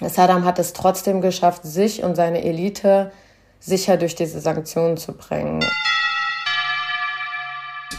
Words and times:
Saddam 0.00 0.44
hat 0.44 0.58
es 0.58 0.72
trotzdem 0.72 1.20
geschafft, 1.20 1.62
sich 1.64 2.02
und 2.02 2.16
seine 2.16 2.44
Elite 2.44 3.12
sicher 3.60 3.96
durch 3.96 4.14
diese 4.14 4.40
Sanktionen 4.40 4.96
zu 4.96 5.12
bringen. 5.12 5.64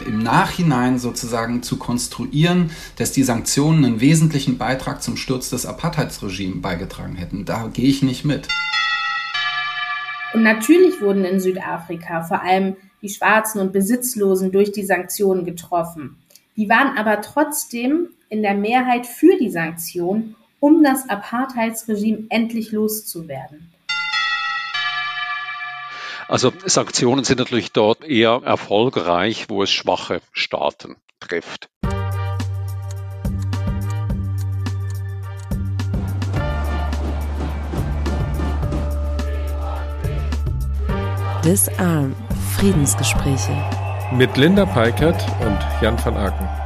Im 0.06 0.22
Nachhinein 0.22 0.98
sozusagen 0.98 1.62
zu 1.64 1.76
konstruieren, 1.76 2.70
dass 2.96 3.10
die 3.10 3.24
Sanktionen 3.24 3.84
einen 3.84 4.00
wesentlichen 4.00 4.56
Beitrag 4.56 5.02
zum 5.02 5.16
Sturz 5.16 5.50
des 5.50 5.66
Apartheidsregimes 5.66 6.62
beigetragen 6.62 7.16
hätten, 7.16 7.44
da 7.44 7.68
gehe 7.72 7.88
ich 7.88 8.02
nicht 8.02 8.24
mit. 8.24 8.46
Und 10.34 10.44
natürlich 10.44 11.00
wurden 11.00 11.24
in 11.24 11.40
Südafrika 11.40 12.22
vor 12.22 12.42
allem 12.42 12.76
die 13.02 13.08
Schwarzen 13.08 13.60
und 13.60 13.72
Besitzlosen 13.72 14.52
durch 14.52 14.70
die 14.70 14.84
Sanktionen 14.84 15.44
getroffen. 15.44 16.16
Die 16.56 16.68
waren 16.68 16.96
aber 16.96 17.20
trotzdem 17.20 18.08
in 18.28 18.42
der 18.42 18.54
Mehrheit 18.54 19.06
für 19.06 19.36
die 19.38 19.50
Sanktionen, 19.50 20.36
um 20.60 20.82
das 20.82 21.08
Apartheidsregime 21.08 22.26
endlich 22.30 22.72
loszuwerden. 22.72 23.72
Also 26.28 26.52
Sanktionen 26.66 27.24
sind 27.24 27.38
natürlich 27.38 27.72
dort 27.72 28.04
eher 28.04 28.42
erfolgreich, 28.44 29.48
wo 29.48 29.62
es 29.62 29.70
schwache 29.70 30.20
Staaten 30.32 30.96
trifft. 31.20 31.70
Disarm 41.44 42.14
Friedensgespräche 42.58 43.56
mit 44.12 44.36
Linda 44.36 44.66
Peikert 44.66 45.24
und 45.40 45.58
Jan 45.80 45.96
van 46.04 46.16
Aken. 46.16 46.57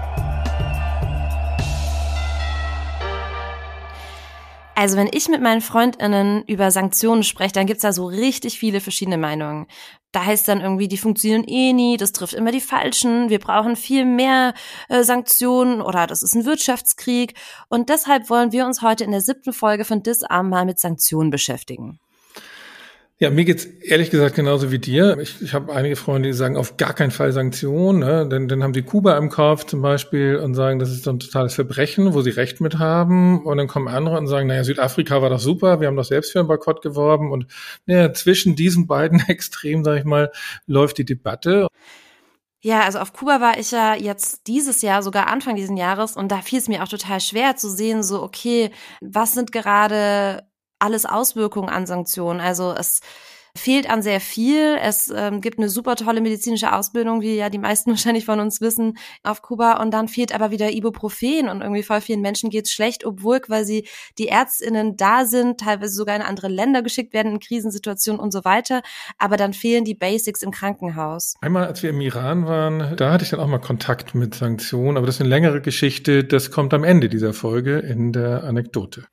Also 4.74 4.96
wenn 4.96 5.10
ich 5.12 5.28
mit 5.28 5.42
meinen 5.42 5.60
Freundinnen 5.60 6.44
über 6.46 6.70
Sanktionen 6.70 7.22
spreche, 7.22 7.52
dann 7.52 7.66
gibt's 7.66 7.82
da 7.82 7.92
so 7.92 8.06
richtig 8.06 8.58
viele 8.58 8.80
verschiedene 8.80 9.18
Meinungen. 9.18 9.66
Da 10.12 10.24
heißt 10.24 10.48
dann 10.48 10.60
irgendwie, 10.60 10.88
die 10.88 10.98
funktionieren 10.98 11.44
eh 11.46 11.72
nie, 11.72 11.96
das 11.96 12.12
trifft 12.12 12.34
immer 12.34 12.52
die 12.52 12.60
Falschen, 12.60 13.30
wir 13.30 13.38
brauchen 13.38 13.76
viel 13.76 14.04
mehr 14.04 14.54
äh, 14.88 15.04
Sanktionen 15.04 15.80
oder 15.80 16.06
das 16.06 16.22
ist 16.22 16.34
ein 16.34 16.44
Wirtschaftskrieg. 16.44 17.34
Und 17.68 17.88
deshalb 17.90 18.28
wollen 18.30 18.52
wir 18.52 18.66
uns 18.66 18.82
heute 18.82 19.04
in 19.04 19.10
der 19.10 19.20
siebten 19.20 19.52
Folge 19.52 19.84
von 19.84 20.02
Disarm 20.02 20.48
mal 20.48 20.64
mit 20.64 20.78
Sanktionen 20.78 21.30
beschäftigen. 21.30 21.98
Ja, 23.18 23.30
mir 23.30 23.44
geht's 23.44 23.66
ehrlich 23.66 24.10
gesagt 24.10 24.34
genauso 24.34 24.72
wie 24.72 24.80
dir. 24.80 25.16
Ich, 25.20 25.40
ich 25.42 25.54
habe 25.54 25.72
einige 25.72 25.94
Freunde, 25.94 26.28
die 26.28 26.32
sagen 26.32 26.56
auf 26.56 26.76
gar 26.76 26.92
keinen 26.92 27.12
Fall 27.12 27.30
Sanktionen, 27.30 28.00
ne? 28.00 28.28
denn 28.28 28.48
dann 28.48 28.64
haben 28.64 28.74
sie 28.74 28.82
Kuba 28.82 29.16
im 29.16 29.28
Kopf 29.28 29.64
zum 29.64 29.80
Beispiel 29.80 30.36
und 30.36 30.54
sagen, 30.54 30.80
das 30.80 30.90
ist 30.90 31.06
ein 31.06 31.20
totales 31.20 31.54
Verbrechen, 31.54 32.14
wo 32.14 32.22
sie 32.22 32.30
Recht 32.30 32.60
mit 32.60 32.80
haben. 32.80 33.44
Und 33.44 33.58
dann 33.58 33.68
kommen 33.68 33.86
andere 33.86 34.18
und 34.18 34.26
sagen, 34.26 34.48
naja, 34.48 34.64
Südafrika 34.64 35.22
war 35.22 35.30
doch 35.30 35.38
super, 35.38 35.80
wir 35.80 35.86
haben 35.86 35.96
doch 35.96 36.04
selbst 36.04 36.32
für 36.32 36.40
einen 36.40 36.48
Boykott 36.48 36.82
geworben. 36.82 37.30
Und 37.30 37.46
naja, 37.86 38.12
zwischen 38.12 38.56
diesen 38.56 38.88
beiden 38.88 39.20
Extremen, 39.28 39.84
sage 39.84 40.00
ich 40.00 40.04
mal, 40.04 40.32
läuft 40.66 40.98
die 40.98 41.04
Debatte. 41.04 41.68
Ja, 42.64 42.82
also 42.82 42.98
auf 42.98 43.12
Kuba 43.12 43.40
war 43.40 43.58
ich 43.58 43.72
ja 43.72 43.94
jetzt 43.94 44.46
dieses 44.46 44.82
Jahr, 44.82 45.02
sogar 45.02 45.26
Anfang 45.26 45.56
dieses 45.56 45.76
Jahres, 45.76 46.16
und 46.16 46.30
da 46.30 46.40
fiel 46.42 46.58
es 46.58 46.68
mir 46.68 46.82
auch 46.82 46.88
total 46.88 47.20
schwer 47.20 47.56
zu 47.56 47.68
sehen, 47.68 48.02
so, 48.02 48.22
okay, 48.22 48.70
was 49.00 49.34
sind 49.34 49.50
gerade 49.50 50.44
alles 50.82 51.06
Auswirkungen 51.06 51.68
an 51.68 51.86
Sanktionen. 51.86 52.40
Also 52.40 52.74
es 52.76 53.00
fehlt 53.54 53.88
an 53.90 54.02
sehr 54.02 54.20
viel. 54.20 54.78
Es 54.82 55.12
ähm, 55.14 55.40
gibt 55.40 55.58
eine 55.58 55.68
super 55.68 55.96
tolle 55.96 56.20
medizinische 56.20 56.72
Ausbildung, 56.72 57.20
wie 57.20 57.36
ja 57.36 57.50
die 57.50 57.58
meisten 57.58 57.90
wahrscheinlich 57.90 58.24
von 58.24 58.40
uns 58.40 58.60
wissen, 58.60 58.96
auf 59.22 59.42
Kuba. 59.42 59.80
Und 59.82 59.92
dann 59.92 60.08
fehlt 60.08 60.34
aber 60.34 60.50
wieder 60.50 60.72
Ibuprofen 60.72 61.48
und 61.48 61.60
irgendwie 61.60 61.82
voll 61.82 62.00
vielen 62.00 62.20
Menschen 62.20 62.50
geht's 62.50 62.72
schlecht, 62.72 63.04
obwohl 63.04 63.40
quasi 63.40 63.86
die 64.18 64.28
ÄrztInnen 64.28 64.96
da 64.96 65.24
sind, 65.24 65.60
teilweise 65.60 65.94
sogar 65.94 66.16
in 66.16 66.22
andere 66.22 66.48
Länder 66.48 66.82
geschickt 66.82 67.12
werden 67.12 67.32
in 67.32 67.40
Krisensituationen 67.40 68.20
und 68.20 68.32
so 68.32 68.44
weiter. 68.44 68.82
Aber 69.18 69.36
dann 69.36 69.52
fehlen 69.52 69.84
die 69.84 69.94
Basics 69.94 70.42
im 70.42 70.50
Krankenhaus. 70.50 71.34
Einmal, 71.40 71.66
als 71.66 71.82
wir 71.82 71.90
im 71.90 72.00
Iran 72.00 72.46
waren, 72.46 72.96
da 72.96 73.12
hatte 73.12 73.24
ich 73.24 73.30
dann 73.30 73.40
auch 73.40 73.46
mal 73.46 73.58
Kontakt 73.58 74.14
mit 74.14 74.34
Sanktionen, 74.34 74.96
aber 74.96 75.06
das 75.06 75.16
ist 75.16 75.20
eine 75.20 75.30
längere 75.30 75.60
Geschichte. 75.60 76.24
Das 76.24 76.50
kommt 76.50 76.72
am 76.74 76.84
Ende 76.84 77.08
dieser 77.08 77.34
Folge 77.34 77.78
in 77.78 78.12
der 78.12 78.44
Anekdote. 78.44 79.04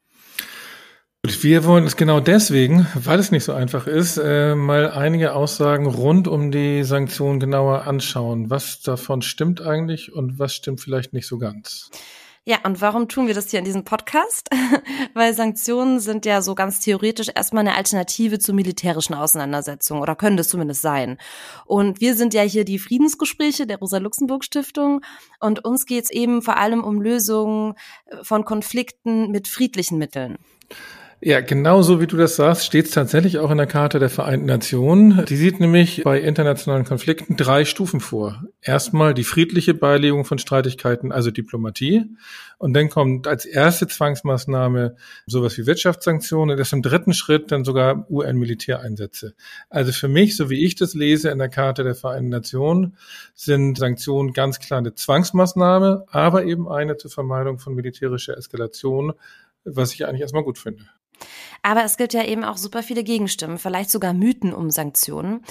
Wir 1.27 1.65
wollen 1.65 1.83
es 1.83 1.97
genau 1.97 2.21
deswegen, 2.21 2.87
weil 2.95 3.19
es 3.19 3.29
nicht 3.29 3.43
so 3.43 3.51
einfach 3.51 3.87
ist, 3.87 4.17
äh, 4.17 4.55
mal 4.55 4.89
einige 4.89 5.33
Aussagen 5.33 5.85
rund 5.85 6.29
um 6.29 6.49
die 6.49 6.83
Sanktionen 6.83 7.41
genauer 7.41 7.85
anschauen. 7.87 8.49
Was 8.49 8.81
davon 8.81 9.21
stimmt 9.21 9.59
eigentlich 9.59 10.13
und 10.13 10.39
was 10.39 10.53
stimmt 10.53 10.79
vielleicht 10.79 11.11
nicht 11.11 11.27
so 11.27 11.37
ganz? 11.37 11.91
Ja, 12.45 12.59
und 12.63 12.79
warum 12.79 13.09
tun 13.09 13.27
wir 13.27 13.33
das 13.33 13.51
hier 13.51 13.59
in 13.59 13.65
diesem 13.65 13.83
Podcast? 13.83 14.49
Weil 15.13 15.33
Sanktionen 15.33 15.99
sind 15.99 16.25
ja 16.25 16.41
so 16.41 16.55
ganz 16.55 16.79
theoretisch 16.79 17.27
erstmal 17.35 17.67
eine 17.67 17.75
Alternative 17.75 18.39
zu 18.39 18.53
militärischen 18.53 19.13
Auseinandersetzungen 19.13 20.01
oder 20.01 20.15
können 20.15 20.37
das 20.37 20.47
zumindest 20.47 20.81
sein. 20.81 21.17
Und 21.65 21.99
wir 21.99 22.15
sind 22.15 22.33
ja 22.33 22.43
hier 22.43 22.63
die 22.63 22.79
Friedensgespräche 22.79 23.67
der 23.67 23.79
Rosa-Luxemburg-Stiftung 23.79 25.01
und 25.41 25.65
uns 25.65 25.85
geht 25.85 26.05
es 26.05 26.11
eben 26.11 26.41
vor 26.41 26.55
allem 26.55 26.81
um 26.81 27.01
Lösungen 27.01 27.73
von 28.23 28.45
Konflikten 28.45 29.31
mit 29.31 29.49
friedlichen 29.49 29.97
Mitteln. 29.97 30.37
Ja, 31.21 31.41
genau 31.41 31.81
so 31.81 31.99
wie 31.99 32.07
du 32.07 32.15
das 32.15 32.37
sagst, 32.37 32.65
steht 32.65 32.85
es 32.85 32.91
tatsächlich 32.91 33.39
auch 33.39 33.51
in 33.51 33.57
der 33.57 33.67
Charta 33.67 33.99
der 33.99 34.09
Vereinten 34.09 34.45
Nationen. 34.45 35.25
Die 35.25 35.35
sieht 35.35 35.59
nämlich 35.59 36.01
bei 36.05 36.21
internationalen 36.21 36.85
Konflikten 36.85 37.35
drei 37.35 37.65
Stufen 37.65 37.99
vor. 37.99 38.45
Erstmal 38.61 39.13
die 39.13 39.25
friedliche 39.25 39.73
Beilegung 39.73 40.23
von 40.23 40.37
Streitigkeiten, 40.37 41.11
also 41.11 41.29
Diplomatie. 41.29 42.05
Und 42.57 42.73
dann 42.73 42.89
kommt 42.89 43.27
als 43.27 43.45
erste 43.45 43.85
Zwangsmaßnahme 43.87 44.95
sowas 45.25 45.57
wie 45.57 45.65
Wirtschaftssanktionen. 45.65 46.57
Das 46.57 46.71
im 46.71 46.81
dritten 46.81 47.13
Schritt 47.13 47.51
dann 47.51 47.65
sogar 47.65 48.09
UN-Militäreinsätze. 48.09 49.33
Also 49.69 49.91
für 49.91 50.07
mich, 50.07 50.37
so 50.37 50.49
wie 50.49 50.63
ich 50.65 50.75
das 50.75 50.93
lese 50.93 51.31
in 51.31 51.39
der 51.39 51.49
Charta 51.49 51.83
der 51.83 51.95
Vereinten 51.95 52.29
Nationen, 52.29 52.95
sind 53.35 53.77
Sanktionen 53.77 54.31
ganz 54.31 54.59
klar 54.59 54.79
eine 54.79 54.95
Zwangsmaßnahme, 54.95 56.05
aber 56.07 56.45
eben 56.45 56.69
eine 56.69 56.95
zur 56.95 57.11
Vermeidung 57.11 57.59
von 57.59 57.75
militärischer 57.75 58.37
Eskalation 58.37 59.11
was 59.65 59.93
ich 59.93 60.05
eigentlich 60.05 60.21
erstmal 60.21 60.43
gut 60.43 60.57
finde. 60.57 60.85
Aber 61.61 61.83
es 61.83 61.97
gibt 61.97 62.13
ja 62.13 62.23
eben 62.23 62.43
auch 62.43 62.57
super 62.57 62.83
viele 62.83 63.03
Gegenstimmen, 63.03 63.57
vielleicht 63.57 63.91
sogar 63.91 64.13
Mythen 64.13 64.53
um 64.53 64.71
Sanktionen. 64.71 65.43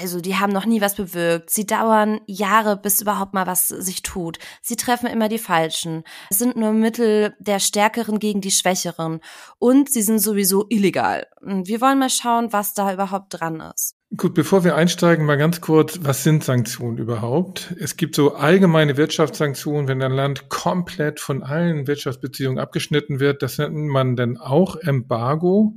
Also 0.00 0.20
die 0.20 0.36
haben 0.36 0.52
noch 0.52 0.64
nie 0.64 0.80
was 0.80 0.94
bewirkt. 0.94 1.50
Sie 1.50 1.66
dauern 1.66 2.20
Jahre, 2.26 2.76
bis 2.76 3.02
überhaupt 3.02 3.34
mal 3.34 3.46
was 3.46 3.68
sich 3.68 4.02
tut. 4.02 4.38
Sie 4.62 4.76
treffen 4.76 5.06
immer 5.06 5.28
die 5.28 5.38
Falschen. 5.38 6.04
Es 6.30 6.38
sind 6.38 6.56
nur 6.56 6.72
Mittel 6.72 7.34
der 7.40 7.58
Stärkeren 7.58 8.18
gegen 8.18 8.40
die 8.40 8.50
Schwächeren. 8.50 9.20
Und 9.58 9.92
sie 9.92 10.02
sind 10.02 10.18
sowieso 10.18 10.66
illegal. 10.70 11.26
Wir 11.42 11.80
wollen 11.80 11.98
mal 11.98 12.10
schauen, 12.10 12.52
was 12.52 12.72
da 12.72 12.92
überhaupt 12.92 13.38
dran 13.38 13.60
ist. 13.60 13.96
Gut, 14.14 14.34
bevor 14.34 14.62
wir 14.62 14.74
einsteigen, 14.74 15.24
mal 15.24 15.38
ganz 15.38 15.62
kurz, 15.62 16.00
was 16.02 16.22
sind 16.22 16.44
Sanktionen 16.44 16.98
überhaupt? 16.98 17.74
Es 17.80 17.96
gibt 17.96 18.14
so 18.14 18.34
allgemeine 18.34 18.98
Wirtschaftssanktionen, 18.98 19.88
wenn 19.88 20.02
ein 20.02 20.12
Land 20.12 20.50
komplett 20.50 21.18
von 21.18 21.42
allen 21.42 21.86
Wirtschaftsbeziehungen 21.86 22.58
abgeschnitten 22.58 23.20
wird. 23.20 23.42
Das 23.42 23.56
nennt 23.56 23.74
man 23.74 24.14
dann 24.14 24.36
auch 24.36 24.76
Embargo. 24.76 25.72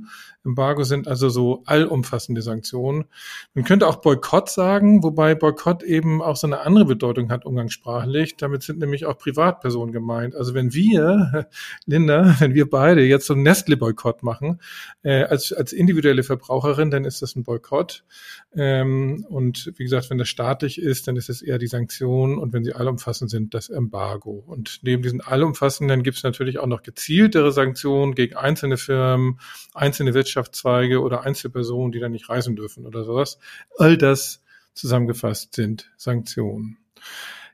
Embargo 0.46 0.84
sind 0.84 1.08
also 1.08 1.28
so 1.28 1.62
allumfassende 1.66 2.40
Sanktionen. 2.40 3.04
Man 3.54 3.64
könnte 3.64 3.86
auch 3.86 3.96
Boykott 3.96 4.48
sagen, 4.48 5.02
wobei 5.02 5.34
Boykott 5.34 5.82
eben 5.82 6.22
auch 6.22 6.36
so 6.36 6.46
eine 6.46 6.60
andere 6.60 6.84
Bedeutung 6.84 7.30
hat 7.30 7.44
umgangssprachlich. 7.44 8.36
Damit 8.36 8.62
sind 8.62 8.78
nämlich 8.78 9.06
auch 9.06 9.18
Privatpersonen 9.18 9.92
gemeint. 9.92 10.34
Also 10.34 10.54
wenn 10.54 10.72
wir, 10.72 11.48
Linda, 11.86 12.36
wenn 12.38 12.54
wir 12.54 12.70
beide 12.70 13.02
jetzt 13.02 13.26
so 13.26 13.34
einen 13.34 13.42
Nestle-Boykott 13.42 14.22
machen, 14.22 14.60
äh, 15.02 15.24
als, 15.24 15.52
als 15.52 15.72
individuelle 15.72 16.22
Verbraucherin, 16.22 16.90
dann 16.90 17.04
ist 17.04 17.22
das 17.22 17.34
ein 17.36 17.42
Boykott. 17.42 18.04
Ähm, 18.54 19.26
und 19.28 19.72
wie 19.76 19.84
gesagt, 19.84 20.08
wenn 20.10 20.18
das 20.18 20.28
staatlich 20.28 20.80
ist, 20.80 21.08
dann 21.08 21.16
ist 21.16 21.28
es 21.28 21.42
eher 21.42 21.58
die 21.58 21.66
Sanktion 21.66 22.38
und 22.38 22.52
wenn 22.52 22.64
sie 22.64 22.72
allumfassend 22.72 23.30
sind, 23.30 23.52
das 23.52 23.68
Embargo. 23.68 24.44
Und 24.46 24.80
neben 24.82 25.02
diesen 25.02 25.20
allumfassenden 25.20 26.02
gibt 26.02 26.18
es 26.18 26.22
natürlich 26.22 26.58
auch 26.58 26.66
noch 26.66 26.82
gezieltere 26.82 27.52
Sanktionen 27.52 28.14
gegen 28.14 28.36
einzelne 28.36 28.76
Firmen, 28.76 29.40
einzelne 29.74 30.14
Wirtschaftszweige 30.36 31.00
oder 31.00 31.22
Einzelpersonen, 31.24 31.92
die 31.92 31.98
dann 31.98 32.12
nicht 32.12 32.28
reisen 32.28 32.56
dürfen 32.56 32.86
oder 32.86 33.04
sowas. 33.04 33.38
All 33.78 33.96
das 33.96 34.42
zusammengefasst 34.74 35.54
sind 35.54 35.90
Sanktionen. 35.96 36.78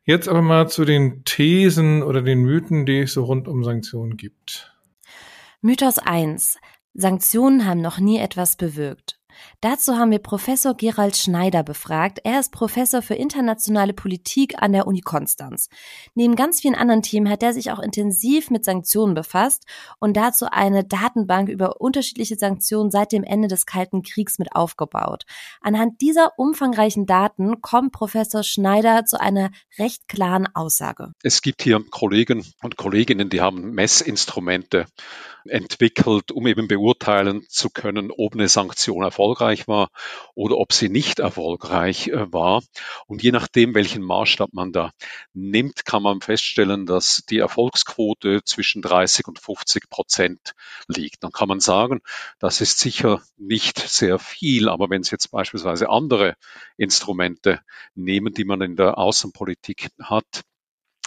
Jetzt 0.04 0.28
aber 0.28 0.42
mal 0.42 0.68
zu 0.68 0.84
den 0.84 1.24
Thesen 1.24 2.02
oder 2.02 2.22
den 2.22 2.40
Mythen, 2.40 2.86
die 2.86 3.00
es 3.00 3.12
so 3.12 3.24
rund 3.24 3.46
um 3.46 3.62
Sanktionen 3.62 4.16
gibt. 4.16 4.74
Mythos 5.60 5.98
1. 5.98 6.58
Sanktionen 6.92 7.66
haben 7.66 7.80
noch 7.80 7.98
nie 7.98 8.18
etwas 8.18 8.56
bewirkt. 8.56 9.20
Dazu 9.60 9.96
haben 9.96 10.10
wir 10.10 10.18
Professor 10.18 10.74
Gerald 10.74 11.16
Schneider 11.16 11.62
befragt. 11.62 12.20
Er 12.24 12.40
ist 12.40 12.52
Professor 12.52 13.02
für 13.02 13.14
internationale 13.14 13.92
Politik 13.92 14.60
an 14.60 14.72
der 14.72 14.86
Uni 14.86 15.00
Konstanz. 15.00 15.68
Neben 16.14 16.36
ganz 16.36 16.60
vielen 16.60 16.74
anderen 16.74 17.02
Themen 17.02 17.28
hat 17.28 17.42
er 17.42 17.52
sich 17.52 17.70
auch 17.70 17.78
intensiv 17.78 18.50
mit 18.50 18.64
Sanktionen 18.64 19.14
befasst 19.14 19.64
und 20.00 20.16
dazu 20.16 20.46
eine 20.50 20.84
Datenbank 20.84 21.48
über 21.48 21.80
unterschiedliche 21.80 22.36
Sanktionen 22.36 22.90
seit 22.90 23.12
dem 23.12 23.24
Ende 23.24 23.48
des 23.48 23.66
Kalten 23.66 24.02
Kriegs 24.02 24.38
mit 24.38 24.54
aufgebaut. 24.54 25.24
Anhand 25.60 26.00
dieser 26.00 26.38
umfangreichen 26.38 27.06
Daten 27.06 27.60
kommt 27.60 27.92
Professor 27.92 28.42
Schneider 28.42 29.04
zu 29.04 29.20
einer 29.20 29.50
recht 29.78 30.08
klaren 30.08 30.48
Aussage. 30.54 31.12
Es 31.22 31.42
gibt 31.42 31.62
hier 31.62 31.82
Kollegen 31.90 32.44
und 32.62 32.76
Kolleginnen, 32.76 33.28
die 33.30 33.40
haben 33.40 33.72
Messinstrumente 33.72 34.86
entwickelt, 35.44 36.32
um 36.32 36.46
eben 36.46 36.68
beurteilen 36.68 37.44
zu 37.48 37.70
können, 37.70 38.10
ob 38.16 38.34
eine 38.34 38.48
Sanktion 38.48 39.04
erfolgreich 39.32 39.68
war 39.68 39.88
oder 40.34 40.58
ob 40.58 40.72
sie 40.72 40.88
nicht 40.88 41.18
erfolgreich 41.18 42.08
äh, 42.08 42.32
war. 42.32 42.62
Und 43.06 43.22
je 43.22 43.32
nachdem, 43.32 43.74
welchen 43.74 44.02
Maßstab 44.02 44.50
man 44.52 44.72
da 44.72 44.90
nimmt, 45.32 45.84
kann 45.84 46.02
man 46.02 46.20
feststellen, 46.20 46.86
dass 46.86 47.22
die 47.28 47.38
Erfolgsquote 47.38 48.42
zwischen 48.44 48.82
30 48.82 49.28
und 49.28 49.38
50 49.38 49.88
Prozent 49.88 50.54
liegt. 50.86 51.22
Dann 51.22 51.32
kann 51.32 51.48
man 51.48 51.60
sagen, 51.60 52.00
das 52.38 52.60
ist 52.60 52.78
sicher 52.78 53.22
nicht 53.36 53.78
sehr 53.78 54.18
viel, 54.18 54.68
aber 54.68 54.90
wenn 54.90 55.02
Sie 55.02 55.12
jetzt 55.12 55.30
beispielsweise 55.30 55.88
andere 55.88 56.34
Instrumente 56.76 57.60
nehmen, 57.94 58.34
die 58.34 58.44
man 58.44 58.60
in 58.60 58.76
der 58.76 58.98
Außenpolitik 58.98 59.88
hat, 60.00 60.42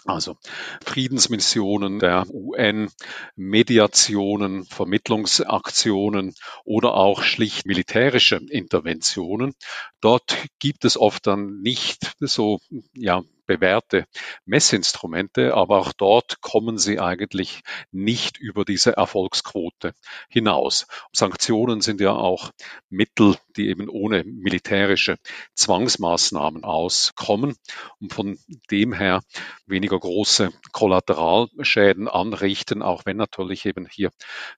also 0.06 0.38
Friedensmissionen 0.86 2.00
der 2.00 2.26
UN, 2.30 2.90
Mediationen, 3.36 4.66
Vermittlungsaktionen 4.66 6.36
oder 6.64 6.94
auch 6.94 7.24
schlicht 7.24 7.66
militärische 7.66 8.38
Interventionen. 8.50 9.54
Dort 10.02 10.38
gibt 10.60 10.86
es 10.86 10.98
oft 10.98 11.26
dann 11.28 11.62
nicht 11.62 12.14
so 12.20 12.60
ja, 12.94 13.24
bewährte 13.46 14.06
Messinstrumente, 14.46 15.54
aber 15.54 15.80
auch 15.80 15.94
dort 15.94 16.42
kommen 16.42 16.78
sie 16.78 17.00
eigentlich 17.00 17.62
nicht 17.92 18.38
über 18.38 18.66
diese 18.66 18.98
Erfolgsquote 18.98 19.94
hinaus. 20.30 20.88
Sanktionen 21.14 21.82
sind 21.82 22.02
ja 22.02 22.12
auch 22.12 22.52
Mittel, 22.90 23.38
die 23.56 23.70
eben 23.70 23.90
ohne 23.90 24.24
militärische 24.24 25.18
Zwangsmaßnahmen 25.54 26.64
auskommen 26.64 27.56
und 28.00 28.14
von 28.14 28.38
dem 28.72 28.94
her 28.94 29.22
weniger 29.66 30.00
große 30.00 30.52
Kollateralschäden 30.72 32.08
anrichten, 32.08 32.82
auch 32.82 33.06
wenn 33.06 33.18
natürlich 33.18 33.66
eben 33.66 33.88
hier 33.88 34.12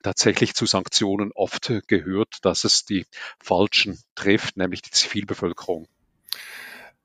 tatsächlich 0.04 0.54
zu 0.54 0.66
Sanktionen 0.66 1.31
oft 1.34 1.72
gehört, 1.88 2.39
dass 2.42 2.63
es 2.63 2.86
die 2.86 3.06
Falschen 3.39 4.00
trifft, 4.16 4.57
nämlich 4.57 4.81
die 4.81 4.92
Zivilbevölkerung. 4.92 5.88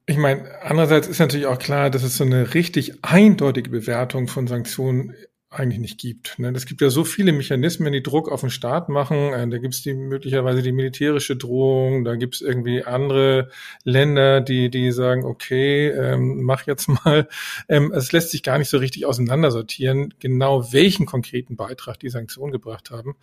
Ich 0.06 0.16
meine, 0.16 0.62
andererseits 0.62 1.06
ist 1.06 1.20
natürlich 1.20 1.46
auch 1.46 1.58
klar, 1.58 1.88
dass 1.88 2.02
es 2.02 2.16
so 2.16 2.24
eine 2.24 2.54
richtig 2.54 3.04
eindeutige 3.04 3.70
Bewertung 3.70 4.26
von 4.26 4.48
Sanktionen 4.48 5.14
eigentlich 5.52 5.80
nicht 5.80 6.00
gibt. 6.00 6.38
Ne? 6.38 6.50
Es 6.54 6.66
gibt 6.66 6.80
ja 6.80 6.88
so 6.88 7.04
viele 7.04 7.32
Mechanismen, 7.32 7.92
die 7.92 8.02
Druck 8.02 8.30
auf 8.30 8.40
den 8.40 8.50
Staat 8.50 8.88
machen. 8.88 9.32
Äh, 9.32 9.48
da 9.48 9.58
gibt 9.58 9.74
es 9.74 9.82
die 9.82 9.94
möglicherweise 9.94 10.62
die 10.62 10.72
militärische 10.72 11.36
Drohung, 11.36 12.04
da 12.04 12.16
gibt 12.16 12.36
es 12.36 12.40
irgendwie 12.40 12.84
andere 12.84 13.50
Länder, 13.84 14.40
die, 14.40 14.70
die 14.70 14.90
sagen, 14.92 15.24
okay, 15.24 15.88
ähm, 15.88 16.42
mach 16.42 16.66
jetzt 16.66 16.88
mal. 16.88 17.28
Ähm, 17.68 17.92
es 17.92 18.12
lässt 18.12 18.30
sich 18.30 18.42
gar 18.42 18.58
nicht 18.58 18.70
so 18.70 18.78
richtig 18.78 19.04
auseinandersortieren, 19.06 20.14
genau 20.18 20.72
welchen 20.72 21.06
konkreten 21.06 21.56
Beitrag 21.56 22.00
die 22.00 22.08
Sanktionen 22.08 22.52
gebracht 22.52 22.90
haben. 22.90 23.14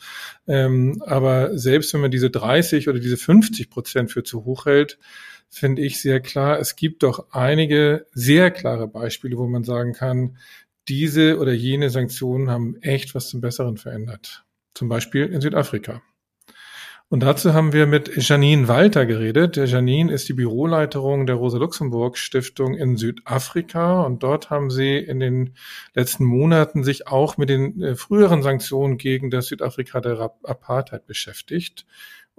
Ähm, 0.48 1.02
aber 1.06 1.58
selbst 1.58 1.94
wenn 1.94 2.02
man 2.02 2.12
diese 2.12 2.30
30 2.30 2.88
oder 2.90 3.00
diese 3.00 3.18
50 3.18 3.70
Prozent 3.70 4.12
für 4.12 4.24
zu 4.24 4.46
hoch 4.46 4.66
hält, 4.66 5.00
finde 5.50 5.82
ich 5.82 6.02
sehr 6.02 6.20
klar. 6.20 6.60
Es 6.60 6.76
gibt 6.76 7.04
doch 7.04 7.32
einige 7.32 8.06
sehr 8.12 8.52
klare 8.52 8.88
Beispiele, 8.88 9.38
wo 9.38 9.48
man 9.48 9.64
sagen 9.64 9.94
kann, 9.94 10.38
diese 10.88 11.38
oder 11.40 11.54
jene 11.54 11.90
Sanktionen 11.90 12.50
haben 12.50 12.76
echt 12.82 13.14
was 13.16 13.30
zum 13.30 13.42
Besseren 13.42 13.78
verändert. 13.78 14.46
Zum 14.74 14.90
Beispiel 14.90 15.26
in 15.26 15.42
Südafrika. 15.42 16.02
Und 17.12 17.22
dazu 17.22 17.56
haben 17.56 17.74
wir 17.74 17.88
mit 17.88 18.12
Janine 18.18 18.68
Walter 18.68 19.08
geredet. 19.08 19.58
Janine 19.58 20.14
ist 20.14 20.30
die 20.30 20.34
Büroleiterin 20.34 21.26
der 21.26 21.38
Rosa-Luxemburg-Stiftung 21.38 22.76
in 22.76 22.98
Südafrika. 22.98 24.04
Und 24.04 24.22
dort 24.22 24.52
haben 24.52 24.70
sie 24.70 24.98
in 24.98 25.20
den 25.20 25.56
letzten 25.96 26.24
Monaten 26.24 26.84
sich 26.84 27.08
auch 27.08 27.38
mit 27.38 27.50
den 27.50 27.82
äh, 27.82 27.96
früheren 27.96 28.44
Sanktionen 28.44 29.00
gegen 29.00 29.32
das 29.32 29.48
Südafrika 29.48 30.02
der 30.02 30.20
Apartheid 30.44 31.08
beschäftigt. 31.08 31.88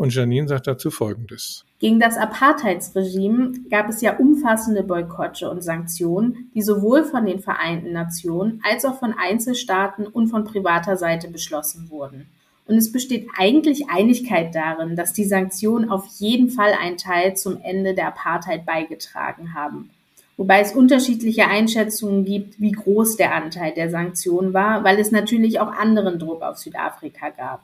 Und 0.00 0.14
Janine 0.14 0.49
sagt 0.49 0.67
dazu 0.67 0.91
Folgendes. 0.91 1.67
Gegen 1.79 2.00
das 2.00 2.17
Apartheidsregime 2.17 3.52
gab 3.69 3.91
es 3.91 4.00
ja 4.00 4.17
umfassende 4.17 4.82
Boykotte 4.82 5.50
und 5.50 5.62
Sanktionen, 5.62 6.50
die 6.55 6.62
sowohl 6.62 7.05
von 7.05 7.26
den 7.26 7.41
Vereinten 7.41 7.93
Nationen 7.93 8.62
als 8.67 8.87
auch 8.87 8.99
von 8.99 9.12
Einzelstaaten 9.12 10.06
und 10.06 10.29
von 10.29 10.44
privater 10.44 10.97
Seite 10.97 11.29
beschlossen 11.29 11.91
wurden. 11.91 12.29
Und 12.67 12.76
es 12.76 12.91
besteht 12.91 13.29
eigentlich 13.37 13.91
Einigkeit 13.91 14.55
darin, 14.55 14.97
dass 14.97 15.12
die 15.12 15.26
Sanktionen 15.26 15.91
auf 15.91 16.06
jeden 16.19 16.49
Fall 16.49 16.73
einen 16.81 16.97
Teil 16.97 17.37
zum 17.37 17.61
Ende 17.62 17.93
der 17.93 18.08
Apartheid 18.08 18.64
beigetragen 18.64 19.52
haben. 19.52 19.91
Wobei 20.38 20.61
es 20.61 20.73
unterschiedliche 20.73 21.47
Einschätzungen 21.47 22.25
gibt, 22.25 22.58
wie 22.58 22.73
groß 22.73 23.19
der 23.19 23.35
Anteil 23.35 23.75
der 23.75 23.91
Sanktionen 23.91 24.55
war, 24.55 24.82
weil 24.82 24.99
es 24.99 25.11
natürlich 25.11 25.61
auch 25.61 25.70
anderen 25.70 26.19
Druck 26.19 26.41
auf 26.41 26.56
Südafrika 26.56 27.29
gab. 27.29 27.61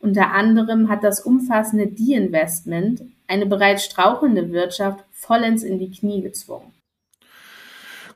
Unter 0.00 0.32
anderem 0.32 0.88
hat 0.88 1.04
das 1.04 1.20
umfassende 1.20 1.86
De-Investment 1.86 3.02
eine 3.28 3.46
bereits 3.46 3.84
strauchelnde 3.84 4.50
Wirtschaft 4.50 5.04
vollends 5.12 5.62
in 5.62 5.78
die 5.78 5.90
Knie 5.90 6.22
gezwungen. 6.22 6.72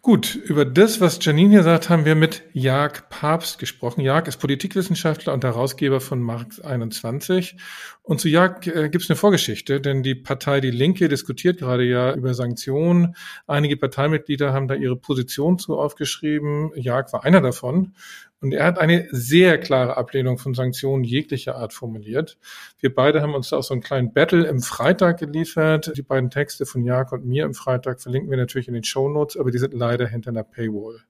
Gut, 0.05 0.35
über 0.35 0.67
das, 0.67 1.01
was 1.01 1.19
Janine 1.23 1.49
hier 1.49 1.63
sagt, 1.63 1.89
haben 1.89 2.05
wir 2.05 2.15
mit 2.15 2.43
Jag 2.53 3.09
Papst 3.09 3.59
gesprochen. 3.59 4.03
Jag 4.03 4.29
ist 4.29 4.37
Politikwissenschaftler 4.37 5.33
und 5.33 5.43
Herausgeber 5.45 5.99
von 5.99 6.21
Marx 6.21 6.61
21. 6.61 7.57
Und 8.03 8.21
zu 8.21 8.29
Jag 8.29 8.67
äh, 8.67 8.91
gibt 8.91 9.05
es 9.05 9.09
eine 9.09 9.17
Vorgeschichte, 9.17 9.81
denn 9.81 10.03
die 10.03 10.15
Partei 10.15 10.61
Die 10.61 10.71
Linke 10.71 11.09
diskutiert 11.09 11.61
gerade 11.61 11.85
ja 11.85 12.13
über 12.15 12.35
Sanktionen. 12.35 13.17
Einige 13.47 13.79
Parteimitglieder 13.79 14.53
haben 14.53 14.69
da 14.69 14.75
ihre 14.75 14.97
Position 14.97 15.59
zu 15.59 15.79
aufgeschrieben. 15.79 16.73
Jag 16.75 17.11
war 17.15 17.25
einer 17.25 17.41
davon. 17.41 17.95
Und 18.41 18.53
er 18.53 18.67
hat 18.67 18.79
eine 18.79 19.09
sehr 19.11 19.59
klare 19.59 19.97
Ablehnung 19.97 20.39
von 20.39 20.53
Sanktionen 20.55 21.03
jeglicher 21.03 21.57
Art 21.57 21.73
formuliert. 21.73 22.37
Wir 22.79 22.95
beide 22.95 23.23
haben 23.23 23.35
uns 23.35 23.49
da 23.49 23.57
auch 23.57 23.63
so 23.63 23.73
einen 23.73 23.83
kleinen 23.83 24.13
Battle 24.13 24.47
im 24.47 24.61
Freitag 24.61 25.19
geliefert. 25.19 25.93
Die 25.97 26.03
beiden 26.03 26.31
Texte 26.31 26.67
von 26.67 26.85
Jak 26.85 27.13
und 27.13 27.25
mir 27.25 27.45
im 27.45 27.55
Freitag 27.55 28.03
verlinken 28.03 28.31
wir 28.31 28.37
natürlich 28.37 28.69
in 28.69 28.75
den 28.75 28.85
Show 28.85 29.09
Notes, 29.09 29.37
aber 29.39 29.51
die 29.51 29.59
sind 29.59 29.73
leider 29.73 30.07
hinter 30.07 30.31
einer 30.31 30.45
Paywall. 30.45 31.01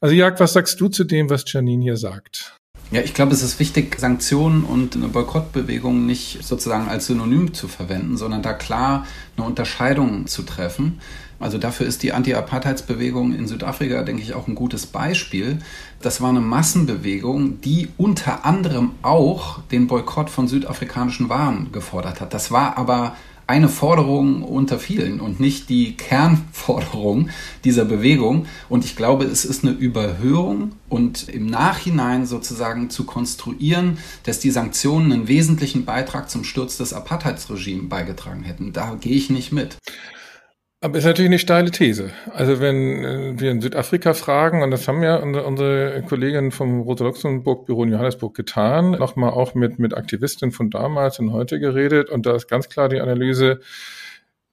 Also 0.00 0.14
Jak, 0.14 0.38
was 0.38 0.52
sagst 0.52 0.80
du 0.80 0.88
zu 0.88 1.04
dem, 1.04 1.28
was 1.28 1.44
Janine 1.46 1.82
hier 1.82 1.96
sagt? 1.96 2.56
Ja, 2.90 3.00
ich 3.00 3.14
glaube, 3.14 3.32
es 3.32 3.42
ist 3.42 3.58
wichtig, 3.58 3.98
Sanktionen 3.98 4.62
und 4.62 4.94
eine 4.94 5.08
Boykottbewegung 5.08 6.06
nicht 6.06 6.44
sozusagen 6.44 6.88
als 6.88 7.06
Synonym 7.06 7.54
zu 7.54 7.66
verwenden, 7.66 8.16
sondern 8.16 8.42
da 8.42 8.52
klar 8.52 9.06
eine 9.36 9.46
Unterscheidung 9.46 10.26
zu 10.26 10.42
treffen. 10.42 11.00
Also 11.40 11.58
dafür 11.58 11.86
ist 11.86 12.02
die 12.02 12.12
Anti-Apartheidsbewegung 12.12 13.34
in 13.34 13.46
Südafrika, 13.46 14.02
denke 14.02 14.22
ich, 14.22 14.34
auch 14.34 14.48
ein 14.48 14.54
gutes 14.54 14.86
Beispiel. 14.86 15.58
Das 16.00 16.20
war 16.20 16.30
eine 16.30 16.40
Massenbewegung, 16.40 17.60
die 17.60 17.88
unter 17.96 18.44
anderem 18.44 18.92
auch 19.02 19.60
den 19.70 19.86
Boykott 19.86 20.30
von 20.30 20.48
südafrikanischen 20.48 21.28
Waren 21.28 21.72
gefordert 21.72 22.20
hat. 22.20 22.34
Das 22.34 22.50
war 22.50 22.78
aber 22.78 23.14
eine 23.46 23.68
Forderung 23.68 24.42
unter 24.42 24.78
vielen 24.78 25.20
und 25.20 25.38
nicht 25.38 25.68
die 25.68 25.96
Kernforderung 25.96 27.28
dieser 27.62 27.84
Bewegung. 27.84 28.46
Und 28.68 28.84
ich 28.84 28.96
glaube, 28.96 29.24
es 29.24 29.44
ist 29.44 29.64
eine 29.64 29.72
Überhöhung 29.72 30.72
und 30.88 31.28
im 31.28 31.46
Nachhinein 31.46 32.26
sozusagen 32.26 32.88
zu 32.88 33.04
konstruieren, 33.04 33.98
dass 34.22 34.40
die 34.40 34.50
Sanktionen 34.50 35.12
einen 35.12 35.28
wesentlichen 35.28 35.84
Beitrag 35.84 36.30
zum 36.30 36.44
Sturz 36.44 36.78
des 36.78 36.94
Apartheidsregimes 36.94 37.88
beigetragen 37.88 38.44
hätten. 38.44 38.72
Da 38.72 38.96
gehe 38.98 39.16
ich 39.16 39.28
nicht 39.28 39.52
mit. 39.52 39.76
Aber 40.84 40.98
ist 40.98 41.06
natürlich 41.06 41.30
eine 41.30 41.38
steile 41.38 41.70
These. 41.70 42.10
Also 42.34 42.60
wenn 42.60 43.04
äh, 43.04 43.40
wir 43.40 43.50
in 43.50 43.62
Südafrika 43.62 44.12
fragen, 44.12 44.62
und 44.62 44.70
das 44.70 44.86
haben 44.86 45.02
ja 45.02 45.16
unsere, 45.16 46.02
Kolleginnen 46.06 46.50
vom 46.50 46.82
Rosa-Luxemburg-Büro 46.82 47.84
in 47.84 47.92
Johannesburg 47.92 48.34
getan, 48.34 48.90
nochmal 48.90 49.30
auch 49.30 49.54
mit, 49.54 49.78
mit 49.78 49.96
Aktivistinnen 49.96 50.52
von 50.52 50.68
damals 50.68 51.18
und 51.18 51.32
heute 51.32 51.58
geredet, 51.58 52.10
und 52.10 52.26
da 52.26 52.36
ist 52.36 52.48
ganz 52.48 52.68
klar 52.68 52.90
die 52.90 53.00
Analyse, 53.00 53.60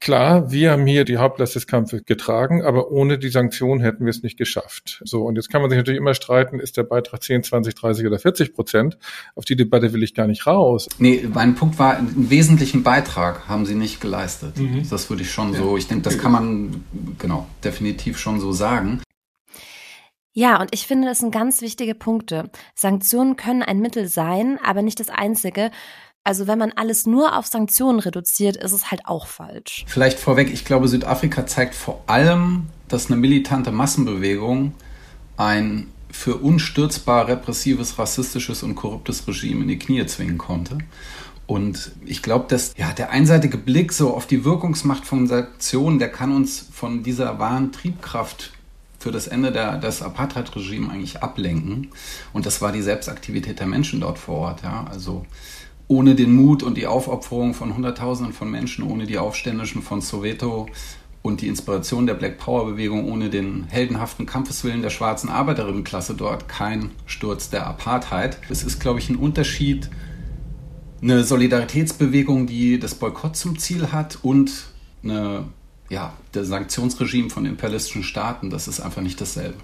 Klar, 0.02 0.52
wir 0.52 0.72
haben 0.72 0.88
hier 0.88 1.06
die 1.06 1.18
Hauptlast 1.18 1.54
des 1.54 1.68
Kampfes 1.68 2.04
getragen, 2.06 2.64
aber 2.64 2.90
ohne 2.90 3.20
die 3.20 3.30
Sanktionen 3.30 3.82
hätten 3.82 4.04
wir 4.04 4.10
es 4.10 4.24
nicht 4.24 4.36
geschafft. 4.36 5.00
So, 5.06 5.22
und 5.22 5.36
jetzt 5.36 5.52
kann 5.52 5.62
man 5.62 5.70
sich 5.70 5.78
natürlich 5.78 6.00
immer 6.00 6.16
streiten, 6.16 6.60
ist 6.60 6.76
der 6.76 6.84
Beitrag 6.84 7.22
10, 7.22 7.44
20, 7.44 7.76
30 7.76 8.08
oder 8.08 8.18
40 8.18 8.56
Prozent? 8.56 8.98
Auf 9.36 9.46
die 9.46 9.56
Debatte 9.56 9.94
will 9.94 10.02
ich 10.02 10.16
gar 10.16 10.26
nicht 10.26 10.48
raus. 10.48 10.90
Nee, 10.98 11.28
mein 11.32 11.54
Punkt 11.54 11.78
war, 11.78 11.98
einen 11.98 12.32
wesentlichen 12.32 12.82
Beitrag 12.82 13.48
haben 13.48 13.68
sie 13.68 13.76
nicht 13.76 14.02
geleistet. 14.02 14.58
Mhm. 14.58 14.90
Das 14.90 15.08
würde 15.12 15.22
ich 15.22 15.30
schon 15.30 15.54
ja. 15.54 15.60
so, 15.60 15.78
ich 15.78 15.88
denke, 15.88 16.02
das 16.02 16.18
kann 16.18 16.32
man, 16.32 16.84
genau, 17.20 17.46
definitiv 17.64 18.18
schon 18.18 18.40
so 18.40 18.52
sagen. 18.52 19.04
Ja, 20.34 20.60
und 20.60 20.74
ich 20.74 20.88
finde, 20.88 21.10
das 21.10 21.20
sind 21.20 21.32
ganz 21.32 21.62
wichtige 21.62 21.94
Punkte. 21.94 22.50
Sanktionen 22.74 23.36
können 23.36 23.62
ein 23.62 23.80
Mittel 23.80 24.08
sein, 24.08 24.58
aber 24.66 24.82
nicht 24.82 25.00
das 25.00 25.10
einzige. 25.10 25.70
Also 26.24 26.46
wenn 26.46 26.60
man 26.60 26.72
alles 26.76 27.08
nur 27.08 27.38
auf 27.38 27.48
Sanktionen 27.48 28.00
reduziert, 28.00 28.56
ist 28.56 28.74
es 28.74 28.92
halt 28.92 29.06
auch 29.06 29.26
falsch. 29.26 29.86
Vielleicht 29.88 30.20
vorweg, 30.20 30.52
ich 30.54 30.66
glaube, 30.66 30.88
Südafrika 30.88 31.48
zeigt 31.48 31.74
vor 31.74 32.04
allem, 32.06 32.68
dass 32.88 33.08
eine 33.08 33.20
militante 33.20 33.72
Massenbewegung 33.72 34.74
ein 35.38 35.88
für 36.12 36.36
unstürzbar 36.38 37.28
repressives, 37.28 37.98
rassistisches 37.98 38.64
und 38.64 38.76
korruptes 38.76 39.28
Regime 39.28 39.62
in 39.62 39.70
die 39.70 39.80
Knie 39.80 40.06
zwingen 40.06 40.38
konnte. 40.38 40.78
Und 41.48 41.92
ich 42.06 42.22
glaube, 42.22 42.46
dass 42.48 42.74
ja, 42.78 42.92
der 42.92 43.10
einseitige 43.10 43.58
Blick 43.58 43.92
so 43.92 44.14
auf 44.14 44.28
die 44.28 44.46
Wirkungsmacht 44.46 45.06
von 45.06 45.28
Sanktionen, 45.28 46.00
der 46.00 46.10
kann 46.10 46.32
uns 46.32 46.68
von 46.72 47.02
dieser 47.02 47.40
wahren 47.40 47.72
Triebkraft 47.72 48.52
für 49.00 49.12
das 49.12 49.28
Ende 49.28 49.52
der, 49.52 49.78
des 49.78 50.02
Apartheid-Regimes 50.02 50.92
eigentlich 50.92 51.24
ablenken. 51.24 51.90
Und 52.34 52.46
das 52.46 52.62
war 52.62 52.72
die 52.72 52.84
Selbstaktivität 52.84 53.60
der 53.60 53.68
Menschen 53.68 54.00
dort 54.00 54.20
vor 54.20 54.38
Ort. 54.38 54.64
Ja? 54.64 54.86
Also 54.90 55.26
ohne 55.92 56.16
den 56.16 56.34
Mut 56.34 56.64
und 56.64 56.78
die 56.78 56.88
Aufopferung 56.88 57.54
von 57.54 57.76
Hunderttausenden 57.76 58.34
von 58.34 58.50
Menschen, 58.50 58.90
ohne 58.90 59.06
die 59.06 59.18
Aufständischen 59.18 59.82
von 59.82 60.00
Soweto 60.00 60.68
und 61.22 61.42
die 61.42 61.50
Inspiration 61.50 62.08
der 62.08 62.14
Black 62.14 62.38
Power 62.38 62.66
Bewegung, 62.66 63.12
ohne 63.12 63.30
den 63.30 63.66
heldenhaften 63.66 64.26
Kampfeswillen 64.26 64.82
der 64.82 64.90
schwarzen 64.90 65.30
Arbeiterinnenklasse 65.30 66.14
dort 66.14 66.48
kein 66.48 66.92
Sturz 67.06 67.50
der 67.50 67.68
Apartheid. 67.68 68.38
Es 68.50 68.64
ist, 68.64 68.80
glaube 68.80 69.00
ich, 69.00 69.10
ein 69.10 69.18
Unterschied, 69.18 69.90
eine 71.02 71.26
Solidaritätsbewegung, 71.26 72.48
die 72.48 72.80
das 72.80 72.96
Boykott 72.96 73.36
zum 73.36 73.60
Ziel 73.60 73.92
hat 73.92 74.20
und 74.22 74.68
eine, 75.04 75.50
ja, 75.90 76.14
das 76.32 76.48
Sanktionsregime 76.48 77.30
von 77.30 77.46
imperialistischen 77.46 78.04
Staaten. 78.04 78.50
Das 78.50 78.70
ist 78.70 78.80
einfach 78.80 79.02
nicht 79.02 79.20
dasselbe. 79.20 79.58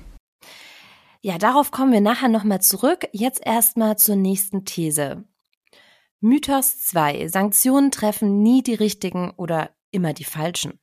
Ja, 1.22 1.38
darauf 1.38 1.72
kommen 1.72 1.94
wir 1.94 2.02
nachher 2.02 2.28
nochmal 2.28 2.60
zurück. 2.60 3.08
Jetzt 3.14 3.40
erstmal 3.46 3.98
zur 3.98 4.18
nächsten 4.18 4.66
These. 4.66 5.24
Mythos 6.20 6.80
2. 6.80 7.28
Sanktionen 7.28 7.92
treffen 7.92 8.42
nie 8.42 8.64
die 8.64 8.74
richtigen 8.74 9.32
oder 9.32 9.76
immer 9.92 10.14
die 10.14 10.24
falschen. 10.24 10.80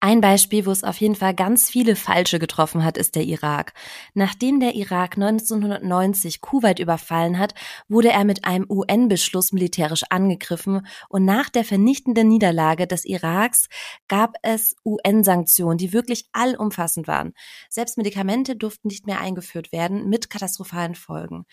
Ein 0.00 0.20
Beispiel, 0.20 0.64
wo 0.64 0.70
es 0.70 0.84
auf 0.84 1.00
jeden 1.00 1.16
Fall 1.16 1.34
ganz 1.34 1.68
viele 1.68 1.96
Falsche 1.96 2.38
getroffen 2.38 2.84
hat, 2.84 2.96
ist 2.96 3.16
der 3.16 3.24
Irak. 3.24 3.72
Nachdem 4.14 4.60
der 4.60 4.76
Irak 4.76 5.16
1990 5.16 6.40
Kuwait 6.40 6.78
überfallen 6.78 7.36
hat, 7.36 7.54
wurde 7.88 8.10
er 8.10 8.22
mit 8.24 8.44
einem 8.44 8.64
UN-Beschluss 8.68 9.50
militärisch 9.50 10.04
angegriffen 10.08 10.86
und 11.08 11.24
nach 11.24 11.48
der 11.48 11.64
vernichtenden 11.64 12.28
Niederlage 12.28 12.86
des 12.86 13.04
Iraks 13.04 13.68
gab 14.06 14.34
es 14.42 14.76
UN-Sanktionen, 14.84 15.78
die 15.78 15.92
wirklich 15.92 16.28
allumfassend 16.32 17.08
waren. 17.08 17.32
Selbst 17.68 17.98
Medikamente 17.98 18.54
durften 18.54 18.86
nicht 18.86 19.04
mehr 19.08 19.20
eingeführt 19.20 19.72
werden 19.72 20.08
mit 20.08 20.30
katastrophalen 20.30 20.94
Folgen. 20.94 21.44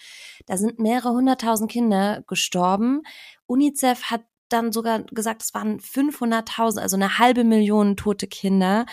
Da 0.46 0.58
sind 0.58 0.78
mehrere 0.78 1.14
hunderttausend 1.14 1.72
Kinder 1.72 2.24
gestorben. 2.28 3.02
UNICEF 3.48 4.04
hat 4.04 4.22
dann 4.50 4.72
sogar 4.72 5.04
gesagt, 5.04 5.44
es 5.44 5.54
waren 5.54 5.80
500.000, 5.80 6.80
also 6.80 6.96
eine 6.96 7.18
halbe 7.18 7.44
Million 7.44 7.98
tote 7.98 8.28
Kinder. 8.28 8.86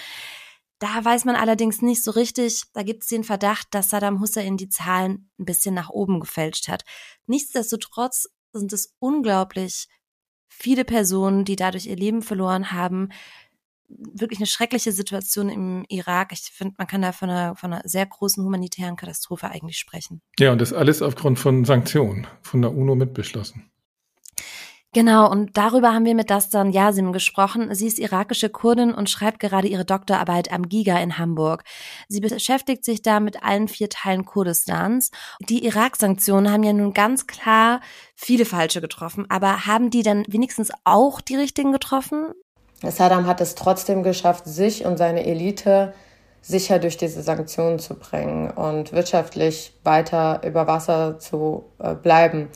Da 0.78 1.04
weiß 1.04 1.24
man 1.26 1.36
allerdings 1.36 1.80
nicht 1.80 2.02
so 2.02 2.10
richtig, 2.10 2.64
da 2.72 2.82
gibt 2.82 3.04
es 3.04 3.08
den 3.08 3.22
Verdacht, 3.22 3.68
dass 3.70 3.90
Saddam 3.90 4.20
Hussein 4.20 4.56
die 4.56 4.68
Zahlen 4.68 5.30
ein 5.38 5.44
bisschen 5.44 5.74
nach 5.74 5.90
oben 5.90 6.18
gefälscht 6.18 6.68
hat. 6.68 6.82
Nichtsdestotrotz 7.26 8.28
sind 8.52 8.72
es 8.72 8.94
unglaublich 8.98 9.88
viele 10.48 10.84
Personen, 10.84 11.44
die 11.44 11.56
dadurch 11.56 11.86
ihr 11.86 11.96
Leben 11.96 12.22
verloren 12.22 12.72
haben. 12.72 13.10
Wirklich 13.88 14.38
eine 14.38 14.46
schreckliche 14.46 14.92
Situation 14.92 15.48
im 15.50 15.84
Irak. 15.88 16.32
Ich 16.32 16.40
finde, 16.40 16.74
man 16.78 16.86
kann 16.86 17.02
da 17.02 17.12
von 17.12 17.30
einer, 17.30 17.56
von 17.56 17.72
einer 17.72 17.82
sehr 17.86 18.06
großen 18.06 18.42
humanitären 18.42 18.96
Katastrophe 18.96 19.48
eigentlich 19.50 19.78
sprechen. 19.78 20.22
Ja, 20.38 20.52
und 20.52 20.60
das 20.60 20.72
alles 20.72 21.02
aufgrund 21.02 21.38
von 21.38 21.64
Sanktionen 21.64 22.26
von 22.40 22.62
der 22.62 22.74
UNO 22.74 22.94
mitbeschlossen. 22.94 23.71
Genau, 24.94 25.30
und 25.30 25.56
darüber 25.56 25.94
haben 25.94 26.04
wir 26.04 26.14
mit 26.14 26.28
Dastan 26.28 26.70
Yasim 26.70 27.14
gesprochen. 27.14 27.74
Sie 27.74 27.86
ist 27.86 27.98
irakische 27.98 28.50
Kurdin 28.50 28.92
und 28.92 29.08
schreibt 29.08 29.40
gerade 29.40 29.66
ihre 29.66 29.86
Doktorarbeit 29.86 30.52
am 30.52 30.68
GIGA 30.68 30.98
in 30.98 31.16
Hamburg. 31.16 31.64
Sie 32.08 32.20
beschäftigt 32.20 32.84
sich 32.84 33.00
da 33.00 33.18
mit 33.18 33.42
allen 33.42 33.68
vier 33.68 33.88
Teilen 33.88 34.26
Kurdistans. 34.26 35.10
Die 35.40 35.64
Irak-Sanktionen 35.64 36.52
haben 36.52 36.62
ja 36.62 36.74
nun 36.74 36.92
ganz 36.92 37.26
klar 37.26 37.80
viele 38.14 38.44
falsche 38.44 38.82
getroffen, 38.82 39.24
aber 39.30 39.64
haben 39.64 39.88
die 39.88 40.02
dann 40.02 40.24
wenigstens 40.28 40.70
auch 40.84 41.22
die 41.22 41.36
richtigen 41.36 41.72
getroffen? 41.72 42.34
Saddam 42.82 43.26
hat 43.26 43.40
es 43.40 43.54
trotzdem 43.54 44.02
geschafft, 44.02 44.44
sich 44.44 44.84
und 44.84 44.98
seine 44.98 45.24
Elite 45.24 45.94
sicher 46.42 46.78
durch 46.78 46.98
diese 46.98 47.22
Sanktionen 47.22 47.78
zu 47.78 47.94
bringen 47.94 48.50
und 48.50 48.92
wirtschaftlich 48.92 49.72
weiter 49.84 50.42
über 50.44 50.66
Wasser 50.66 51.18
zu 51.18 51.64
äh, 51.78 51.94
bleiben. 51.94 52.50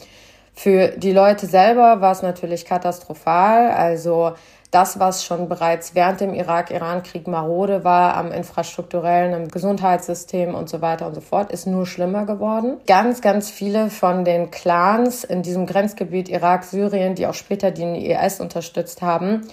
Für 0.59 0.89
die 0.97 1.13
Leute 1.13 1.47
selber 1.47 2.01
war 2.01 2.13
es 2.13 2.23
natürlich 2.23 2.65
katastrophal. 2.65 3.71
Also 3.71 4.33
das, 4.71 4.99
was 4.99 5.25
schon 5.25 5.49
bereits 5.49 5.95
während 5.95 6.21
dem 6.21 6.33
Irak-Iran-Krieg 6.35 7.29
marode 7.29 7.85
war 7.85 8.15
am 8.17 8.33
infrastrukturellen, 8.33 9.35
am 9.35 9.49
Gesundheitssystem 9.49 10.55
und 10.55 10.69
so 10.69 10.81
weiter 10.81 11.07
und 11.07 11.15
so 11.15 11.21
fort, 11.21 11.53
ist 11.53 11.67
nur 11.67 11.87
schlimmer 11.87 12.25
geworden. 12.25 12.79
Ganz, 12.87 13.21
ganz 13.21 13.51
viele 13.51 13.91
von 13.91 14.25
den 14.25 14.51
Clans 14.51 15.25
in 15.25 15.43
diesem 15.43 15.67
Grenzgebiet 15.67 16.31
Irak-Syrien, 16.31 17.15
die 17.15 17.27
auch 17.27 17.35
später 17.35 17.71
den 17.71 17.95
IS 17.95 18.41
unterstützt 18.41 19.03
haben, 19.03 19.47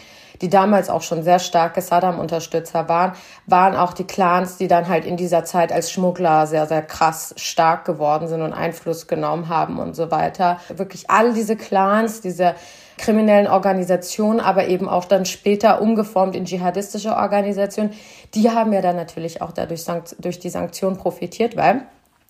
die 0.44 0.50
damals 0.50 0.90
auch 0.90 1.02
schon 1.02 1.24
sehr 1.24 1.40
starke 1.40 1.82
Saddam-Unterstützer 1.82 2.90
waren, 2.90 3.14
waren 3.48 3.78
auch 3.78 3.94
die 3.94 4.04
Clans, 4.04 4.58
die 4.58 4.68
dann 4.68 4.90
halt 4.90 5.06
in 5.06 5.16
dieser 5.16 5.46
Zeit 5.46 5.72
als 5.72 5.90
Schmuggler 5.90 6.48
sehr, 6.48 6.68
sehr 6.68 6.82
krass 6.82 7.34
stark 7.38 7.86
geworden 7.86 8.28
sind 8.28 8.42
und 8.42 8.52
Einfluss 8.52 9.08
genommen 9.08 9.48
haben 9.48 9.80
und 9.80 9.96
so 9.96 10.12
weiter. 10.12 10.60
Wirklich 10.68 11.10
all 11.10 11.34
diese 11.34 11.56
Clans, 11.56 12.20
diese 12.20 12.56
kriminellen 12.98 13.48
Organisationen, 13.48 14.42
aber 14.42 14.68
eben 14.68 14.90
auch 14.90 15.06
dann 15.06 15.26
später 15.26 15.82
umgeformt 15.82 16.36
in 16.36 16.44
dschihadistische 16.44 17.16
Organisationen, 17.16 17.94
die 18.34 18.52
haben 18.52 18.74
ja 18.74 18.82
dann 18.82 18.98
natürlich 18.98 19.42
auch 19.42 19.54
dadurch 19.54 19.86
durch 20.20 20.40
die 20.40 20.50
Sanktionen 20.50 20.98
profitiert, 20.98 21.56
weil 21.56 21.84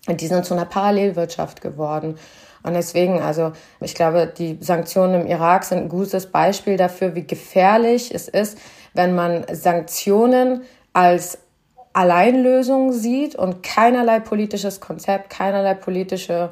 die 0.08 0.26
sind 0.28 0.44
zu 0.44 0.54
einer 0.54 0.66
Parallelwirtschaft 0.66 1.60
geworden. 1.60 2.16
Und 2.64 2.74
deswegen, 2.74 3.20
also 3.20 3.52
ich 3.80 3.94
glaube, 3.94 4.26
die 4.26 4.58
Sanktionen 4.60 5.20
im 5.20 5.26
Irak 5.26 5.64
sind 5.64 5.78
ein 5.78 5.88
gutes 5.88 6.26
Beispiel 6.26 6.76
dafür, 6.76 7.14
wie 7.14 7.26
gefährlich 7.26 8.12
es 8.12 8.26
ist, 8.26 8.58
wenn 8.94 9.14
man 9.14 9.44
Sanktionen 9.52 10.62
als 10.94 11.38
Alleinlösung 11.92 12.92
sieht 12.92 13.36
und 13.36 13.62
keinerlei 13.62 14.18
politisches 14.18 14.80
Konzept, 14.80 15.30
keinerlei 15.30 15.74
politische 15.74 16.50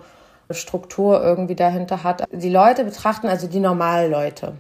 Struktur 0.51 1.23
irgendwie 1.23 1.57
dahinter 1.57 2.05
hat. 2.05 2.25
Die 2.31 2.51
Leute 2.51 2.85
betrachten, 2.85 3.27
also 3.27 3.47
die 3.47 3.59
normalen 3.59 4.11
Leute, 4.11 4.53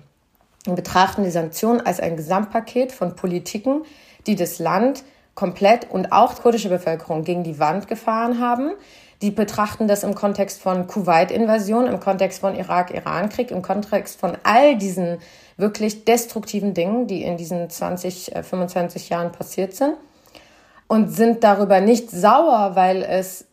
betrachten 0.65 1.23
die 1.23 1.31
Sanktionen 1.31 1.81
als 1.81 2.01
ein 2.01 2.17
Gesamtpaket 2.17 2.93
von 2.93 3.15
Politiken, 3.15 3.83
die 4.27 4.37
das 4.37 4.59
Land 4.59 5.05
komplett 5.35 5.91
und 5.91 6.13
auch 6.13 6.35
die 6.35 6.43
kurdische 6.43 6.69
Bevölkerung 6.69 7.25
gegen 7.25 7.45
die 7.45 7.59
Wand 7.59 7.89
gefahren 7.89 8.41
haben, 8.41 8.73
die 9.23 9.31
betrachten 9.31 9.87
das 9.87 10.03
im 10.03 10.15
Kontext 10.15 10.61
von 10.61 10.89
Kuwait-Invasion, 10.89 11.87
im 11.87 12.01
Kontext 12.01 12.41
von 12.41 12.57
Irak-Iran-Krieg, 12.57 13.53
im 13.53 13.63
Kontext 13.63 14.19
von 14.19 14.37
all 14.43 14.77
diesen 14.77 15.19
wirklich 15.57 16.05
destruktiven 16.05 16.75
Dingen, 16.75 17.07
die 17.07 17.23
in 17.23 17.37
diesen 17.37 17.71
20, 17.71 18.33
25 18.43 19.11
äh, 19.11 19.15
Jahren 19.15 19.31
passiert 19.31 19.75
sind 19.75 19.95
und 20.89 21.09
sind 21.09 21.45
darüber 21.45 21.81
nicht 21.81 22.11
sauer, 22.11 22.73
weil 22.75 23.03
es 23.03 23.47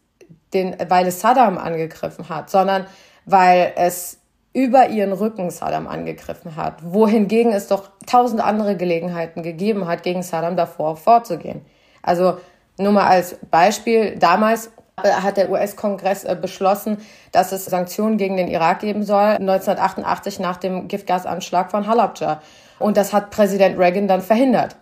den, 0.54 0.76
weil 0.90 1.06
es 1.06 1.22
Saddam 1.22 1.60
angegriffen 1.60 2.30
hat, 2.30 2.50
sondern 2.50 2.88
weil 3.26 3.74
es 3.76 4.18
über 4.54 4.90
ihren 4.90 5.14
Rücken 5.14 5.52
Saddam 5.52 5.88
angegriffen 5.88 6.56
hat, 6.56 6.78
wohingegen 6.84 7.54
es 7.54 7.68
doch 7.68 7.92
tausend 8.08 8.42
andere 8.42 8.76
Gelegenheiten 8.76 9.44
gegeben 9.44 9.88
hat, 9.88 10.02
gegen 10.02 10.24
Saddam 10.24 10.58
davor 10.58 10.98
vorzugehen. 10.98 11.62
Also 12.02 12.38
nur 12.80 12.92
mal 12.92 13.06
als 13.06 13.38
Beispiel, 13.52 14.18
damals 14.18 14.72
hat 15.04 15.38
der 15.38 15.50
US-Kongress 15.50 16.24
äh, 16.24 16.38
beschlossen, 16.40 16.98
dass 17.32 17.52
es 17.52 17.66
Sanktionen 17.66 18.18
gegen 18.18 18.38
den 18.38 18.48
Irak 18.48 18.80
geben 18.80 19.04
soll, 19.04 19.38
1988 19.38 20.40
nach 20.40 20.58
dem 20.58 20.88
Giftgasanschlag 20.88 21.72
von 21.72 21.88
Halabja. 21.88 22.42
Und 22.80 22.98
das 22.98 23.14
hat 23.14 23.30
Präsident 23.32 23.78
Reagan 23.78 24.08
dann 24.08 24.22
verhindert, 24.22 24.76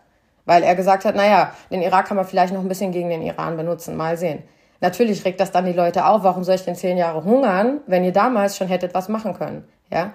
weil 0.46 0.64
er 0.64 0.76
gesagt 0.76 1.06
hat, 1.06 1.16
naja, 1.16 1.52
den 1.72 1.82
Irak 1.82 2.08
kann 2.08 2.18
man 2.18 2.26
vielleicht 2.26 2.54
noch 2.54 2.62
ein 2.62 2.68
bisschen 2.68 2.92
gegen 2.92 3.10
den 3.10 3.22
Iran 3.22 3.58
benutzen, 3.58 3.96
mal 3.96 4.18
sehen. 4.18 4.44
Natürlich 4.80 5.26
regt 5.26 5.40
das 5.40 5.52
dann 5.52 5.66
die 5.66 5.74
Leute 5.74 6.06
auf, 6.06 6.24
warum 6.24 6.44
soll 6.44 6.56
ich 6.56 6.66
denn 6.66 6.76
zehn 6.76 6.98
Jahre 6.98 7.24
hungern, 7.24 7.80
wenn 7.88 8.04
ihr 8.04 8.12
damals 8.12 8.58
schon 8.58 8.68
hättet 8.68 8.94
was 8.94 9.10
machen 9.10 9.34
können, 9.34 9.68
ja? 9.92 10.12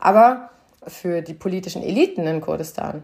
Aber 0.00 0.50
für 0.86 1.22
die 1.22 1.34
politischen 1.34 1.82
Eliten 1.82 2.26
in 2.26 2.40
Kurdistan 2.40 3.02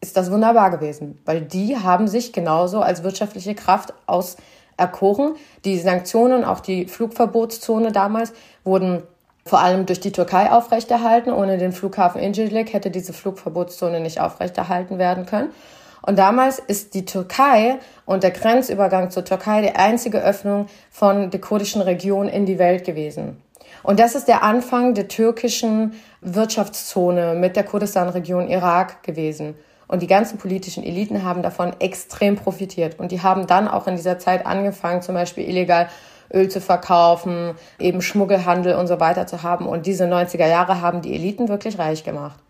ist 0.00 0.16
das 0.16 0.30
wunderbar 0.30 0.70
gewesen, 0.70 1.18
weil 1.24 1.40
die 1.40 1.78
haben 1.78 2.06
sich 2.08 2.32
genauso 2.32 2.80
als 2.80 3.02
wirtschaftliche 3.02 3.54
Kraft 3.54 3.94
aus 4.06 4.36
erkoren. 4.76 5.34
Die 5.64 5.78
Sanktionen, 5.78 6.44
auch 6.44 6.60
die 6.60 6.86
Flugverbotszone 6.86 7.92
damals, 7.92 8.32
wurden 8.64 9.02
vor 9.46 9.60
allem 9.60 9.86
durch 9.86 10.00
die 10.00 10.12
Türkei 10.12 10.50
aufrechterhalten. 10.50 11.32
Ohne 11.32 11.58
den 11.58 11.72
Flughafen 11.72 12.20
Incirlik 12.20 12.72
hätte 12.72 12.90
diese 12.90 13.12
Flugverbotszone 13.12 14.00
nicht 14.00 14.20
aufrechterhalten 14.20 14.98
werden 14.98 15.26
können. 15.26 15.50
Und 16.06 16.18
damals 16.18 16.58
ist 16.58 16.94
die 16.94 17.06
Türkei 17.06 17.78
und 18.04 18.22
der 18.22 18.30
Grenzübergang 18.30 19.10
zur 19.10 19.24
Türkei 19.24 19.62
die 19.62 19.74
einzige 19.74 20.22
Öffnung 20.22 20.66
von 20.90 21.30
der 21.30 21.40
kurdischen 21.40 21.80
Region 21.80 22.28
in 22.28 22.44
die 22.44 22.58
Welt 22.58 22.84
gewesen. 22.84 23.40
Und 23.82 24.00
das 24.00 24.14
ist 24.14 24.28
der 24.28 24.42
Anfang 24.42 24.94
der 24.94 25.08
türkischen 25.08 25.94
Wirtschaftszone 26.20 27.34
mit 27.34 27.56
der 27.56 27.64
Kurdistan-Region 27.64 28.48
Irak 28.48 29.02
gewesen. 29.02 29.54
Und 29.86 30.02
die 30.02 30.06
ganzen 30.06 30.38
politischen 30.38 30.84
Eliten 30.84 31.22
haben 31.24 31.42
davon 31.42 31.78
extrem 31.80 32.36
profitiert. 32.36 32.98
Und 32.98 33.12
die 33.12 33.22
haben 33.22 33.46
dann 33.46 33.68
auch 33.68 33.86
in 33.86 33.96
dieser 33.96 34.18
Zeit 34.18 34.46
angefangen, 34.46 35.02
zum 35.02 35.14
Beispiel 35.14 35.48
illegal 35.48 35.88
Öl 36.32 36.48
zu 36.48 36.60
verkaufen, 36.60 37.54
eben 37.78 38.02
Schmuggelhandel 38.02 38.76
und 38.76 38.86
so 38.86 39.00
weiter 39.00 39.26
zu 39.26 39.42
haben. 39.42 39.66
Und 39.66 39.86
diese 39.86 40.04
90er 40.04 40.46
Jahre 40.46 40.80
haben 40.80 41.02
die 41.02 41.14
Eliten 41.14 41.48
wirklich 41.48 41.78
reich 41.78 42.04
gemacht. 42.04 42.40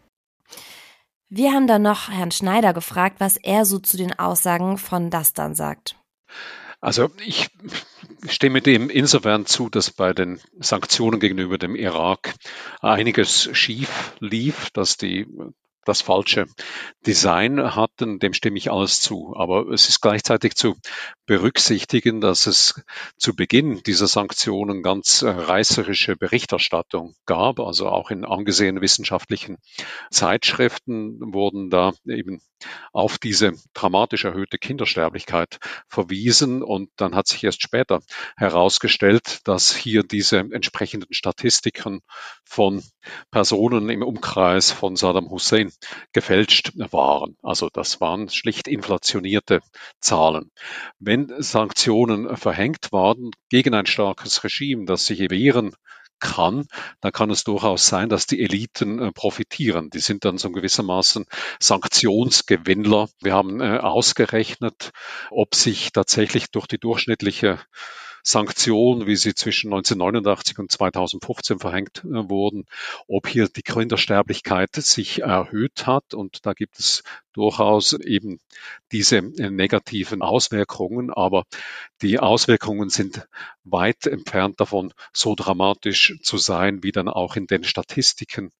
Wir 1.28 1.52
haben 1.52 1.66
dann 1.66 1.82
noch 1.82 2.10
Herrn 2.10 2.30
Schneider 2.30 2.72
gefragt, 2.72 3.16
was 3.18 3.36
er 3.36 3.64
so 3.64 3.78
zu 3.78 3.96
den 3.96 4.16
Aussagen 4.18 4.78
von 4.78 5.10
Dastan 5.10 5.54
sagt. 5.54 5.96
Also 6.80 7.10
ich 7.24 7.48
stimme 8.28 8.60
dem 8.60 8.90
insofern 8.90 9.46
zu, 9.46 9.70
dass 9.70 9.90
bei 9.90 10.12
den 10.12 10.38
Sanktionen 10.60 11.18
gegenüber 11.18 11.56
dem 11.56 11.74
Irak 11.76 12.34
einiges 12.80 13.48
schief 13.52 14.12
lief, 14.20 14.68
dass 14.70 14.98
die 14.98 15.26
das 15.84 16.02
falsche 16.02 16.46
Design 17.06 17.74
hatten, 17.74 18.18
dem 18.18 18.32
stimme 18.32 18.58
ich 18.58 18.70
alles 18.70 19.00
zu. 19.00 19.34
Aber 19.36 19.68
es 19.68 19.88
ist 19.88 20.00
gleichzeitig 20.00 20.54
zu 20.54 20.76
berücksichtigen, 21.26 22.20
dass 22.20 22.46
es 22.46 22.82
zu 23.16 23.34
Beginn 23.34 23.82
dieser 23.82 24.06
Sanktionen 24.06 24.82
ganz 24.82 25.22
äh, 25.22 25.28
reißerische 25.28 26.16
Berichterstattung 26.16 27.14
gab. 27.26 27.60
Also 27.60 27.88
auch 27.88 28.10
in 28.10 28.24
angesehenen 28.24 28.82
wissenschaftlichen 28.82 29.58
Zeitschriften 30.10 31.32
wurden 31.32 31.70
da 31.70 31.92
eben 32.06 32.40
auf 32.92 33.18
diese 33.18 33.52
dramatisch 33.74 34.24
erhöhte 34.24 34.58
Kindersterblichkeit 34.58 35.58
verwiesen. 35.88 36.62
Und 36.62 36.90
dann 36.96 37.14
hat 37.14 37.26
sich 37.28 37.44
erst 37.44 37.62
später 37.62 38.00
herausgestellt, 38.36 39.40
dass 39.44 39.74
hier 39.74 40.02
diese 40.02 40.38
entsprechenden 40.38 41.12
Statistiken 41.12 42.00
von 42.44 42.82
Personen 43.30 43.88
im 43.90 44.02
Umkreis 44.02 44.70
von 44.70 44.96
Saddam 44.96 45.30
Hussein 45.30 45.72
gefälscht 46.12 46.72
waren. 46.92 47.36
Also 47.42 47.68
das 47.72 48.00
waren 48.00 48.28
schlicht 48.28 48.68
inflationierte 48.68 49.60
Zahlen. 50.00 50.50
Wenn 50.98 51.32
Sanktionen 51.38 52.36
verhängt 52.36 52.92
waren 52.92 53.30
gegen 53.48 53.74
ein 53.74 53.86
starkes 53.86 54.44
Regime, 54.44 54.86
das 54.86 55.06
sich 55.06 55.30
wehren 55.30 55.74
kann, 56.20 56.66
dann 57.00 57.12
kann 57.12 57.30
es 57.30 57.44
durchaus 57.44 57.86
sein, 57.86 58.08
dass 58.08 58.26
die 58.26 58.40
Eliten 58.40 58.98
äh, 58.98 59.12
profitieren. 59.12 59.90
Die 59.90 60.00
sind 60.00 60.24
dann 60.24 60.38
so 60.38 60.50
gewissermaßen 60.50 61.26
Sanktionsgewinnler. 61.60 63.08
Wir 63.20 63.34
haben 63.34 63.60
äh, 63.60 63.78
ausgerechnet, 63.78 64.92
ob 65.30 65.54
sich 65.54 65.92
tatsächlich 65.92 66.50
durch 66.50 66.66
die 66.66 66.78
durchschnittliche 66.78 67.60
Sanktionen, 68.26 69.06
wie 69.06 69.16
sie 69.16 69.34
zwischen 69.34 69.68
1989 69.68 70.58
und 70.58 70.72
2015 70.72 71.58
verhängt 71.58 71.98
äh, 72.04 72.28
wurden, 72.30 72.64
ob 73.06 73.28
hier 73.28 73.48
die 73.48 73.62
Kindersterblichkeit 73.62 74.74
sich 74.76 75.20
erhöht 75.20 75.86
hat. 75.86 76.14
Und 76.14 76.46
da 76.46 76.54
gibt 76.54 76.78
es 76.78 77.02
durchaus 77.34 77.92
eben 77.92 78.40
diese 78.92 79.18
äh, 79.18 79.50
negativen 79.50 80.22
Auswirkungen. 80.22 81.12
Aber 81.12 81.44
die 82.00 82.18
Auswirkungen 82.18 82.88
sind 82.88 83.28
weit 83.62 84.06
entfernt 84.06 84.58
davon, 84.58 84.94
so 85.12 85.34
dramatisch 85.34 86.16
zu 86.22 86.38
sein, 86.38 86.82
wie 86.82 86.92
dann 86.92 87.08
auch 87.08 87.36
in 87.36 87.46
den 87.46 87.62
Statistiken 87.62 88.50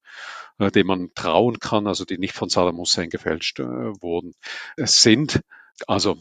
äh, 0.59 0.69
denen 0.69 0.87
man 0.87 1.09
trauen 1.15 1.59
kann, 1.59 1.87
also 1.87 2.05
die 2.05 2.19
nicht 2.19 2.33
von 2.33 2.49
Saddam 2.49 2.77
Hussein 2.77 3.09
gefälscht 3.09 3.59
äh, 3.59 3.63
wurden, 3.63 4.35
es 4.77 5.01
sind. 5.01 5.41
Also 5.87 6.17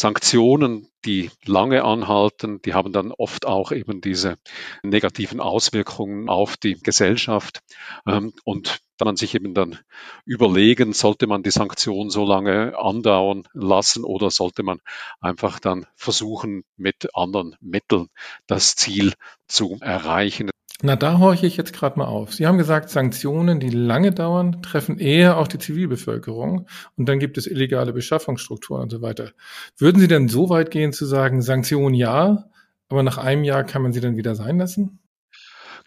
Sanktionen, 0.00 0.88
die 1.04 1.30
lange 1.44 1.84
anhalten, 1.84 2.62
die 2.62 2.72
haben 2.72 2.90
dann 2.90 3.12
oft 3.12 3.44
auch 3.44 3.70
eben 3.70 4.00
diese 4.00 4.36
negativen 4.82 5.40
Auswirkungen 5.40 6.30
auf 6.30 6.56
die 6.56 6.80
Gesellschaft. 6.80 7.60
Ähm, 8.06 8.32
und 8.44 8.80
da 8.96 9.04
man 9.04 9.16
sich 9.16 9.34
eben 9.34 9.52
dann 9.52 9.78
überlegen, 10.24 10.94
sollte 10.94 11.26
man 11.26 11.42
die 11.42 11.50
Sanktionen 11.50 12.08
so 12.08 12.24
lange 12.24 12.78
andauern 12.78 13.42
lassen 13.52 14.04
oder 14.04 14.30
sollte 14.30 14.62
man 14.62 14.80
einfach 15.20 15.60
dann 15.60 15.86
versuchen, 15.96 16.64
mit 16.78 17.14
anderen 17.14 17.56
Mitteln 17.60 18.08
das 18.46 18.76
Ziel 18.76 19.12
zu 19.48 19.76
erreichen. 19.82 20.48
Na, 20.82 20.96
da 20.96 21.18
horche 21.18 21.46
ich 21.46 21.58
jetzt 21.58 21.74
gerade 21.74 21.98
mal 21.98 22.06
auf. 22.06 22.32
Sie 22.32 22.46
haben 22.46 22.56
gesagt, 22.56 22.88
Sanktionen, 22.88 23.60
die 23.60 23.68
lange 23.68 24.12
dauern, 24.12 24.62
treffen 24.62 24.98
eher 24.98 25.36
auch 25.36 25.46
die 25.46 25.58
Zivilbevölkerung 25.58 26.66
und 26.96 27.08
dann 27.08 27.18
gibt 27.18 27.36
es 27.36 27.46
illegale 27.46 27.92
Beschaffungsstrukturen 27.92 28.84
und 28.84 28.90
so 28.90 29.02
weiter. 29.02 29.32
Würden 29.76 30.00
Sie 30.00 30.08
denn 30.08 30.28
so 30.28 30.48
weit 30.48 30.70
gehen 30.70 30.94
zu 30.94 31.04
sagen, 31.04 31.42
Sanktionen 31.42 31.94
ja, 31.94 32.46
aber 32.88 33.02
nach 33.02 33.18
einem 33.18 33.44
Jahr 33.44 33.64
kann 33.64 33.82
man 33.82 33.92
sie 33.92 34.00
dann 34.00 34.16
wieder 34.16 34.34
sein 34.34 34.58
lassen? 34.58 35.00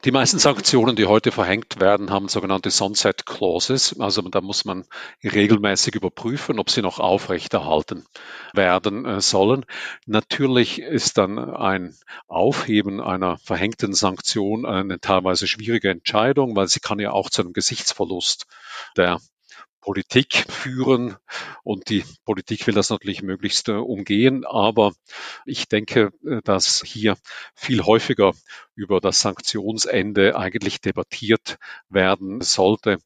Die 0.05 0.11
meisten 0.11 0.37
Sanktionen, 0.37 0.97
die 0.97 1.05
heute 1.05 1.31
verhängt 1.31 1.79
werden, 1.79 2.09
haben 2.09 2.27
sogenannte 2.27 2.71
Sunset 2.71 3.25
Clauses. 3.25 3.97
Also 4.01 4.21
da 4.21 4.41
muss 4.41 4.65
man 4.65 4.83
regelmäßig 5.23 5.95
überprüfen, 5.95 6.59
ob 6.59 6.69
sie 6.69 6.81
noch 6.81 6.99
aufrechterhalten 6.99 8.05
werden 8.53 9.05
äh, 9.05 9.21
sollen. 9.21 9.65
Natürlich 10.05 10.79
ist 10.79 11.17
dann 11.17 11.39
ein 11.39 11.95
Aufheben 12.27 12.99
einer 12.99 13.37
verhängten 13.37 13.93
Sanktion 13.93 14.65
eine 14.65 14.99
teilweise 14.99 15.47
schwierige 15.47 15.89
Entscheidung, 15.89 16.53
weil 16.57 16.67
sie 16.67 16.81
kann 16.81 16.99
ja 16.99 17.11
auch 17.11 17.29
zu 17.29 17.41
einem 17.41 17.53
Gesichtsverlust 17.53 18.45
der 18.97 19.21
Politik 19.83 20.45
führen 20.49 21.17
und 21.63 21.89
die 21.89 22.05
Politik 22.23 22.65
will 22.67 22.73
das 22.73 22.89
natürlich 22.89 23.21
möglichst 23.21 23.67
äh, 23.67 23.73
umgehen. 23.73 24.45
Aber 24.45 24.93
ich 25.45 25.67
denke, 25.67 26.11
äh, 26.25 26.41
dass 26.43 26.81
hier 26.85 27.17
viel 27.53 27.83
häufiger 27.83 28.31
über 28.75 29.01
das 29.01 29.19
Sanktionsende 29.19 30.37
eigentlich 30.37 30.79
debattiert 30.79 31.57
werden 31.89 32.39
sollte. 32.39 32.97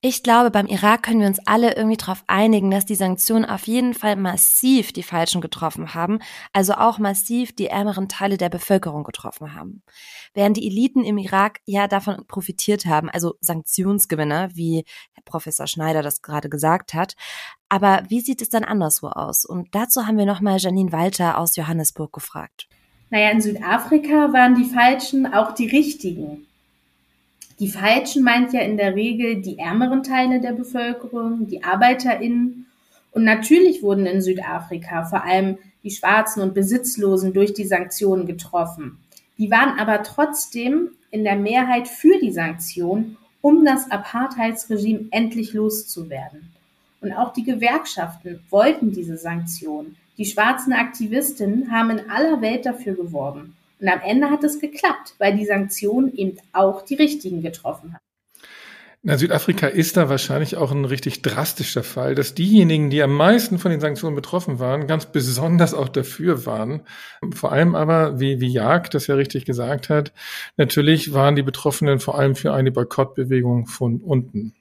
Ich 0.00 0.22
glaube, 0.22 0.50
beim 0.50 0.66
Irak 0.66 1.04
können 1.04 1.20
wir 1.20 1.28
uns 1.28 1.38
alle 1.46 1.76
irgendwie 1.76 1.96
darauf 1.96 2.24
einigen, 2.26 2.70
dass 2.70 2.84
die 2.84 2.96
Sanktionen 2.96 3.44
auf 3.44 3.66
jeden 3.68 3.94
Fall 3.94 4.16
massiv 4.16 4.92
die 4.92 5.04
Falschen 5.04 5.40
getroffen 5.40 5.94
haben, 5.94 6.18
also 6.52 6.74
auch 6.74 6.98
massiv 6.98 7.54
die 7.54 7.68
ärmeren 7.68 8.08
Teile 8.08 8.36
der 8.36 8.48
Bevölkerung 8.48 9.04
getroffen 9.04 9.54
haben. 9.54 9.82
Während 10.34 10.56
die 10.56 10.66
Eliten 10.66 11.04
im 11.04 11.18
Irak 11.18 11.60
ja 11.64 11.86
davon 11.86 12.26
profitiert 12.26 12.84
haben, 12.86 13.08
also 13.08 13.34
Sanktionsgewinner, 13.40 14.50
wie 14.54 14.84
Herr 15.12 15.22
Professor 15.24 15.68
Schneider 15.68 16.02
das 16.02 16.20
gerade 16.20 16.48
gesagt 16.48 16.94
hat. 16.94 17.14
Aber 17.68 18.02
wie 18.08 18.20
sieht 18.20 18.42
es 18.42 18.48
dann 18.48 18.64
anderswo 18.64 19.08
aus? 19.08 19.44
Und 19.44 19.74
dazu 19.74 20.06
haben 20.06 20.18
wir 20.18 20.26
nochmal 20.26 20.58
Janine 20.58 20.92
Walter 20.92 21.38
aus 21.38 21.56
Johannesburg 21.56 22.12
gefragt. 22.12 22.68
Naja, 23.10 23.30
in 23.30 23.40
Südafrika 23.40 24.32
waren 24.32 24.54
die 24.54 24.64
Falschen 24.64 25.32
auch 25.32 25.52
die 25.52 25.68
richtigen. 25.68 26.46
Die 27.58 27.68
Falschen 27.68 28.24
meint 28.24 28.52
ja 28.52 28.60
in 28.60 28.76
der 28.76 28.94
Regel 28.94 29.40
die 29.40 29.58
ärmeren 29.58 30.02
Teile 30.02 30.40
der 30.40 30.52
Bevölkerung, 30.52 31.46
die 31.46 31.62
ArbeiterInnen. 31.62 32.66
Und 33.12 33.24
natürlich 33.24 33.82
wurden 33.82 34.06
in 34.06 34.20
Südafrika 34.22 35.04
vor 35.04 35.24
allem 35.24 35.58
die 35.84 35.90
Schwarzen 35.90 36.42
und 36.42 36.54
Besitzlosen 36.54 37.32
durch 37.32 37.52
die 37.52 37.66
Sanktionen 37.66 38.26
getroffen. 38.26 38.98
Die 39.38 39.50
waren 39.50 39.78
aber 39.78 40.02
trotzdem 40.02 40.90
in 41.10 41.24
der 41.24 41.36
Mehrheit 41.36 41.88
für 41.88 42.18
die 42.18 42.32
Sanktionen, 42.32 43.16
um 43.40 43.64
das 43.64 43.90
Apartheidsregime 43.90 45.06
endlich 45.10 45.52
loszuwerden. 45.52 46.50
Und 47.00 47.12
auch 47.12 47.32
die 47.32 47.42
Gewerkschaften 47.42 48.40
wollten 48.50 48.92
diese 48.92 49.16
Sanktionen. 49.16 49.96
Die 50.16 50.24
schwarzen 50.24 50.72
Aktivistinnen 50.72 51.72
haben 51.72 51.90
in 51.90 52.10
aller 52.10 52.40
Welt 52.40 52.64
dafür 52.64 52.94
geworben. 52.94 53.56
Und 53.82 53.88
am 53.88 54.00
Ende 54.04 54.30
hat 54.30 54.44
es 54.44 54.60
geklappt, 54.60 55.16
weil 55.18 55.36
die 55.36 55.44
Sanktionen 55.44 56.14
eben 56.14 56.38
auch 56.52 56.82
die 56.82 56.94
richtigen 56.94 57.42
getroffen 57.42 57.92
haben. 57.92 58.02
Na, 59.02 59.18
Südafrika 59.18 59.66
ist 59.66 59.96
da 59.96 60.08
wahrscheinlich 60.08 60.56
auch 60.56 60.70
ein 60.70 60.84
richtig 60.84 61.22
drastischer 61.22 61.82
Fall, 61.82 62.14
dass 62.14 62.34
diejenigen, 62.34 62.90
die 62.90 63.02
am 63.02 63.12
meisten 63.12 63.58
von 63.58 63.72
den 63.72 63.80
Sanktionen 63.80 64.14
betroffen 64.14 64.60
waren, 64.60 64.86
ganz 64.86 65.06
besonders 65.06 65.74
auch 65.74 65.88
dafür 65.88 66.46
waren. 66.46 66.82
Vor 67.34 67.50
allem 67.50 67.74
aber, 67.74 68.20
wie, 68.20 68.40
wie 68.40 68.52
Jag 68.52 68.88
das 68.90 69.08
ja 69.08 69.16
richtig 69.16 69.44
gesagt 69.44 69.88
hat, 69.88 70.12
natürlich 70.56 71.12
waren 71.12 71.34
die 71.34 71.42
Betroffenen 71.42 71.98
vor 71.98 72.16
allem 72.16 72.36
für 72.36 72.54
eine 72.54 72.70
Boykottbewegung 72.70 73.66
von 73.66 74.00
unten. 74.00 74.54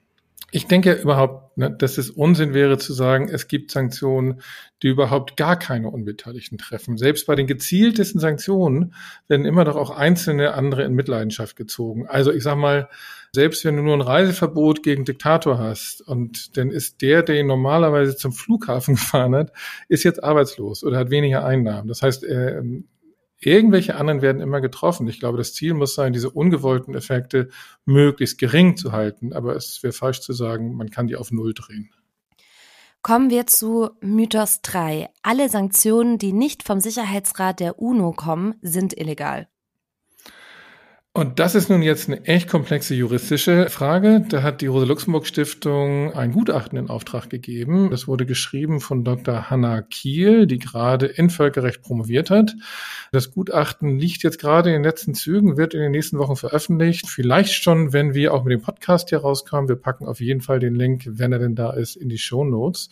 Ich 0.53 0.67
denke 0.67 0.93
überhaupt, 0.93 1.57
ne, 1.57 1.71
dass 1.71 1.97
es 1.97 2.09
Unsinn 2.09 2.53
wäre 2.53 2.77
zu 2.77 2.91
sagen, 2.91 3.29
es 3.29 3.47
gibt 3.47 3.71
Sanktionen, 3.71 4.41
die 4.83 4.89
überhaupt 4.89 5.37
gar 5.37 5.57
keine 5.57 5.89
Unbeteiligten 5.89 6.57
treffen. 6.57 6.97
Selbst 6.97 7.25
bei 7.25 7.35
den 7.35 7.47
gezieltesten 7.47 8.19
Sanktionen 8.19 8.93
werden 9.29 9.45
immer 9.45 9.63
doch 9.63 9.77
auch 9.77 9.91
einzelne 9.91 10.53
andere 10.53 10.83
in 10.83 10.93
Mitleidenschaft 10.93 11.55
gezogen. 11.55 12.05
Also 12.05 12.33
ich 12.33 12.43
sag 12.43 12.57
mal, 12.57 12.89
selbst 13.33 13.63
wenn 13.63 13.77
du 13.77 13.83
nur 13.83 13.93
ein 13.93 14.01
Reiseverbot 14.01 14.83
gegen 14.83 15.05
Diktator 15.05 15.57
hast 15.57 16.01
und 16.05 16.57
dann 16.57 16.69
ist 16.69 17.01
der, 17.01 17.23
der 17.23 17.39
ihn 17.39 17.47
normalerweise 17.47 18.17
zum 18.17 18.33
Flughafen 18.33 18.95
gefahren 18.95 19.33
hat, 19.35 19.53
ist 19.87 20.03
jetzt 20.03 20.21
arbeitslos 20.21 20.83
oder 20.83 20.97
hat 20.97 21.11
weniger 21.11 21.45
Einnahmen. 21.45 21.87
Das 21.87 22.01
heißt, 22.01 22.25
äh, 22.25 22.61
Irgendwelche 23.43 23.95
anderen 23.95 24.21
werden 24.21 24.41
immer 24.41 24.61
getroffen. 24.61 25.07
Ich 25.07 25.19
glaube, 25.19 25.39
das 25.39 25.53
Ziel 25.53 25.73
muss 25.73 25.95
sein, 25.95 26.13
diese 26.13 26.29
ungewollten 26.29 26.93
Effekte 26.93 27.49
möglichst 27.85 28.37
gering 28.37 28.77
zu 28.77 28.91
halten. 28.91 29.33
Aber 29.33 29.55
es 29.55 29.81
wäre 29.81 29.93
falsch 29.93 30.21
zu 30.21 30.31
sagen, 30.31 30.75
man 30.75 30.91
kann 30.91 31.07
die 31.07 31.15
auf 31.15 31.31
Null 31.31 31.53
drehen. 31.55 31.91
Kommen 33.01 33.31
wir 33.31 33.47
zu 33.47 33.89
Mythos 34.01 34.61
3. 34.61 35.09
Alle 35.23 35.49
Sanktionen, 35.49 36.19
die 36.19 36.33
nicht 36.33 36.61
vom 36.61 36.79
Sicherheitsrat 36.79 37.59
der 37.59 37.79
UNO 37.79 38.11
kommen, 38.11 38.53
sind 38.61 38.95
illegal. 38.95 39.47
Und 41.13 41.39
das 41.39 41.55
ist 41.55 41.69
nun 41.69 41.81
jetzt 41.81 42.07
eine 42.07 42.23
echt 42.23 42.47
komplexe 42.47 42.95
juristische 42.95 43.69
Frage. 43.69 44.23
Da 44.29 44.43
hat 44.43 44.61
die 44.61 44.67
Rosa-Luxemburg-Stiftung 44.67 46.13
ein 46.13 46.31
Gutachten 46.31 46.77
in 46.77 46.89
Auftrag 46.89 47.29
gegeben. 47.29 47.89
Das 47.91 48.07
wurde 48.07 48.25
geschrieben 48.25 48.79
von 48.79 49.03
Dr. 49.03 49.49
Hanna 49.49 49.81
Kiel, 49.81 50.47
die 50.47 50.57
gerade 50.57 51.07
in 51.07 51.29
Völkerrecht 51.29 51.81
promoviert 51.81 52.29
hat. 52.29 52.55
Das 53.11 53.31
Gutachten 53.33 53.99
liegt 53.99 54.23
jetzt 54.23 54.39
gerade 54.39 54.69
in 54.69 54.75
den 54.75 54.83
letzten 54.85 55.13
Zügen, 55.13 55.57
wird 55.57 55.73
in 55.73 55.81
den 55.81 55.91
nächsten 55.91 56.17
Wochen 56.17 56.37
veröffentlicht. 56.37 57.09
Vielleicht 57.09 57.61
schon, 57.61 57.91
wenn 57.91 58.13
wir 58.13 58.33
auch 58.33 58.45
mit 58.45 58.53
dem 58.53 58.61
Podcast 58.61 59.09
hier 59.09 59.19
rauskommen. 59.19 59.67
Wir 59.67 59.75
packen 59.75 60.07
auf 60.07 60.21
jeden 60.21 60.39
Fall 60.39 60.61
den 60.61 60.75
Link, 60.75 61.03
wenn 61.05 61.33
er 61.33 61.39
denn 61.39 61.55
da 61.55 61.71
ist, 61.71 61.97
in 61.97 62.07
die 62.07 62.19
Show 62.19 62.45
Notes. 62.45 62.89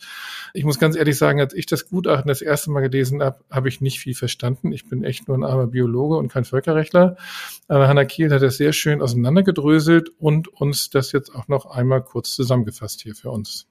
Ich 0.52 0.64
muss 0.64 0.78
ganz 0.78 0.94
ehrlich 0.94 1.16
sagen, 1.16 1.40
als 1.40 1.54
ich 1.54 1.64
das 1.64 1.88
Gutachten 1.88 2.28
das 2.28 2.42
erste 2.42 2.70
Mal 2.70 2.82
gelesen 2.82 3.22
habe, 3.22 3.38
habe 3.50 3.70
ich 3.70 3.80
nicht 3.80 3.98
viel 3.98 4.14
verstanden. 4.14 4.72
Ich 4.72 4.86
bin 4.90 5.04
echt 5.04 5.26
nur 5.26 5.38
ein 5.38 5.44
armer 5.44 5.68
Biologe 5.68 6.16
und 6.16 6.30
kein 6.30 6.44
Völkerrechtler. 6.44 7.16
Aber 7.66 7.88
Hanna 7.88 8.09
Kiel 8.10 8.30
hat 8.30 8.42
das 8.42 8.56
sehr 8.56 8.72
schön 8.72 9.00
auseinandergedröselt 9.00 10.10
und 10.18 10.48
uns 10.48 10.90
das 10.90 11.12
jetzt 11.12 11.34
auch 11.34 11.48
noch 11.48 11.66
einmal 11.66 12.02
kurz 12.02 12.34
zusammengefasst 12.34 13.00
hier 13.00 13.14
für 13.14 13.30
uns. 13.30 13.66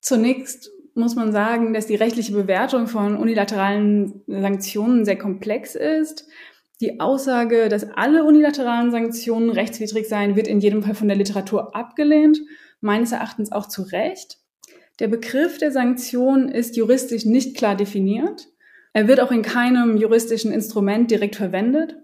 Zunächst 0.00 0.70
muss 0.94 1.14
man 1.14 1.30
sagen, 1.30 1.74
dass 1.74 1.86
die 1.86 1.94
rechtliche 1.94 2.32
Bewertung 2.32 2.86
von 2.86 3.16
unilateralen 3.16 4.22
Sanktionen 4.26 5.04
sehr 5.04 5.18
komplex 5.18 5.74
ist. 5.74 6.26
Die 6.80 7.00
Aussage, 7.00 7.68
dass 7.68 7.84
alle 7.84 8.24
unilateralen 8.24 8.90
Sanktionen 8.90 9.50
rechtswidrig 9.50 10.08
seien, 10.08 10.36
wird 10.36 10.48
in 10.48 10.60
jedem 10.60 10.82
Fall 10.82 10.94
von 10.94 11.08
der 11.08 11.16
Literatur 11.16 11.76
abgelehnt, 11.76 12.40
meines 12.80 13.12
Erachtens 13.12 13.52
auch 13.52 13.68
zu 13.68 13.82
Recht. 13.82 14.38
Der 14.98 15.08
Begriff 15.08 15.58
der 15.58 15.72
Sanktion 15.72 16.48
ist 16.48 16.76
juristisch 16.76 17.26
nicht 17.26 17.56
klar 17.56 17.76
definiert. 17.76 18.48
Er 18.94 19.08
wird 19.08 19.20
auch 19.20 19.30
in 19.30 19.42
keinem 19.42 19.98
juristischen 19.98 20.52
Instrument 20.52 21.10
direkt 21.10 21.36
verwendet. 21.36 21.96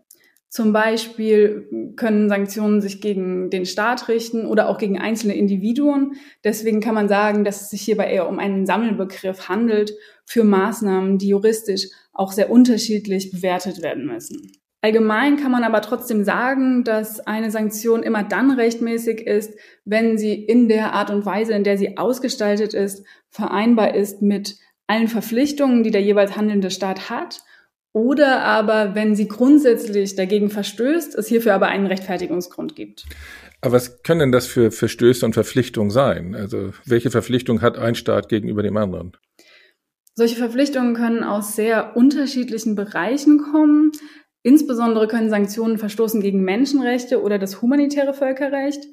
Zum 0.53 0.75
Beispiel 0.75 1.95
können 1.97 2.29
Sanktionen 2.29 2.83
sich 2.83 3.01
gegen 3.01 3.49
den 3.49 3.65
Staat 3.65 4.09
richten 4.09 4.45
oder 4.45 4.69
auch 4.69 4.77
gegen 4.77 4.99
einzelne 4.99 5.35
Individuen. 5.35 6.17
Deswegen 6.45 6.83
kann 6.83 6.95
man 6.95 7.09
sagen, 7.09 7.43
dass 7.43 7.62
es 7.62 7.71
sich 7.71 7.81
hierbei 7.81 8.12
eher 8.12 8.29
um 8.29 8.38
einen 8.38 8.67
Sammelbegriff 8.67 9.49
handelt 9.49 9.95
für 10.27 10.45
Maßnahmen, 10.45 11.17
die 11.17 11.29
juristisch 11.29 11.87
auch 12.12 12.33
sehr 12.33 12.51
unterschiedlich 12.51 13.31
bewertet 13.31 13.81
werden 13.81 14.05
müssen. 14.05 14.53
Allgemein 14.83 15.38
kann 15.38 15.53
man 15.53 15.65
aber 15.65 15.81
trotzdem 15.81 16.23
sagen, 16.23 16.85
dass 16.85 17.21
eine 17.21 17.51
Sanktion 17.51 18.03
immer 18.03 18.23
dann 18.23 18.51
rechtmäßig 18.51 19.27
ist, 19.27 19.55
wenn 19.87 20.19
sie 20.19 20.35
in 20.35 20.69
der 20.69 20.93
Art 20.93 21.11
und 21.11 21.25
Weise, 21.25 21.55
in 21.55 21.65
der 21.65 21.79
sie 21.79 21.97
ausgestaltet 21.97 22.75
ist, 22.75 23.07
vereinbar 23.31 23.95
ist 23.95 24.21
mit 24.21 24.59
allen 24.87 25.09
Verpflichtungen, 25.09 25.83
die 25.83 25.93
der 25.93 26.03
jeweils 26.03 26.37
handelnde 26.37 26.71
Staat 26.71 27.09
hat 27.09 27.43
oder 27.93 28.43
aber, 28.43 28.95
wenn 28.95 29.15
sie 29.15 29.29
grundsätzlich 29.29 30.15
dagegen 30.15 30.49
verstößt, 30.49 31.15
es 31.15 31.27
hierfür 31.27 31.55
aber 31.55 31.69
einen 31.69 31.87
Rechtfertigungsgrund 31.87 32.75
gibt. 32.75 33.05
Aber 33.61 33.75
was 33.75 34.03
können 34.03 34.21
denn 34.21 34.33
das 34.33 34.47
für 34.47 34.71
Verstöße 34.71 35.25
und 35.25 35.35
Verpflichtungen 35.35 35.91
sein? 35.91 36.35
Also 36.35 36.71
welche 36.85 37.11
Verpflichtung 37.11 37.61
hat 37.61 37.79
ein 37.79 37.95
Staat 37.95 38.29
gegenüber 38.29 38.63
dem 38.63 38.77
anderen? 38.77 39.13
Solche 40.15 40.37
Verpflichtungen 40.37 40.95
können 40.95 41.23
aus 41.23 41.55
sehr 41.55 41.97
unterschiedlichen 41.97 42.75
Bereichen 42.75 43.39
kommen. 43.39 43.93
Insbesondere 44.43 45.07
können 45.07 45.31
Sanktionen 45.31 45.79
verstoßen 45.79 46.21
gegen 46.21 46.43
Menschenrechte 46.43 47.23
oder 47.23 47.39
das 47.39 47.63
humanitäre 47.63 48.15
Völkerrecht. 48.15 48.85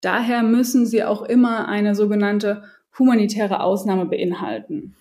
Daher 0.00 0.42
müssen 0.42 0.86
sie 0.86 1.02
auch 1.02 1.22
immer 1.22 1.68
eine 1.68 1.94
sogenannte 1.94 2.64
humanitäre 2.98 3.60
Ausnahme 3.60 4.06
beinhalten. 4.06 4.94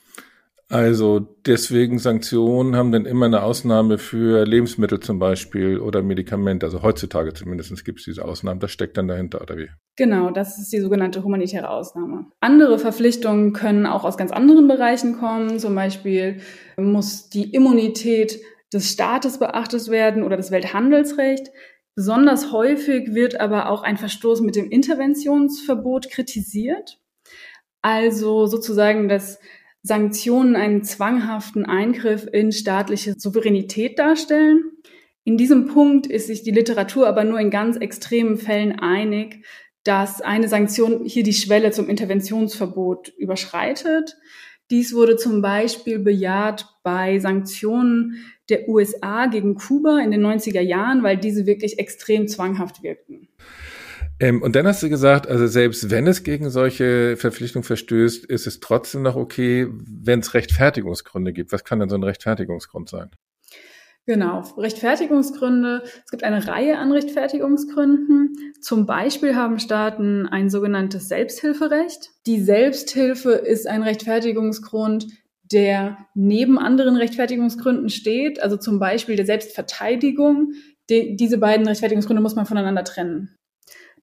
Also 0.71 1.19
deswegen 1.47 1.97
Sanktionen 1.97 2.75
haben 2.75 2.91
dann 2.91 3.07
immer 3.07 3.25
eine 3.25 3.41
Ausnahme 3.41 3.97
für 3.97 4.45
Lebensmittel 4.45 4.99
zum 4.99 5.17
Beispiel 5.17 5.79
oder 5.79 6.03
Medikamente. 6.03 6.67
Also 6.67 6.83
heutzutage 6.83 7.33
zumindest 7.33 7.83
gibt 7.83 7.99
es 7.99 8.05
diese 8.05 8.23
Ausnahmen. 8.23 8.59
Das 8.59 8.71
steckt 8.71 8.95
dann 8.95 9.07
dahinter, 9.07 9.41
oder 9.41 9.57
wie? 9.57 9.69
Genau, 9.95 10.29
das 10.29 10.59
ist 10.59 10.71
die 10.71 10.79
sogenannte 10.79 11.23
humanitäre 11.23 11.69
Ausnahme. 11.69 12.27
Andere 12.39 12.77
Verpflichtungen 12.77 13.53
können 13.53 13.87
auch 13.87 14.03
aus 14.03 14.15
ganz 14.15 14.31
anderen 14.31 14.67
Bereichen 14.67 15.17
kommen. 15.17 15.57
Zum 15.57 15.73
Beispiel 15.73 16.41
muss 16.77 17.29
die 17.29 17.51
Immunität 17.51 18.39
des 18.71 18.91
Staates 18.91 19.39
beachtet 19.39 19.89
werden 19.89 20.21
oder 20.21 20.37
das 20.37 20.51
Welthandelsrecht. 20.51 21.49
Besonders 21.95 22.51
häufig 22.51 23.15
wird 23.15 23.41
aber 23.41 23.71
auch 23.71 23.81
ein 23.81 23.97
Verstoß 23.97 24.41
mit 24.41 24.55
dem 24.55 24.69
Interventionsverbot 24.69 26.11
kritisiert. 26.11 26.99
Also 27.81 28.45
sozusagen 28.45 29.09
das 29.09 29.39
Sanktionen 29.81 30.55
einen 30.55 30.83
zwanghaften 30.83 31.65
Eingriff 31.65 32.27
in 32.31 32.51
staatliche 32.51 33.13
Souveränität 33.17 33.97
darstellen. 33.97 34.63
In 35.23 35.37
diesem 35.37 35.67
Punkt 35.67 36.07
ist 36.07 36.27
sich 36.27 36.43
die 36.43 36.51
Literatur 36.51 37.07
aber 37.07 37.23
nur 37.23 37.39
in 37.39 37.49
ganz 37.49 37.77
extremen 37.77 38.37
Fällen 38.37 38.79
einig, 38.79 39.45
dass 39.83 40.21
eine 40.21 40.47
Sanktion 40.47 41.05
hier 41.05 41.23
die 41.23 41.33
Schwelle 41.33 41.71
zum 41.71 41.87
Interventionsverbot 41.87 43.09
überschreitet. 43.17 44.17
Dies 44.69 44.93
wurde 44.93 45.15
zum 45.15 45.41
Beispiel 45.41 45.99
bejaht 45.99 46.67
bei 46.83 47.19
Sanktionen 47.19 48.23
der 48.49 48.67
USA 48.67 49.27
gegen 49.27 49.55
Kuba 49.55 49.99
in 49.99 50.11
den 50.11 50.25
90er 50.25 50.61
Jahren, 50.61 51.03
weil 51.03 51.17
diese 51.17 51.45
wirklich 51.45 51.79
extrem 51.79 52.27
zwanghaft 52.27 52.83
wirkten. 52.83 53.29
Ähm, 54.19 54.41
und 54.41 54.55
dann 54.55 54.67
hast 54.67 54.83
du 54.83 54.89
gesagt, 54.89 55.27
also 55.27 55.47
selbst 55.47 55.89
wenn 55.89 56.05
es 56.05 56.23
gegen 56.23 56.49
solche 56.49 57.15
Verpflichtungen 57.15 57.63
verstößt, 57.63 58.25
ist 58.25 58.47
es 58.47 58.59
trotzdem 58.59 59.01
noch 59.01 59.15
okay, 59.15 59.67
wenn 59.71 60.19
es 60.19 60.33
Rechtfertigungsgründe 60.33 61.31
gibt. 61.31 61.51
Was 61.51 61.63
kann 61.63 61.79
denn 61.79 61.89
so 61.89 61.95
ein 61.95 62.03
Rechtfertigungsgrund 62.03 62.89
sein? 62.89 63.09
Genau, 64.05 64.41
Rechtfertigungsgründe. 64.57 65.83
Es 66.03 66.09
gibt 66.09 66.23
eine 66.23 66.47
Reihe 66.47 66.79
an 66.79 66.91
Rechtfertigungsgründen. 66.91 68.53
Zum 68.59 68.85
Beispiel 68.85 69.35
haben 69.35 69.59
Staaten 69.59 70.25
ein 70.25 70.49
sogenanntes 70.49 71.07
Selbsthilferecht. 71.07 72.09
Die 72.25 72.41
Selbsthilfe 72.41 73.33
ist 73.33 73.67
ein 73.67 73.83
Rechtfertigungsgrund, 73.83 75.05
der 75.43 75.97
neben 76.15 76.57
anderen 76.57 76.95
Rechtfertigungsgründen 76.95 77.89
steht, 77.89 78.41
also 78.41 78.57
zum 78.57 78.79
Beispiel 78.79 79.15
der 79.15 79.27
Selbstverteidigung. 79.27 80.53
Die, 80.89 81.15
diese 81.15 81.37
beiden 81.37 81.67
Rechtfertigungsgründe 81.67 82.21
muss 82.21 82.35
man 82.35 82.47
voneinander 82.47 82.83
trennen. 82.83 83.35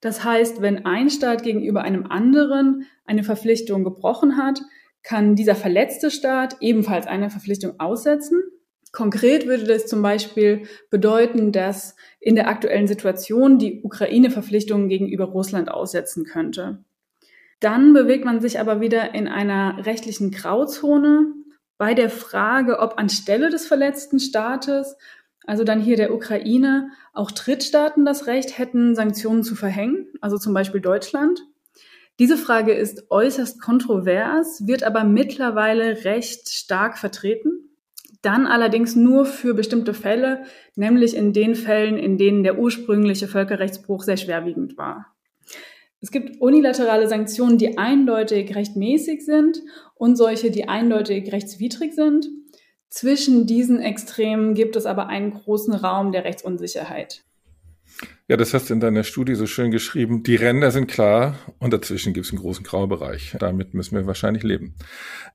Das 0.01 0.25
heißt, 0.25 0.61
wenn 0.63 0.85
ein 0.87 1.11
Staat 1.11 1.43
gegenüber 1.43 1.83
einem 1.83 2.07
anderen 2.07 2.87
eine 3.05 3.25
Verpflichtung 3.25 3.85
gebrochen 3.85 4.37
hat, 4.37 4.61
kann 5.03 5.37
dieser 5.37 5.55
verletzte 5.55 6.11
Staat 6.11 6.57
ebenfalls 6.61 7.07
eine 7.07 7.31
Verpflichtung 7.31 7.79
aussetzen. 7.79 8.43
Konkret 8.93 9.47
würde 9.47 9.65
das 9.65 9.87
zum 9.87 10.03
Beispiel 10.03 10.67
bedeuten, 10.91 11.53
dass 11.53 11.97
in 12.19 12.35
der 12.35 12.49
aktuellen 12.49 12.87
Situation 12.87 13.59
die 13.59 13.83
Ukraine 13.83 14.31
Verpflichtungen 14.31 14.89
gegenüber 14.89 15.27
Russland 15.27 15.71
aussetzen 15.71 16.25
könnte. 16.25 16.85
Dann 17.61 17.93
bewegt 17.93 18.25
man 18.25 18.41
sich 18.41 18.59
aber 18.59 18.81
wieder 18.81 19.15
in 19.15 19.29
einer 19.29 19.85
rechtlichen 19.87 20.31
Grauzone 20.31 21.33
bei 21.79 21.95
der 21.95 22.11
Frage, 22.11 22.81
ob 22.81 22.99
anstelle 22.99 23.51
des 23.51 23.67
verletzten 23.67 24.19
Staates 24.19 24.97
also 25.47 25.65
dann 25.65 25.81
hier 25.81 25.97
der 25.97 26.13
Ukraine, 26.13 26.91
auch 27.13 27.31
Drittstaaten 27.31 28.05
das 28.05 28.27
Recht 28.27 28.59
hätten, 28.59 28.95
Sanktionen 28.95 29.43
zu 29.43 29.55
verhängen, 29.55 30.07
also 30.21 30.39
zum 30.39 30.53
Beispiel 30.55 30.81
Deutschland. 30.81 31.41
Diese 32.19 32.37
Frage 32.37 32.73
ist 32.73 33.11
äußerst 33.11 33.61
kontrovers, 33.61 34.67
wird 34.67 34.83
aber 34.83 35.05
mittlerweile 35.05 36.05
recht 36.05 36.49
stark 36.49 36.99
vertreten. 36.99 37.71
Dann 38.23 38.47
allerdings 38.47 38.97
nur 38.97 39.27
für 39.27 39.55
bestimmte 39.55 39.93
Fälle, 39.93 40.45
nämlich 40.75 41.15
in 41.15 41.33
den 41.33 41.55
Fällen, 41.55 41.99
in 41.99 42.17
denen 42.17 42.43
der 42.43 42.59
ursprüngliche 42.59 43.29
Völkerrechtsbruch 43.29 44.03
sehr 44.03 44.17
schwerwiegend 44.17 44.79
war. 44.79 45.15
Es 46.01 46.11
gibt 46.11 46.41
unilaterale 46.41 47.09
Sanktionen, 47.09 47.59
die 47.59 47.79
eindeutig 47.79 48.55
rechtmäßig 48.55 49.25
sind 49.25 49.63
und 49.95 50.17
solche, 50.17 50.51
die 50.51 50.69
eindeutig 50.69 51.33
rechtswidrig 51.33 51.95
sind. 51.95 52.27
Zwischen 52.89 53.47
diesen 53.47 53.81
Extremen 53.81 54.55
gibt 54.55 54.77
es 54.77 54.87
aber 54.87 55.09
einen 55.09 55.33
großen 55.33 55.75
Raum 55.75 56.13
der 56.13 56.25
Rechtsunsicherheit. 56.25 57.25
Ja, 58.29 58.37
das 58.37 58.53
hast 58.55 58.71
du 58.71 58.75
in 58.75 58.81
deiner 58.81 59.05
Studie 59.05 59.35
so 59.35 59.47
schön 59.47 59.71
geschrieben. 59.71 60.23
Die 60.23 60.37
Ränder 60.37 60.71
sind 60.71 60.87
klar 60.87 61.37
und 61.59 61.73
dazwischen 61.73 62.13
gibt 62.13 62.27
es 62.27 62.33
einen 62.33 62.41
großen 62.41 62.65
Graubereich. 62.65 63.37
Damit 63.39 63.75
müssen 63.75 63.97
wir 63.97 64.07
wahrscheinlich 64.07 64.43
leben. 64.43 64.75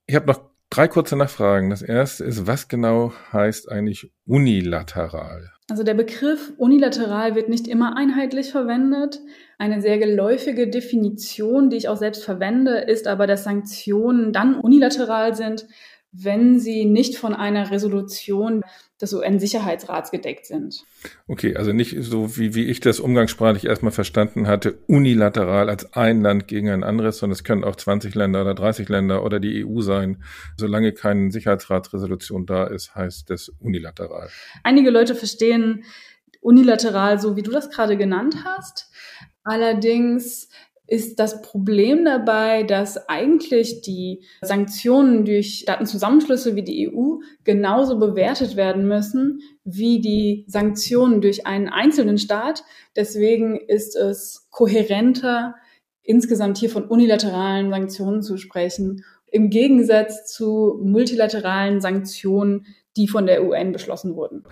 Ich 0.08 0.16
habe 0.16 0.28
noch 0.28 0.52
drei 0.70 0.88
kurze 0.88 1.16
Nachfragen. 1.16 1.70
Das 1.70 1.82
erste 1.82 2.26
ist, 2.26 2.48
was 2.48 2.68
genau 2.68 3.14
heißt 3.32 3.72
eigentlich 3.72 4.12
unilateral? 4.26 5.52
Also 5.70 5.84
der 5.84 5.94
Begriff 5.94 6.52
unilateral 6.58 7.36
wird 7.36 7.48
nicht 7.48 7.68
immer 7.68 7.96
einheitlich 7.96 8.52
verwendet. 8.52 9.22
Eine 9.58 9.82
sehr 9.82 9.98
geläufige 10.00 10.68
Definition, 10.68 11.70
die 11.70 11.78
ich 11.78 11.88
auch 11.88 11.98
selbst 11.98 12.26
verwende, 12.26 12.80
ist 12.80 13.08
aber, 13.08 13.26
dass 13.26 13.46
Sanktionen 13.46 14.34
dann 14.34 14.56
unilateral 14.60 15.36
sind, 15.36 15.68
wenn 16.12 16.60
sie 16.60 16.86
nicht 16.86 17.18
von 17.18 17.34
einer 17.34 17.72
Resolution 17.72 18.64
des 19.02 19.14
UN-Sicherheitsrats 19.14 20.12
gedeckt 20.12 20.46
sind. 20.46 20.86
Okay, 21.28 21.56
also 21.56 21.72
nicht 21.72 21.96
so, 22.02 22.38
wie, 22.38 22.54
wie 22.54 22.66
ich 22.66 22.82
das 22.82 23.00
umgangssprachlich 23.00 23.66
erstmal 23.66 23.94
verstanden 23.94 24.48
hatte, 24.48 24.78
unilateral 24.88 25.70
als 25.70 25.94
ein 25.94 26.22
Land 26.22 26.48
gegen 26.48 26.70
ein 26.70 26.84
anderes, 26.84 27.18
sondern 27.18 27.34
es 27.34 27.44
können 27.44 27.64
auch 27.64 27.76
20 27.76 28.14
Länder 28.14 28.42
oder 28.42 28.54
30 28.54 28.90
Länder 28.90 29.24
oder 29.24 29.40
die 29.40 29.66
EU 29.66 29.82
sein. 29.82 30.24
Solange 30.58 30.92
keine 30.92 31.32
Sicherheitsratsresolution 31.32 32.46
da 32.46 32.66
ist, 32.66 32.94
heißt 32.94 33.30
das 33.30 33.50
unilateral. 33.60 34.30
Einige 34.64 34.90
Leute 34.90 35.16
verstehen 35.16 35.86
unilateral, 36.42 37.20
so 37.22 37.36
wie 37.38 37.44
du 37.44 37.52
das 37.52 37.70
gerade 37.70 37.98
genannt 37.98 38.38
hast. 38.44 38.92
Allerdings 39.44 40.50
ist 40.92 41.20
das 41.20 41.42
Problem 41.42 42.04
dabei, 42.04 42.64
dass 42.64 43.08
eigentlich 43.08 43.80
die 43.80 44.26
Sanktionen 44.42 45.24
durch 45.24 45.60
Staatenzusammenschlüsse 45.60 46.58
wie 46.58 46.64
die 46.64 46.90
EU 46.90 47.20
genauso 47.46 47.98
bewertet 47.98 48.58
werden 48.58 48.90
müssen 48.90 49.40
wie 49.64 50.02
die 50.02 50.44
Sanktionen 50.50 51.22
durch 51.22 51.48
einen 51.48 51.70
einzelnen 51.70 52.18
Staat. 52.18 52.66
Deswegen 52.98 53.56
ist 53.56 53.96
es 53.96 54.50
kohärenter, 54.52 55.56
insgesamt 56.04 56.58
hier 56.58 56.70
von 56.70 56.84
unilateralen 56.84 57.70
Sanktionen 57.70 58.22
zu 58.22 58.36
sprechen, 58.36 59.06
im 59.28 59.50
Gegensatz 59.50 60.26
zu 60.26 60.78
multilateralen 60.84 61.80
Sanktionen, 61.80 62.66
die 62.98 63.08
von 63.08 63.26
der 63.26 63.44
UN 63.44 63.72
beschlossen 63.72 64.16
wurden. 64.16 64.44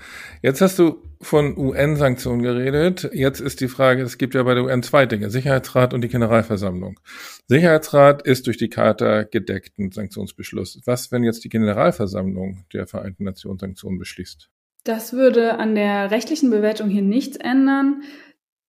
Jetzt 0.42 0.62
hast 0.62 0.80
du 0.80 1.04
von 1.22 1.58
UN-Sanktionen 1.58 2.42
geredet. 2.42 3.10
Jetzt 3.14 3.42
ist 3.42 3.60
die 3.60 3.68
Frage, 3.68 4.02
es 4.02 4.18
gibt 4.18 4.34
ja 4.34 4.44
bei 4.44 4.54
der 4.54 4.64
UN 4.64 4.82
zwei 4.82 5.06
Dinge, 5.06 5.30
Sicherheitsrat 5.30 5.94
und 5.94 6.02
die 6.02 6.08
Generalversammlung. 6.08 7.00
Sicherheitsrat 7.48 8.22
ist 8.22 8.48
durch 8.48 8.58
die 8.58 8.70
Charta 8.70 9.24
gedeckten 9.24 9.92
Sanktionsbeschluss. 9.92 10.80
Was, 10.86 11.12
wenn 11.12 11.24
jetzt 11.24 11.44
die 11.44 11.50
Generalversammlung 11.50 12.66
der 12.74 12.88
Vereinten 12.88 13.26
Nationen 13.26 13.60
Sanktionen 13.60 14.00
beschließt? 14.00 14.50
Das 14.86 15.12
würde 15.12 15.60
an 15.60 15.76
der 15.76 16.10
rechtlichen 16.10 16.50
Bewertung 16.50 16.90
hier 16.90 17.02
nichts 17.02 17.36
ändern. 17.36 18.04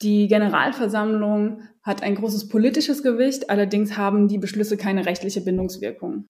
Die 0.02 0.26
Generalversammlung 0.26 1.62
hat 1.83 2.02
ein 2.02 2.14
großes 2.16 2.48
politisches 2.48 3.02
Gewicht, 3.02 3.50
allerdings 3.50 3.96
haben 3.96 4.28
die 4.28 4.38
Beschlüsse 4.38 4.76
keine 4.76 5.06
rechtliche 5.06 5.42
Bindungswirkung. 5.42 6.26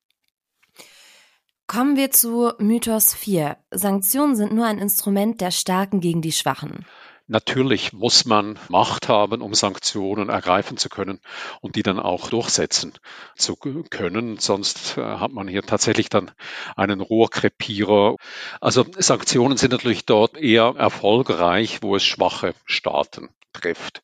Kommen 1.71 1.95
wir 1.95 2.11
zu 2.11 2.53
Mythos 2.59 3.15
4. 3.15 3.57
Sanktionen 3.71 4.35
sind 4.35 4.53
nur 4.53 4.67
ein 4.67 4.81
Instrument 4.81 5.41
der 5.41 5.53
Starken 5.53 6.01
gegen 6.01 6.21
die 6.21 6.33
Schwachen. 6.33 6.85
Natürlich 7.29 7.93
muss 7.93 8.25
man 8.25 8.59
Macht 8.69 9.09
haben, 9.09 9.41
um 9.41 9.55
Sanktionen 9.55 10.31
ergreifen 10.31 10.79
zu 10.79 10.89
können 10.89 11.21
und 11.61 11.77
die 11.77 11.85
dann 11.85 12.01
auch 12.01 12.29
durchsetzen 12.29 12.95
zu 13.37 13.55
können. 13.55 14.39
Sonst 14.39 14.99
äh, 14.99 15.01
hat 15.01 15.31
man 15.31 15.47
hier 15.47 15.63
tatsächlich 15.63 16.09
dann 16.09 16.33
einen 16.75 17.01
Rohrkrepierer. 17.01 18.17
Also 18.61 18.85
Sanktionen 18.99 19.57
sind 19.57 19.71
natürlich 19.71 20.05
dort 20.05 20.37
eher 20.37 20.75
erfolgreich, 20.77 21.83
wo 21.83 21.95
es 21.95 22.03
schwache 22.03 22.55
Staaten 22.65 23.29
trifft. 23.53 24.03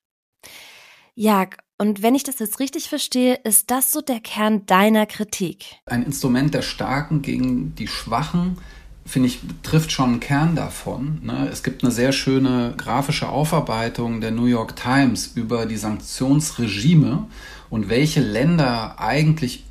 Ja, 1.17 1.47
und 1.79 2.03
wenn 2.03 2.15
ich 2.15 2.23
das 2.23 2.39
jetzt 2.39 2.59
richtig 2.59 2.89
verstehe, 2.89 3.39
ist 3.45 3.71
das 3.71 3.93
so 3.93 4.01
der 4.01 4.21
Kern 4.21 4.65
deiner 4.67 5.07
Kritik? 5.07 5.77
Ein 5.87 6.03
Instrument 6.03 6.55
der 6.55 6.63
Starken 6.63 7.21
gegen 7.21 7.75
die 7.75 7.87
Schwachen, 7.87 8.59
finde 9.05 9.29
ich, 9.29 9.41
trifft 9.63 9.93
schon 9.93 10.11
einen 10.11 10.21
Kern 10.21 10.57
davon. 10.57 11.21
Ne? 11.23 11.49
Es 11.53 11.63
gibt 11.63 11.85
eine 11.85 11.93
sehr 11.93 12.13
schöne 12.13 12.75
grafische 12.77 13.29
Aufarbeitung 13.29 14.21
der 14.21 14.31
New 14.31 14.47
York 14.47 14.75
Times 14.75 15.33
über 15.35 15.67
die 15.67 15.77
Sanktionsregime 15.77 17.27
und 17.69 17.89
welche 17.91 18.21
Länder 18.21 18.99
eigentlich 18.99 19.65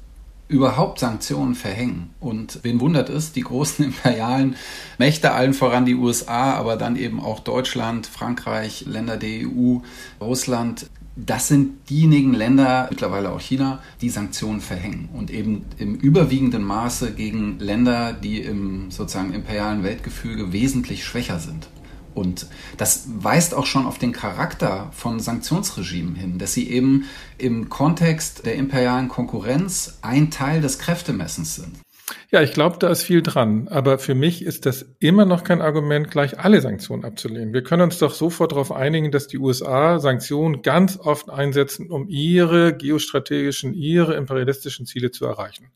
überhaupt 0.47 0.99
Sanktionen 0.99 1.55
verhängen. 1.55 2.11
Und 2.19 2.59
wen 2.63 2.79
wundert 2.79 3.09
es, 3.09 3.31
die 3.31 3.41
großen 3.41 3.85
imperialen 3.85 4.55
Mächte, 4.97 5.31
allen 5.31 5.53
voran 5.53 5.85
die 5.85 5.95
USA, 5.95 6.53
aber 6.53 6.75
dann 6.77 6.95
eben 6.95 7.19
auch 7.19 7.39
Deutschland, 7.39 8.05
Frankreich, 8.05 8.85
Länder 8.85 9.17
der 9.17 9.47
EU, 9.47 9.79
Russland, 10.21 10.87
das 11.15 11.47
sind 11.47 11.89
diejenigen 11.89 12.33
Länder, 12.33 12.87
mittlerweile 12.89 13.31
auch 13.31 13.39
China, 13.39 13.81
die 14.01 14.09
Sanktionen 14.09 14.59
verhängen 14.59 15.09
und 15.13 15.31
eben 15.31 15.65
im 15.77 15.95
überwiegenden 15.95 16.63
Maße 16.63 17.13
gegen 17.13 17.57
Länder, 17.59 18.11
die 18.13 18.41
im 18.41 18.91
sozusagen 18.91 19.33
imperialen 19.33 19.83
Weltgefüge 19.83 20.51
wesentlich 20.51 21.05
schwächer 21.05 21.39
sind. 21.39 21.69
Und 22.13 22.47
das 22.77 23.07
weist 23.19 23.53
auch 23.53 23.65
schon 23.65 23.85
auf 23.85 23.97
den 23.97 24.13
Charakter 24.13 24.89
von 24.93 25.19
Sanktionsregimen 25.19 26.15
hin, 26.15 26.37
dass 26.37 26.53
sie 26.53 26.69
eben 26.69 27.05
im 27.37 27.69
Kontext 27.69 28.45
der 28.45 28.55
imperialen 28.55 29.09
Konkurrenz 29.09 29.99
ein 30.01 30.31
Teil 30.31 30.61
des 30.61 30.79
Kräftemessens 30.79 31.55
sind. 31.55 31.84
Ja, 32.31 32.41
ich 32.41 32.53
glaube, 32.53 32.77
da 32.79 32.89
ist 32.89 33.03
viel 33.03 33.21
dran. 33.21 33.67
Aber 33.67 33.97
für 33.97 34.13
mich 34.13 34.43
ist 34.43 34.65
das 34.65 34.85
immer 34.99 35.25
noch 35.25 35.43
kein 35.43 35.61
Argument, 35.61 36.11
gleich 36.11 36.39
alle 36.39 36.61
Sanktionen 36.61 37.03
abzulehnen. 37.03 37.53
Wir 37.53 37.63
können 37.63 37.83
uns 37.83 37.97
doch 37.97 38.13
sofort 38.13 38.51
darauf 38.51 38.71
einigen, 38.71 39.11
dass 39.11 39.27
die 39.27 39.39
USA 39.39 39.99
Sanktionen 39.99 40.61
ganz 40.61 40.99
oft 40.99 41.29
einsetzen, 41.29 41.89
um 41.89 42.07
ihre 42.07 42.75
geostrategischen, 42.75 43.73
ihre 43.73 44.15
imperialistischen 44.15 44.85
Ziele 44.85 45.11
zu 45.11 45.25
erreichen. 45.25 45.71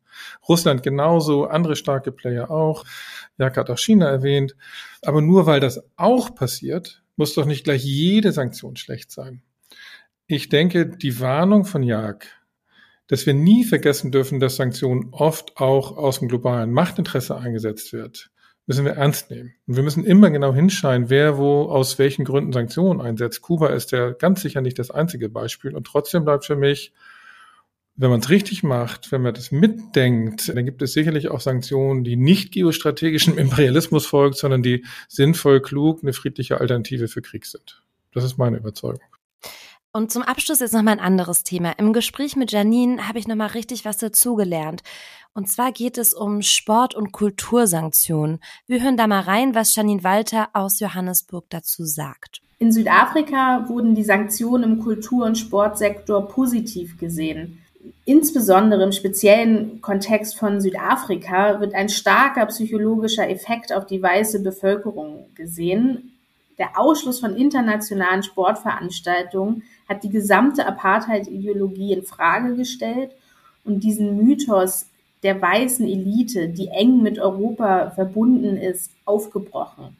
Russland 0.47 0.83
genauso, 0.83 1.45
andere 1.45 1.75
starke 1.75 2.11
Player 2.11 2.51
auch. 2.51 2.85
Jack 3.37 3.57
hat 3.57 3.69
auch 3.69 3.79
China 3.79 4.07
erwähnt. 4.07 4.55
Aber 5.01 5.21
nur 5.21 5.45
weil 5.45 5.59
das 5.59 5.81
auch 5.95 6.35
passiert, 6.35 7.01
muss 7.15 7.33
doch 7.33 7.45
nicht 7.45 7.63
gleich 7.63 7.83
jede 7.83 8.31
Sanktion 8.31 8.75
schlecht 8.75 9.11
sein. 9.11 9.41
Ich 10.27 10.49
denke, 10.49 10.85
die 10.85 11.19
Warnung 11.19 11.65
von 11.65 11.81
Jag 11.81 12.23
dass 13.09 13.25
wir 13.25 13.33
nie 13.33 13.65
vergessen 13.65 14.11
dürfen, 14.11 14.39
dass 14.39 14.55
Sanktionen 14.55 15.09
oft 15.11 15.57
auch 15.57 15.97
aus 15.97 16.19
dem 16.19 16.27
globalen 16.27 16.71
Machtinteresse 16.71 17.35
eingesetzt 17.35 17.91
wird, 17.91 18.29
müssen 18.67 18.85
wir 18.85 18.93
ernst 18.93 19.31
nehmen. 19.31 19.55
Und 19.65 19.75
wir 19.77 19.83
müssen 19.83 20.05
immer 20.05 20.29
genau 20.29 20.53
hinschauen, 20.53 21.09
wer 21.09 21.39
wo 21.39 21.63
aus 21.63 21.97
welchen 21.97 22.23
Gründen 22.23 22.53
Sanktionen 22.53 23.01
einsetzt. 23.01 23.41
Kuba 23.41 23.69
ist 23.69 23.91
ja 23.91 24.11
ganz 24.11 24.41
sicher 24.41 24.61
nicht 24.61 24.77
das 24.77 24.91
einzige 24.91 25.27
Beispiel. 25.27 25.75
Und 25.75 25.87
trotzdem 25.87 26.23
bleibt 26.23 26.45
für 26.45 26.55
mich, 26.55 26.93
wenn 27.95 28.11
man 28.11 28.19
es 28.19 28.29
richtig 28.29 28.61
macht, 28.61 29.11
wenn 29.11 29.23
man 29.23 29.33
das 29.33 29.51
mitdenkt, 29.51 30.47
dann 30.55 30.65
gibt 30.65 30.83
es 30.83 30.93
sicherlich 30.93 31.29
auch 31.29 31.41
Sanktionen, 31.41 32.03
die 32.03 32.15
nicht 32.15 32.53
geostrategischem 32.53 33.39
Imperialismus 33.39 34.05
folgt, 34.05 34.37
sondern 34.37 34.61
die 34.61 34.85
sinnvoll, 35.07 35.61
klug, 35.61 36.03
eine 36.03 36.13
friedliche 36.13 36.61
Alternative 36.61 37.07
für 37.07 37.23
Krieg 37.23 37.47
sind. 37.47 37.81
Das 38.13 38.23
ist 38.23 38.37
meine 38.37 38.57
Überzeugung. 38.57 39.01
Und 39.91 40.11
zum 40.11 40.21
Abschluss 40.21 40.59
jetzt 40.59 40.73
nochmal 40.73 40.93
ein 40.93 41.03
anderes 41.03 41.43
Thema. 41.43 41.71
Im 41.79 41.93
Gespräch 41.93 42.35
mit 42.35 42.51
Janine 42.51 43.07
habe 43.07 43.17
ich 43.17 43.27
nochmal 43.27 43.47
richtig 43.49 43.85
was 43.85 43.97
dazugelernt. 43.97 44.83
Und 45.33 45.49
zwar 45.49 45.71
geht 45.71 45.97
es 45.97 46.13
um 46.13 46.43
Sport- 46.43 46.93
und 46.93 47.11
Kultursanktionen. 47.11 48.39
Wir 48.67 48.83
hören 48.83 48.97
da 48.97 49.07
mal 49.07 49.21
rein, 49.21 49.55
was 49.55 49.75
Janine 49.75 50.03
Walter 50.03 50.49
aus 50.53 50.79
Johannesburg 50.79 51.45
dazu 51.49 51.85
sagt. 51.85 52.41
In 52.59 52.71
Südafrika 52.71 53.67
wurden 53.67 53.95
die 53.95 54.03
Sanktionen 54.03 54.63
im 54.63 54.79
Kultur- 54.83 55.25
und 55.25 55.39
Sportsektor 55.39 56.27
positiv 56.27 56.99
gesehen. 56.99 57.63
Insbesondere 58.05 58.83
im 58.83 58.91
speziellen 58.91 59.81
Kontext 59.81 60.37
von 60.37 60.61
Südafrika 60.61 61.61
wird 61.61 61.73
ein 61.73 61.89
starker 61.89 62.45
psychologischer 62.47 63.27
Effekt 63.27 63.73
auf 63.73 63.87
die 63.87 64.03
weiße 64.03 64.43
Bevölkerung 64.43 65.25
gesehen. 65.33 66.11
Der 66.59 66.77
Ausschluss 66.77 67.21
von 67.21 67.37
internationalen 67.37 68.21
Sportveranstaltungen 68.21 69.63
hat 69.89 70.03
die 70.03 70.09
gesamte 70.09 70.65
Apartheid-Ideologie 70.65 71.93
in 71.93 72.03
Frage 72.03 72.55
gestellt 72.55 73.11
und 73.65 73.83
diesen 73.83 74.23
Mythos 74.23 74.85
der 75.23 75.41
weißen 75.41 75.85
Elite, 75.85 76.47
die 76.47 76.69
eng 76.69 77.01
mit 77.01 77.19
Europa 77.19 77.89
verbunden 77.89 78.55
ist, 78.55 78.91
aufgebrochen. 79.03 79.97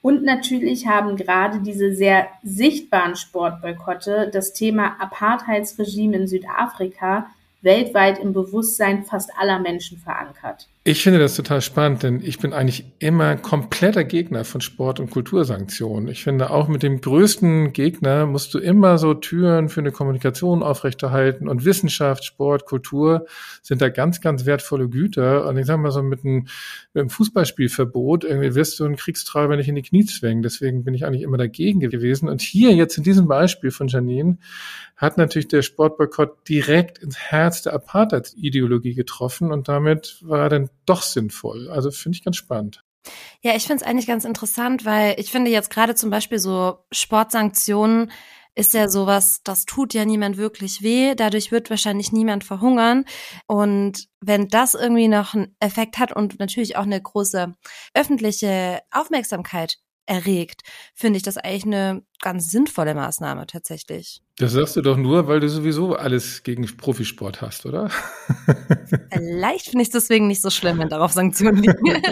Und 0.00 0.24
natürlich 0.24 0.86
haben 0.86 1.16
gerade 1.16 1.60
diese 1.60 1.94
sehr 1.94 2.28
sichtbaren 2.42 3.16
Sportboykotte 3.16 4.30
das 4.32 4.52
Thema 4.52 4.96
Apartheidsregime 5.00 6.16
in 6.16 6.26
Südafrika 6.26 7.26
weltweit 7.62 8.18
im 8.18 8.32
Bewusstsein 8.32 9.04
fast 9.04 9.30
aller 9.36 9.58
Menschen 9.58 9.98
verankert. 9.98 10.68
Ich 10.84 11.02
finde 11.02 11.18
das 11.18 11.36
total 11.36 11.60
spannend, 11.60 12.02
denn 12.02 12.22
ich 12.22 12.38
bin 12.38 12.54
eigentlich 12.54 12.92
immer 12.98 13.36
kompletter 13.36 14.04
Gegner 14.04 14.44
von 14.44 14.62
Sport- 14.62 15.00
und 15.00 15.10
Kultursanktionen. 15.10 16.08
Ich 16.08 16.22
finde, 16.22 16.50
auch 16.50 16.66
mit 16.66 16.82
dem 16.82 17.02
größten 17.02 17.74
Gegner 17.74 18.24
musst 18.24 18.54
du 18.54 18.58
immer 18.58 18.96
so 18.96 19.12
Türen 19.12 19.68
für 19.68 19.80
eine 19.80 19.92
Kommunikation 19.92 20.62
aufrechterhalten 20.62 21.46
und 21.46 21.66
Wissenschaft, 21.66 22.24
Sport, 22.24 22.64
Kultur 22.64 23.26
sind 23.60 23.82
da 23.82 23.90
ganz, 23.90 24.22
ganz 24.22 24.46
wertvolle 24.46 24.88
Güter. 24.88 25.46
Und 25.46 25.58
ich 25.58 25.66
sage 25.66 25.82
mal 25.82 25.90
so, 25.90 26.02
mit 26.02 26.24
einem, 26.24 26.46
mit 26.94 27.00
einem 27.00 27.10
Fußballspielverbot 27.10 28.24
irgendwie 28.24 28.54
wirst 28.54 28.80
du 28.80 28.86
einen 28.86 28.96
Kriegstreiber 28.96 29.56
nicht 29.56 29.68
in 29.68 29.74
die 29.74 29.82
Knie 29.82 30.06
zwängen. 30.06 30.42
Deswegen 30.42 30.84
bin 30.84 30.94
ich 30.94 31.04
eigentlich 31.04 31.22
immer 31.22 31.38
dagegen 31.38 31.80
gewesen. 31.80 32.30
Und 32.30 32.40
hier 32.40 32.74
jetzt 32.74 32.96
in 32.96 33.04
diesem 33.04 33.28
Beispiel 33.28 33.72
von 33.72 33.88
Janine 33.88 34.38
hat 34.96 35.18
natürlich 35.18 35.48
der 35.48 35.62
Sportboykott 35.62 36.48
direkt 36.48 36.98
ins 36.98 37.18
Herz 37.18 37.62
der 37.62 37.74
Apartheid-Ideologie 37.74 38.94
getroffen 38.94 39.52
und 39.52 39.68
damit 39.68 40.18
war 40.22 40.48
dann 40.48 40.70
doch 40.86 41.02
sinnvoll. 41.02 41.70
Also 41.70 41.90
finde 41.90 42.16
ich 42.16 42.24
ganz 42.24 42.36
spannend. 42.36 42.82
Ja, 43.42 43.54
ich 43.54 43.64
finde 43.64 43.82
es 43.82 43.88
eigentlich 43.88 44.06
ganz 44.06 44.24
interessant, 44.24 44.84
weil 44.84 45.18
ich 45.18 45.30
finde 45.30 45.50
jetzt 45.50 45.70
gerade 45.70 45.94
zum 45.94 46.10
Beispiel 46.10 46.38
so 46.38 46.84
Sportsanktionen 46.92 48.10
ist 48.54 48.74
ja 48.74 48.88
sowas, 48.88 49.42
das 49.44 49.66
tut 49.66 49.94
ja 49.94 50.04
niemand 50.04 50.36
wirklich 50.36 50.82
weh, 50.82 51.14
dadurch 51.14 51.52
wird 51.52 51.70
wahrscheinlich 51.70 52.10
niemand 52.10 52.42
verhungern. 52.42 53.04
Und 53.46 54.08
wenn 54.20 54.48
das 54.48 54.74
irgendwie 54.74 55.06
noch 55.06 55.34
einen 55.34 55.54
Effekt 55.60 55.98
hat 55.98 56.12
und 56.12 56.40
natürlich 56.40 56.76
auch 56.76 56.82
eine 56.82 57.00
große 57.00 57.54
öffentliche 57.94 58.80
Aufmerksamkeit 58.90 59.78
erregt, 60.08 60.62
finde 60.94 61.18
ich 61.18 61.22
das 61.22 61.36
eigentlich 61.36 61.66
eine 61.66 62.02
ganz 62.20 62.50
sinnvolle 62.50 62.94
Maßnahme 62.94 63.46
tatsächlich. 63.46 64.22
Das 64.36 64.52
sagst 64.52 64.76
du 64.76 64.82
doch 64.82 64.96
nur, 64.96 65.28
weil 65.28 65.40
du 65.40 65.48
sowieso 65.48 65.94
alles 65.94 66.42
gegen 66.42 66.64
Profisport 66.76 67.42
hast, 67.42 67.66
oder? 67.66 67.90
Vielleicht 69.12 69.66
finde 69.66 69.82
ich 69.82 69.88
es 69.88 69.92
deswegen 69.92 70.26
nicht 70.26 70.40
so 70.40 70.50
schlimm, 70.50 70.78
wenn 70.78 70.88
darauf 70.88 71.12
Sanktionen 71.12 71.62
liegen. 71.62 71.78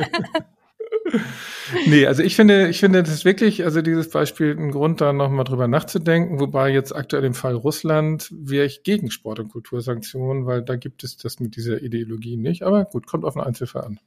nee, 1.86 2.06
also 2.06 2.22
ich 2.22 2.36
finde, 2.36 2.68
ich 2.68 2.80
finde 2.80 3.02
das 3.02 3.12
ist 3.12 3.24
wirklich, 3.24 3.64
also 3.64 3.80
dieses 3.80 4.10
Beispiel 4.10 4.56
ein 4.58 4.70
Grund, 4.70 5.00
da 5.00 5.12
nochmal 5.12 5.44
drüber 5.44 5.68
nachzudenken, 5.68 6.40
wobei 6.40 6.70
jetzt 6.70 6.94
aktuell 6.94 7.24
im 7.24 7.34
Fall 7.34 7.54
Russland 7.54 8.28
wäre 8.32 8.66
ich 8.66 8.82
gegen 8.82 9.10
Sport- 9.10 9.40
und 9.40 9.48
Kultursanktionen, 9.48 10.46
weil 10.46 10.62
da 10.62 10.76
gibt 10.76 11.04
es 11.04 11.16
das 11.16 11.40
mit 11.40 11.56
dieser 11.56 11.82
Ideologie 11.82 12.36
nicht. 12.36 12.62
Aber 12.62 12.84
gut, 12.84 13.06
kommt 13.06 13.24
auf 13.24 13.36
einen 13.36 13.46
Einzelfall 13.46 13.84
an. 13.84 14.00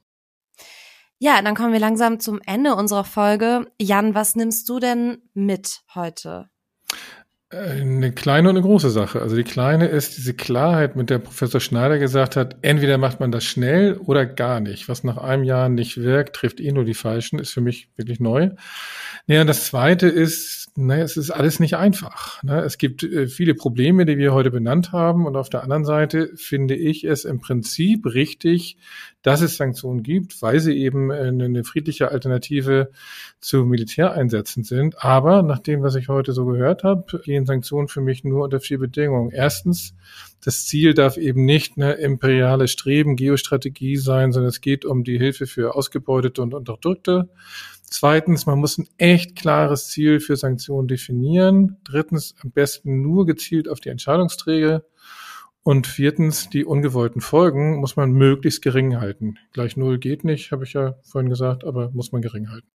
Ja, 1.22 1.42
dann 1.42 1.54
kommen 1.54 1.74
wir 1.74 1.80
langsam 1.80 2.18
zum 2.18 2.40
Ende 2.46 2.74
unserer 2.74 3.04
Folge. 3.04 3.70
Jan, 3.78 4.14
was 4.14 4.36
nimmst 4.36 4.66
du 4.70 4.78
denn 4.78 5.18
mit 5.34 5.82
heute? 5.94 6.48
Eine 7.50 8.12
kleine 8.12 8.48
und 8.48 8.56
eine 8.56 8.64
große 8.64 8.88
Sache. 8.88 9.20
Also 9.20 9.36
die 9.36 9.44
kleine 9.44 9.88
ist 9.88 10.16
diese 10.16 10.32
Klarheit, 10.32 10.96
mit 10.96 11.10
der 11.10 11.18
Professor 11.18 11.60
Schneider 11.60 11.98
gesagt 11.98 12.36
hat, 12.36 12.56
entweder 12.62 12.96
macht 12.96 13.20
man 13.20 13.32
das 13.32 13.44
schnell 13.44 13.98
oder 13.98 14.24
gar 14.24 14.60
nicht. 14.60 14.88
Was 14.88 15.04
nach 15.04 15.18
einem 15.18 15.44
Jahr 15.44 15.68
nicht 15.68 15.98
wirkt, 15.98 16.36
trifft 16.36 16.58
eh 16.58 16.72
nur 16.72 16.84
die 16.84 16.94
Falschen, 16.94 17.38
ist 17.38 17.52
für 17.52 17.60
mich 17.60 17.90
wirklich 17.96 18.18
neu. 18.18 18.50
Ja, 19.26 19.44
das 19.44 19.66
zweite 19.66 20.08
ist, 20.08 20.59
naja, 20.76 21.02
es 21.02 21.16
ist 21.16 21.30
alles 21.30 21.60
nicht 21.60 21.76
einfach. 21.76 22.42
Ne? 22.42 22.60
Es 22.60 22.78
gibt 22.78 23.02
äh, 23.02 23.26
viele 23.26 23.54
Probleme, 23.54 24.06
die 24.06 24.18
wir 24.18 24.32
heute 24.32 24.50
benannt 24.50 24.92
haben. 24.92 25.26
Und 25.26 25.36
auf 25.36 25.48
der 25.48 25.62
anderen 25.62 25.84
Seite 25.84 26.30
finde 26.36 26.74
ich 26.74 27.04
es 27.04 27.24
im 27.24 27.40
Prinzip 27.40 28.06
richtig, 28.06 28.76
dass 29.22 29.40
es 29.42 29.56
Sanktionen 29.56 30.02
gibt, 30.02 30.40
weil 30.40 30.60
sie 30.60 30.78
eben 30.78 31.10
eine 31.10 31.64
friedliche 31.64 32.10
Alternative 32.10 32.90
zu 33.40 33.64
Militäreinsätzen 33.64 34.64
sind. 34.64 35.04
Aber 35.04 35.42
nach 35.42 35.58
dem, 35.58 35.82
was 35.82 35.94
ich 35.94 36.08
heute 36.08 36.32
so 36.32 36.46
gehört 36.46 36.84
habe, 36.84 37.20
gehen 37.20 37.44
Sanktionen 37.44 37.88
für 37.88 38.00
mich 38.00 38.24
nur 38.24 38.44
unter 38.44 38.60
vier 38.60 38.78
Bedingungen. 38.78 39.30
Erstens, 39.30 39.94
das 40.42 40.66
Ziel 40.66 40.94
darf 40.94 41.18
eben 41.18 41.44
nicht 41.44 41.76
eine 41.76 41.92
imperiale 41.94 42.66
Streben, 42.66 43.16
Geostrategie 43.16 43.96
sein, 43.96 44.32
sondern 44.32 44.48
es 44.48 44.62
geht 44.62 44.86
um 44.86 45.04
die 45.04 45.18
Hilfe 45.18 45.46
für 45.46 45.74
Ausgebeutete 45.74 46.40
und 46.40 46.54
Unterdrückte. 46.54 47.28
Zweitens, 47.90 48.46
man 48.46 48.60
muss 48.60 48.78
ein 48.78 48.88
echt 48.98 49.34
klares 49.34 49.88
Ziel 49.88 50.20
für 50.20 50.36
Sanktionen 50.36 50.86
definieren. 50.86 51.76
Drittens, 51.82 52.36
am 52.40 52.52
besten 52.52 53.02
nur 53.02 53.26
gezielt 53.26 53.68
auf 53.68 53.80
die 53.80 53.88
Entscheidungsträger. 53.88 54.84
Und 55.62 55.88
viertens, 55.88 56.48
die 56.48 56.64
ungewollten 56.64 57.20
Folgen 57.20 57.80
muss 57.80 57.96
man 57.96 58.12
möglichst 58.12 58.62
gering 58.62 59.00
halten. 59.00 59.38
Gleich 59.52 59.76
null 59.76 59.98
geht 59.98 60.24
nicht, 60.24 60.52
habe 60.52 60.64
ich 60.64 60.72
ja 60.72 60.94
vorhin 61.02 61.28
gesagt, 61.28 61.64
aber 61.64 61.90
muss 61.90 62.12
man 62.12 62.22
gering 62.22 62.50
halten. 62.50 62.68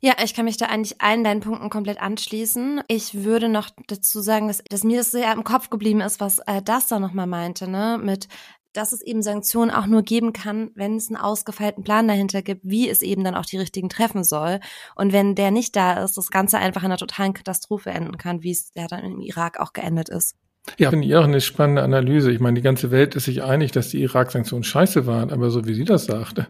Ja, 0.00 0.14
ich 0.22 0.34
kann 0.34 0.44
mich 0.44 0.58
da 0.58 0.66
eigentlich 0.66 1.00
allen 1.00 1.24
deinen 1.24 1.40
Punkten 1.40 1.70
komplett 1.70 2.02
anschließen. 2.02 2.82
Ich 2.88 3.24
würde 3.24 3.48
noch 3.48 3.70
dazu 3.86 4.20
sagen, 4.20 4.48
dass, 4.48 4.62
dass 4.68 4.84
mir 4.84 4.98
das 4.98 5.12
sehr 5.12 5.32
im 5.32 5.44
Kopf 5.44 5.70
geblieben 5.70 6.00
ist, 6.00 6.20
was 6.20 6.40
äh, 6.40 6.60
das 6.62 6.88
da 6.88 6.98
nochmal 6.98 7.26
meinte, 7.26 7.70
ne? 7.70 7.98
Mit 8.02 8.28
dass 8.76 8.92
es 8.92 9.02
eben 9.02 9.22
Sanktionen 9.22 9.70
auch 9.70 9.86
nur 9.86 10.02
geben 10.02 10.32
kann, 10.32 10.70
wenn 10.74 10.96
es 10.96 11.08
einen 11.08 11.16
ausgefeilten 11.16 11.84
Plan 11.84 12.08
dahinter 12.08 12.42
gibt, 12.42 12.62
wie 12.64 12.88
es 12.88 13.02
eben 13.02 13.24
dann 13.24 13.34
auch 13.34 13.46
die 13.46 13.58
richtigen 13.58 13.88
treffen 13.88 14.24
soll. 14.24 14.60
Und 14.94 15.12
wenn 15.12 15.34
der 15.34 15.50
nicht 15.50 15.76
da 15.76 16.04
ist, 16.04 16.16
das 16.16 16.30
Ganze 16.30 16.58
einfach 16.58 16.82
in 16.82 16.86
einer 16.86 16.98
totalen 16.98 17.34
Katastrophe 17.34 17.90
enden 17.90 18.18
kann, 18.18 18.42
wie 18.42 18.50
es 18.50 18.72
ja 18.74 18.86
dann 18.86 19.04
im 19.04 19.20
Irak 19.20 19.58
auch 19.58 19.72
geendet 19.72 20.08
ist. 20.08 20.36
Ja, 20.78 20.90
finde 20.90 21.06
ich 21.06 21.14
auch 21.14 21.24
eine 21.24 21.40
spannende 21.40 21.82
Analyse. 21.82 22.32
Ich 22.32 22.40
meine, 22.40 22.54
die 22.54 22.62
ganze 22.62 22.90
Welt 22.90 23.14
ist 23.14 23.26
sich 23.26 23.42
einig, 23.42 23.70
dass 23.72 23.90
die 23.90 24.02
Irak-Sanktionen 24.02 24.64
scheiße 24.64 25.06
waren, 25.06 25.30
aber 25.30 25.50
so 25.50 25.64
wie 25.64 25.74
sie 25.74 25.84
das 25.84 26.06
sagte, 26.06 26.48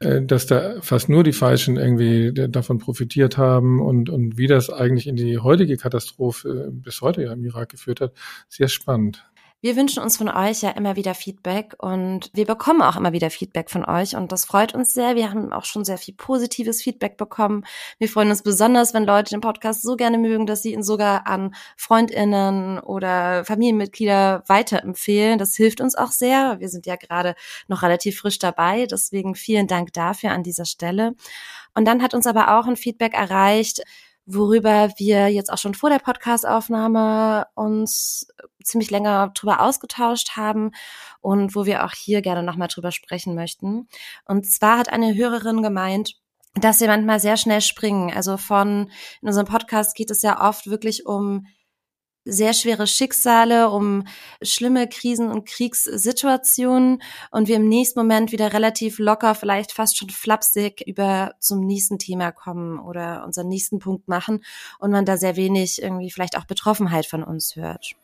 äh, 0.00 0.22
dass 0.22 0.46
da 0.46 0.80
fast 0.80 1.08
nur 1.08 1.24
die 1.24 1.32
Falschen 1.32 1.76
irgendwie 1.76 2.32
davon 2.48 2.78
profitiert 2.78 3.38
haben 3.38 3.80
und, 3.80 4.10
und 4.10 4.36
wie 4.36 4.46
das 4.46 4.68
eigentlich 4.70 5.06
in 5.06 5.16
die 5.16 5.38
heutige 5.38 5.76
Katastrophe 5.76 6.70
bis 6.72 7.00
heute 7.00 7.22
ja 7.22 7.32
im 7.32 7.44
Irak 7.44 7.70
geführt 7.70 8.00
hat, 8.00 8.12
sehr 8.48 8.68
spannend. 8.68 9.24
Wir 9.64 9.76
wünschen 9.76 10.02
uns 10.02 10.18
von 10.18 10.28
euch 10.28 10.60
ja 10.60 10.68
immer 10.72 10.94
wieder 10.94 11.14
Feedback 11.14 11.74
und 11.78 12.28
wir 12.34 12.44
bekommen 12.44 12.82
auch 12.82 12.96
immer 12.96 13.14
wieder 13.14 13.30
Feedback 13.30 13.70
von 13.70 13.82
euch 13.82 14.14
und 14.14 14.30
das 14.30 14.44
freut 14.44 14.74
uns 14.74 14.92
sehr. 14.92 15.16
Wir 15.16 15.30
haben 15.30 15.54
auch 15.54 15.64
schon 15.64 15.86
sehr 15.86 15.96
viel 15.96 16.12
positives 16.12 16.82
Feedback 16.82 17.16
bekommen. 17.16 17.64
Wir 17.98 18.10
freuen 18.10 18.28
uns 18.28 18.42
besonders, 18.42 18.92
wenn 18.92 19.06
Leute 19.06 19.30
den 19.30 19.40
Podcast 19.40 19.80
so 19.80 19.96
gerne 19.96 20.18
mögen, 20.18 20.44
dass 20.44 20.60
sie 20.60 20.74
ihn 20.74 20.82
sogar 20.82 21.26
an 21.26 21.54
Freundinnen 21.78 22.78
oder 22.78 23.46
Familienmitglieder 23.46 24.44
weiterempfehlen. 24.48 25.38
Das 25.38 25.56
hilft 25.56 25.80
uns 25.80 25.94
auch 25.94 26.12
sehr. 26.12 26.60
Wir 26.60 26.68
sind 26.68 26.84
ja 26.84 26.96
gerade 26.96 27.34
noch 27.66 27.80
relativ 27.80 28.18
frisch 28.18 28.38
dabei. 28.38 28.84
Deswegen 28.84 29.34
vielen 29.34 29.66
Dank 29.66 29.94
dafür 29.94 30.32
an 30.32 30.42
dieser 30.42 30.66
Stelle. 30.66 31.14
Und 31.74 31.86
dann 31.86 32.02
hat 32.02 32.12
uns 32.12 32.26
aber 32.26 32.58
auch 32.58 32.66
ein 32.66 32.76
Feedback 32.76 33.14
erreicht, 33.14 33.82
worüber 34.26 34.90
wir 34.96 35.28
jetzt 35.28 35.52
auch 35.52 35.58
schon 35.58 35.74
vor 35.74 35.90
der 35.90 35.98
Podcastaufnahme 35.98 37.46
uns 37.54 38.28
ziemlich 38.62 38.90
länger 38.90 39.30
drüber 39.34 39.60
ausgetauscht 39.60 40.36
haben 40.36 40.72
und 41.20 41.54
wo 41.54 41.66
wir 41.66 41.84
auch 41.84 41.92
hier 41.92 42.22
gerne 42.22 42.42
nochmal 42.42 42.68
drüber 42.68 42.92
sprechen 42.92 43.34
möchten. 43.34 43.88
Und 44.24 44.46
zwar 44.46 44.78
hat 44.78 44.88
eine 44.90 45.14
Hörerin 45.14 45.62
gemeint, 45.62 46.14
dass 46.54 46.80
wir 46.80 46.88
manchmal 46.88 47.20
sehr 47.20 47.36
schnell 47.36 47.60
springen. 47.60 48.12
Also 48.14 48.36
von, 48.36 48.90
in 49.20 49.28
unserem 49.28 49.46
Podcast 49.46 49.94
geht 49.96 50.10
es 50.10 50.22
ja 50.22 50.48
oft 50.48 50.68
wirklich 50.68 51.06
um 51.06 51.46
sehr 52.24 52.54
schwere 52.54 52.86
Schicksale, 52.86 53.70
um 53.70 54.04
schlimme 54.42 54.88
Krisen 54.88 55.30
und 55.30 55.46
Kriegssituationen 55.46 57.02
und 57.30 57.48
wir 57.48 57.56
im 57.56 57.68
nächsten 57.68 57.98
Moment 57.98 58.32
wieder 58.32 58.52
relativ 58.52 58.98
locker, 58.98 59.34
vielleicht 59.34 59.72
fast 59.72 59.98
schon 59.98 60.10
flapsig 60.10 60.82
über 60.86 61.32
zum 61.40 61.60
nächsten 61.60 61.98
Thema 61.98 62.32
kommen 62.32 62.78
oder 62.78 63.24
unseren 63.24 63.48
nächsten 63.48 63.78
Punkt 63.78 64.08
machen 64.08 64.44
und 64.78 64.90
man 64.90 65.04
da 65.04 65.16
sehr 65.16 65.36
wenig 65.36 65.82
irgendwie 65.82 66.10
vielleicht 66.10 66.38
auch 66.38 66.44
Betroffenheit 66.44 67.06
von 67.06 67.22
uns 67.22 67.56
hört. 67.56 67.94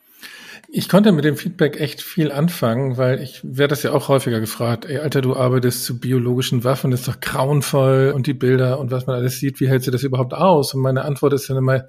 Ich 0.69 0.89
konnte 0.89 1.13
mit 1.13 1.25
dem 1.25 1.37
Feedback 1.37 1.81
echt 1.81 2.03
viel 2.03 2.31
anfangen, 2.31 2.97
weil 2.97 3.23
ich 3.23 3.41
werde 3.43 3.69
das 3.69 3.83
ja 3.83 3.93
auch 3.93 4.09
häufiger 4.09 4.41
gefragt. 4.41 4.85
Ey, 4.85 4.99
Alter, 4.99 5.23
du 5.23 5.35
arbeitest 5.35 5.85
zu 5.85 5.99
biologischen 5.99 6.63
Waffen, 6.63 6.91
das 6.91 7.01
ist 7.01 7.09
doch 7.09 7.21
grauenvoll 7.21 8.13
und 8.15 8.27
die 8.27 8.35
Bilder 8.35 8.79
und 8.79 8.91
was 8.91 9.07
man 9.07 9.17
alles 9.17 9.39
sieht, 9.39 9.61
wie 9.61 9.69
hältst 9.69 9.87
du 9.87 9.91
das 9.91 10.03
überhaupt 10.03 10.35
aus? 10.35 10.75
Und 10.75 10.83
meine 10.83 11.05
Antwort 11.05 11.33
ist 11.33 11.49
dann 11.49 11.57
immer, 11.57 11.87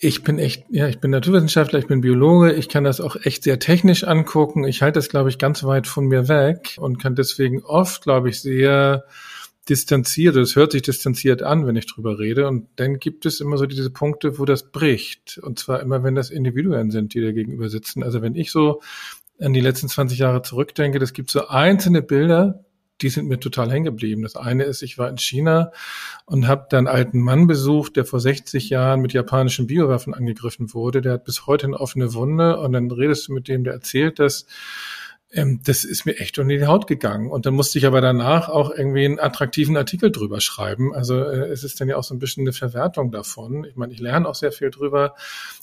ich 0.00 0.22
bin 0.22 0.38
echt, 0.38 0.64
ja, 0.70 0.86
ich 0.86 1.00
bin 1.00 1.10
Naturwissenschaftler, 1.10 1.80
ich 1.80 1.88
bin 1.88 2.00
Biologe, 2.00 2.52
ich 2.52 2.68
kann 2.68 2.84
das 2.84 3.00
auch 3.00 3.16
echt 3.16 3.42
sehr 3.42 3.58
technisch 3.58 4.04
angucken. 4.04 4.64
Ich 4.64 4.80
halte 4.80 4.98
das, 4.98 5.08
glaube 5.08 5.28
ich, 5.28 5.38
ganz 5.38 5.64
weit 5.64 5.88
von 5.88 6.06
mir 6.06 6.28
weg 6.28 6.76
und 6.78 7.02
kann 7.02 7.16
deswegen 7.16 7.62
oft, 7.64 8.02
glaube 8.02 8.28
ich, 8.28 8.40
sehr 8.40 9.04
distanziert, 9.68 10.36
es 10.36 10.56
hört 10.56 10.72
sich 10.72 10.82
distanziert 10.82 11.42
an, 11.42 11.66
wenn 11.66 11.76
ich 11.76 11.86
drüber 11.86 12.18
rede. 12.18 12.46
Und 12.46 12.68
dann 12.76 12.98
gibt 12.98 13.26
es 13.26 13.40
immer 13.40 13.58
so 13.58 13.66
diese 13.66 13.90
Punkte, 13.90 14.38
wo 14.38 14.44
das 14.44 14.70
bricht. 14.70 15.38
Und 15.42 15.58
zwar 15.58 15.80
immer, 15.80 16.02
wenn 16.04 16.14
das 16.14 16.30
Individuen 16.30 16.90
sind, 16.90 17.12
die 17.12 17.20
da 17.20 17.32
gegenüber 17.32 17.68
sitzen. 17.68 18.02
Also 18.02 18.22
wenn 18.22 18.34
ich 18.34 18.50
so 18.52 18.80
an 19.40 19.52
die 19.52 19.60
letzten 19.60 19.88
20 19.88 20.18
Jahre 20.18 20.42
zurückdenke, 20.42 20.98
das 20.98 21.12
gibt 21.12 21.30
so 21.30 21.48
einzelne 21.48 22.02
Bilder, 22.02 22.64
die 23.00 23.08
sind 23.08 23.28
mir 23.28 23.38
total 23.38 23.70
hängen 23.70 23.84
geblieben. 23.84 24.22
Das 24.22 24.36
eine 24.36 24.64
ist, 24.64 24.82
ich 24.82 24.98
war 24.98 25.08
in 25.08 25.18
China 25.18 25.72
und 26.24 26.48
habe 26.48 26.76
einen 26.76 26.88
alten 26.88 27.20
Mann 27.20 27.46
besucht, 27.46 27.96
der 27.96 28.04
vor 28.04 28.20
60 28.20 28.70
Jahren 28.70 29.00
mit 29.00 29.12
japanischen 29.12 29.66
Biowaffen 29.66 30.14
angegriffen 30.14 30.74
wurde. 30.74 31.00
Der 31.00 31.14
hat 31.14 31.24
bis 31.24 31.46
heute 31.46 31.66
eine 31.66 31.78
offene 31.78 32.14
Wunde 32.14 32.58
und 32.58 32.72
dann 32.72 32.90
redest 32.90 33.28
du 33.28 33.32
mit 33.32 33.48
dem, 33.48 33.64
der 33.64 33.74
erzählt 33.74 34.18
das 34.18 34.46
ähm, 35.30 35.60
das 35.64 35.84
ist 35.84 36.06
mir 36.06 36.18
echt 36.18 36.38
unter 36.38 36.56
die 36.56 36.66
Haut 36.66 36.86
gegangen. 36.86 37.30
Und 37.30 37.44
dann 37.44 37.52
musste 37.54 37.78
ich 37.78 37.86
aber 37.86 38.00
danach 38.00 38.48
auch 38.48 38.70
irgendwie 38.70 39.04
einen 39.04 39.18
attraktiven 39.18 39.76
Artikel 39.76 40.10
drüber 40.10 40.40
schreiben. 40.40 40.94
Also 40.94 41.18
äh, 41.18 41.48
es 41.48 41.64
ist 41.64 41.80
dann 41.80 41.88
ja 41.88 41.96
auch 41.96 42.04
so 42.04 42.14
ein 42.14 42.18
bisschen 42.18 42.44
eine 42.44 42.54
Verwertung 42.54 43.10
davon. 43.10 43.64
Ich 43.64 43.76
meine, 43.76 43.92
ich 43.92 44.00
lerne 44.00 44.26
auch 44.26 44.34
sehr 44.34 44.52
viel 44.52 44.70
drüber. 44.70 45.14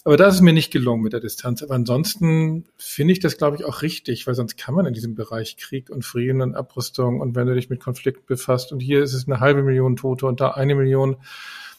Aber 0.04 0.18
da 0.18 0.28
ist 0.28 0.36
es 0.36 0.42
mir 0.42 0.54
nicht 0.54 0.72
gelungen 0.72 1.02
mit 1.02 1.14
der 1.14 1.20
Distanz. 1.20 1.64
Aber 1.64 1.74
ansonsten 1.74 2.66
finde 2.78 3.14
ich 3.14 3.20
das, 3.20 3.38
glaube 3.38 3.58
ich, 3.58 3.66
auch 3.66 3.82
richtig, 3.82 4.28
weil 4.28 4.36
sonst 4.36 4.56
kann 4.56 4.76
man 4.76 4.86
in 4.86 4.94
diesem 4.94 5.16
Bereich 5.16 5.58
Krieg 5.58 5.90
und 5.90 6.06
Frieden 6.06 6.42
und 6.42 6.54
Abrüstung 6.56 7.20
und 7.20 7.36
wenn 7.36 7.48
du 7.48 7.56
dich 7.56 7.70
mit 7.70 7.80
Konflikt 7.80 8.28
befasst 8.28 8.72
und 8.72 8.80
hier 8.80 9.02
ist 9.02 9.14
es 9.14 9.28
eine 9.28 9.40
halbe 9.40 9.64
Million 9.64 9.96
Tote 9.96 10.28
und 10.28 10.42
da 10.42 10.52
eine 10.52 10.76
Million, 10.76 11.18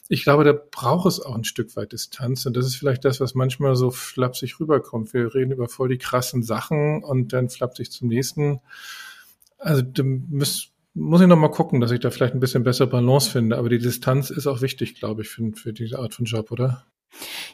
ich 0.09 0.23
glaube, 0.23 0.43
da 0.43 0.53
braucht 0.53 1.07
es 1.07 1.19
auch 1.19 1.35
ein 1.35 1.43
Stück 1.43 1.75
weit 1.75 1.91
Distanz. 1.91 2.45
Und 2.45 2.55
das 2.55 2.65
ist 2.65 2.75
vielleicht 2.75 3.03
das, 3.05 3.19
was 3.19 3.35
manchmal 3.35 3.75
so 3.75 3.91
flapsig 3.91 4.59
rüberkommt. 4.59 5.13
Wir 5.13 5.33
reden 5.33 5.51
über 5.51 5.67
voll 5.67 5.89
die 5.89 5.97
krassen 5.97 6.43
Sachen 6.43 7.03
und 7.03 7.33
dann 7.33 7.49
flapsig 7.49 7.91
zum 7.91 8.07
nächsten. 8.07 8.59
Also 9.57 9.81
da 9.81 10.03
muss, 10.03 10.69
muss 10.93 11.21
ich 11.21 11.27
noch 11.27 11.37
mal 11.37 11.49
gucken, 11.49 11.81
dass 11.81 11.91
ich 11.91 11.99
da 11.99 12.09
vielleicht 12.09 12.33
ein 12.33 12.39
bisschen 12.39 12.63
bessere 12.63 12.87
Balance 12.87 13.29
finde. 13.29 13.57
Aber 13.57 13.69
die 13.69 13.79
Distanz 13.79 14.29
ist 14.29 14.47
auch 14.47 14.61
wichtig, 14.61 14.95
glaube 14.95 15.23
ich, 15.23 15.29
für, 15.29 15.51
für 15.53 15.73
diese 15.73 15.99
Art 15.99 16.13
von 16.13 16.25
Job, 16.25 16.51
oder? 16.51 16.85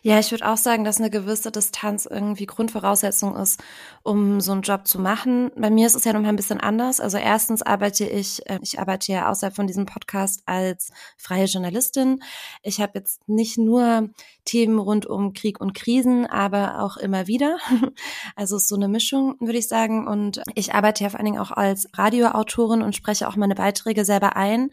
Ja, 0.01 0.19
ich 0.19 0.31
würde 0.31 0.49
auch 0.49 0.57
sagen, 0.57 0.83
dass 0.83 0.97
eine 0.97 1.09
gewisse 1.09 1.51
Distanz 1.51 2.05
irgendwie 2.05 2.45
Grundvoraussetzung 2.45 3.35
ist, 3.37 3.61
um 4.03 4.41
so 4.41 4.51
einen 4.51 4.61
Job 4.61 4.87
zu 4.87 4.99
machen. 4.99 5.51
Bei 5.55 5.69
mir 5.69 5.87
ist 5.87 5.95
es 5.95 6.03
ja 6.03 6.13
noch 6.13 6.21
mal 6.21 6.29
ein 6.29 6.35
bisschen 6.35 6.59
anders. 6.59 6.99
Also 6.99 7.17
erstens 7.17 7.61
arbeite 7.61 8.05
ich, 8.05 8.47
äh, 8.49 8.59
ich 8.61 8.79
arbeite 8.79 9.11
ja 9.11 9.29
außerhalb 9.29 9.55
von 9.55 9.67
diesem 9.67 9.85
Podcast 9.85 10.41
als 10.45 10.91
freie 11.17 11.45
Journalistin. 11.45 12.21
Ich 12.61 12.81
habe 12.81 12.93
jetzt 12.95 13.27
nicht 13.29 13.57
nur 13.57 14.09
Themen 14.45 14.77
rund 14.79 15.05
um 15.05 15.33
Krieg 15.33 15.61
und 15.61 15.73
Krisen, 15.73 16.25
aber 16.25 16.81
auch 16.81 16.97
immer 16.97 17.27
wieder. 17.27 17.57
Also 18.35 18.57
ist 18.57 18.67
so 18.67 18.75
eine 18.75 18.87
Mischung, 18.87 19.35
würde 19.39 19.57
ich 19.59 19.67
sagen. 19.67 20.07
Und 20.07 20.41
ich 20.55 20.73
arbeite 20.73 21.03
ja 21.03 21.09
vor 21.09 21.19
allen 21.19 21.25
Dingen 21.25 21.39
auch 21.39 21.51
als 21.51 21.87
Radioautorin 21.93 22.81
und 22.81 22.95
spreche 22.95 23.27
auch 23.27 23.35
meine 23.35 23.55
Beiträge 23.55 24.05
selber 24.05 24.35
ein. 24.35 24.71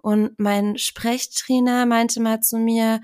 Und 0.00 0.38
mein 0.38 0.78
Sprechtrainer 0.78 1.86
meinte 1.86 2.20
mal 2.20 2.40
zu 2.40 2.58
mir, 2.58 3.00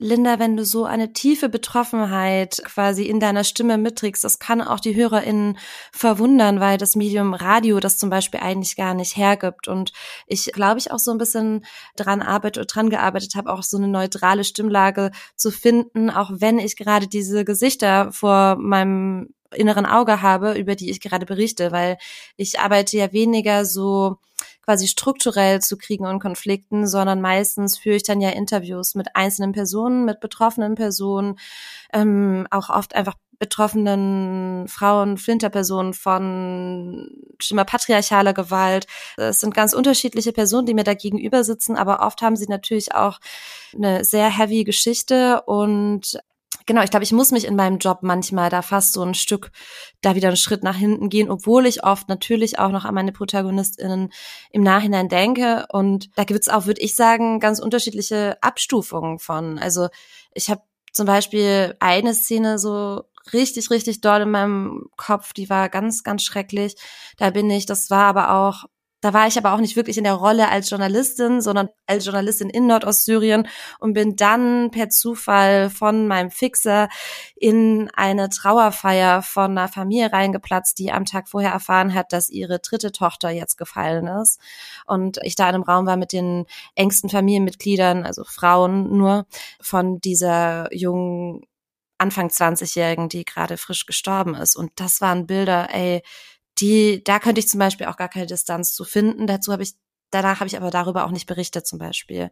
Linda, 0.00 0.38
wenn 0.38 0.56
du 0.56 0.64
so 0.64 0.84
eine 0.84 1.12
tiefe 1.12 1.48
Betroffenheit 1.48 2.62
quasi 2.64 3.04
in 3.04 3.18
deiner 3.18 3.42
Stimme 3.42 3.78
mitträgst, 3.78 4.22
das 4.22 4.38
kann 4.38 4.62
auch 4.62 4.78
die 4.78 4.94
HörerInnen 4.94 5.58
verwundern, 5.90 6.60
weil 6.60 6.78
das 6.78 6.94
Medium 6.94 7.34
Radio 7.34 7.80
das 7.80 7.98
zum 7.98 8.08
Beispiel 8.08 8.38
eigentlich 8.38 8.76
gar 8.76 8.94
nicht 8.94 9.16
hergibt. 9.16 9.66
Und 9.66 9.92
ich 10.28 10.52
glaube, 10.52 10.78
ich 10.78 10.92
auch 10.92 11.00
so 11.00 11.10
ein 11.10 11.18
bisschen 11.18 11.64
dran 11.96 12.22
arbeite 12.22 12.60
oder 12.60 12.66
dran 12.66 12.90
gearbeitet 12.90 13.34
habe, 13.34 13.52
auch 13.52 13.64
so 13.64 13.76
eine 13.76 13.88
neutrale 13.88 14.44
Stimmlage 14.44 15.10
zu 15.34 15.50
finden, 15.50 16.10
auch 16.10 16.30
wenn 16.32 16.60
ich 16.60 16.76
gerade 16.76 17.08
diese 17.08 17.44
Gesichter 17.44 18.12
vor 18.12 18.56
meinem 18.56 19.34
inneren 19.52 19.86
Auge 19.86 20.22
habe, 20.22 20.52
über 20.52 20.76
die 20.76 20.90
ich 20.90 21.00
gerade 21.00 21.26
berichte, 21.26 21.72
weil 21.72 21.98
ich 22.36 22.60
arbeite 22.60 22.96
ja 22.96 23.12
weniger 23.12 23.64
so 23.64 24.18
quasi 24.68 24.86
strukturell 24.86 25.62
zu 25.62 25.78
Kriegen 25.78 26.04
und 26.04 26.18
Konflikten, 26.18 26.86
sondern 26.86 27.22
meistens 27.22 27.78
führe 27.78 27.96
ich 27.96 28.02
dann 28.02 28.20
ja 28.20 28.28
Interviews 28.28 28.94
mit 28.94 29.16
einzelnen 29.16 29.52
Personen, 29.52 30.04
mit 30.04 30.20
betroffenen 30.20 30.74
Personen, 30.74 31.38
ähm, 31.90 32.46
auch 32.50 32.68
oft 32.68 32.94
einfach 32.94 33.14
betroffenen 33.38 34.68
Frauen, 34.68 35.16
Flinterpersonen 35.16 35.94
von 35.94 37.08
schlimmer 37.40 37.64
patriarchaler 37.64 38.34
Gewalt. 38.34 38.86
Es 39.16 39.40
sind 39.40 39.54
ganz 39.54 39.72
unterschiedliche 39.72 40.34
Personen, 40.34 40.66
die 40.66 40.74
mir 40.74 40.84
da 40.84 40.92
gegenüber 40.92 41.44
sitzen, 41.44 41.74
aber 41.74 42.04
oft 42.04 42.20
haben 42.20 42.36
sie 42.36 42.48
natürlich 42.48 42.94
auch 42.94 43.20
eine 43.74 44.04
sehr 44.04 44.28
heavy 44.28 44.64
Geschichte 44.64 45.40
und 45.46 46.18
genau, 46.68 46.82
ich 46.82 46.90
glaube, 46.90 47.02
ich 47.02 47.12
muss 47.12 47.32
mich 47.32 47.46
in 47.46 47.56
meinem 47.56 47.78
Job 47.78 48.00
manchmal 48.02 48.50
da 48.50 48.62
fast 48.62 48.92
so 48.92 49.02
ein 49.02 49.14
Stück 49.14 49.50
da 50.02 50.14
wieder 50.14 50.28
einen 50.28 50.36
Schritt 50.36 50.62
nach 50.62 50.76
hinten 50.76 51.08
gehen, 51.08 51.30
obwohl 51.30 51.66
ich 51.66 51.82
oft 51.82 52.08
natürlich 52.08 52.60
auch 52.60 52.70
noch 52.70 52.84
an 52.84 52.94
meine 52.94 53.10
ProtagonistInnen 53.10 54.12
im 54.52 54.62
Nachhinein 54.62 55.08
denke. 55.08 55.66
Und 55.70 56.10
da 56.16 56.22
gibt 56.22 56.40
es 56.40 56.48
auch, 56.48 56.66
würde 56.66 56.82
ich 56.82 56.94
sagen, 56.94 57.40
ganz 57.40 57.58
unterschiedliche 57.58 58.40
Abstufungen 58.42 59.18
von. 59.18 59.58
Also 59.58 59.88
ich 60.32 60.50
habe 60.50 60.62
zum 60.92 61.06
Beispiel 61.06 61.74
eine 61.80 62.14
Szene 62.14 62.58
so 62.58 63.02
richtig, 63.32 63.70
richtig 63.70 64.00
doll 64.00 64.22
in 64.22 64.30
meinem 64.30 64.90
Kopf, 64.96 65.32
die 65.32 65.50
war 65.50 65.68
ganz, 65.70 66.04
ganz 66.04 66.22
schrecklich. 66.22 66.76
Da 67.16 67.30
bin 67.30 67.50
ich, 67.50 67.66
das 67.66 67.90
war 67.90 68.04
aber 68.04 68.32
auch 68.32 68.64
da 69.00 69.14
war 69.14 69.26
ich 69.26 69.38
aber 69.38 69.52
auch 69.52 69.60
nicht 69.60 69.76
wirklich 69.76 69.98
in 69.98 70.04
der 70.04 70.14
Rolle 70.14 70.48
als 70.48 70.70
Journalistin, 70.70 71.40
sondern 71.40 71.68
als 71.86 72.04
Journalistin 72.04 72.50
in 72.50 72.66
Nordostsyrien 72.66 73.46
und 73.78 73.92
bin 73.92 74.16
dann 74.16 74.70
per 74.70 74.88
Zufall 74.88 75.70
von 75.70 76.08
meinem 76.08 76.30
Fixer 76.30 76.88
in 77.36 77.90
eine 77.94 78.28
Trauerfeier 78.28 79.22
von 79.22 79.52
einer 79.52 79.68
Familie 79.68 80.12
reingeplatzt, 80.12 80.78
die 80.78 80.90
am 80.90 81.04
Tag 81.04 81.28
vorher 81.28 81.52
erfahren 81.52 81.94
hat, 81.94 82.12
dass 82.12 82.28
ihre 82.28 82.58
dritte 82.58 82.90
Tochter 82.90 83.30
jetzt 83.30 83.56
gefallen 83.56 84.08
ist. 84.08 84.40
Und 84.86 85.18
ich 85.22 85.36
da 85.36 85.48
in 85.48 85.54
einem 85.54 85.64
Raum 85.64 85.86
war 85.86 85.96
mit 85.96 86.12
den 86.12 86.46
engsten 86.74 87.08
Familienmitgliedern, 87.08 88.04
also 88.04 88.24
Frauen 88.24 88.96
nur, 88.96 89.26
von 89.60 90.00
dieser 90.00 90.74
jungen 90.74 91.42
Anfang 91.98 92.28
20-Jährigen, 92.28 93.08
die 93.08 93.24
gerade 93.24 93.56
frisch 93.56 93.86
gestorben 93.86 94.34
ist. 94.34 94.56
Und 94.56 94.70
das 94.76 95.00
waren 95.00 95.26
Bilder, 95.26 95.68
ey, 95.72 96.02
die, 96.60 97.02
da 97.04 97.18
könnte 97.18 97.40
ich 97.40 97.48
zum 97.48 97.58
Beispiel 97.58 97.86
auch 97.86 97.96
gar 97.96 98.08
keine 98.08 98.26
Distanz 98.26 98.74
zu 98.74 98.84
finden. 98.84 99.26
Dazu 99.26 99.52
habe 99.52 99.62
ich, 99.62 99.74
danach 100.10 100.40
habe 100.40 100.48
ich 100.48 100.56
aber 100.56 100.70
darüber 100.70 101.04
auch 101.04 101.10
nicht 101.10 101.26
berichtet 101.26 101.66
zum 101.66 101.78
Beispiel. 101.78 102.30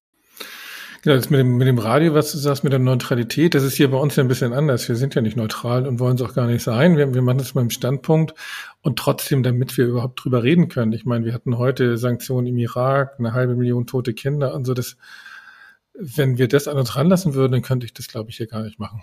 Genau, 1.03 1.16
das 1.16 1.31
mit 1.31 1.41
dem, 1.41 1.57
mit 1.57 1.68
dem 1.68 1.79
Radio, 1.79 2.14
was 2.14 2.33
du 2.33 2.39
sagst, 2.39 2.64
mit 2.64 2.72
der 2.72 2.81
Neutralität, 2.81 3.55
das 3.55 3.62
ist 3.62 3.77
hier 3.77 3.91
bei 3.91 3.99
uns 3.99 4.16
ja 4.16 4.24
ein 4.24 4.29
bisschen 4.29 4.53
anders. 4.53 4.89
Wir 4.89 4.97
sind 4.97 5.14
ja 5.14 5.20
nicht 5.20 5.37
neutral 5.37 5.87
und 5.87 6.01
wollen 6.01 6.16
es 6.16 6.22
auch 6.22 6.35
gar 6.35 6.47
nicht 6.47 6.62
sein. 6.62 6.97
Wir, 6.97 7.14
wir 7.14 7.22
machen 7.22 7.39
das 7.39 7.55
mal 7.55 7.61
im 7.61 7.70
Standpunkt 7.70 8.35
und 8.83 8.99
trotzdem, 8.99 9.43
damit 9.43 9.77
wir 9.77 9.87
überhaupt 9.87 10.24
drüber 10.24 10.43
reden 10.43 10.68
können. 10.68 10.93
Ich 10.93 11.05
meine, 11.05 11.24
wir 11.24 11.33
hatten 11.33 11.59
heute 11.59 11.97
Sanktionen 11.97 12.49
im 12.49 12.59
Irak, 12.59 13.16
eine 13.18 13.35
halbe 13.35 13.55
Million 13.55 13.87
tote 13.87 14.14
Kinder 14.14 14.55
und 14.55 14.64
so. 14.64 14.74
Das, 14.74 14.97
wenn 15.95 16.39
wir 16.39 16.49
das 16.49 16.66
an 16.66 16.77
uns 16.77 16.97
ranlassen 16.97 17.35
würden, 17.35 17.53
dann 17.53 17.62
könnte 17.62 17.87
ich 17.87 17.95
das, 17.95 18.09
glaube 18.09 18.31
ich, 18.31 18.39
hier 18.39 18.47
gar 18.47 18.62
nicht 18.62 18.79
machen. 18.79 19.03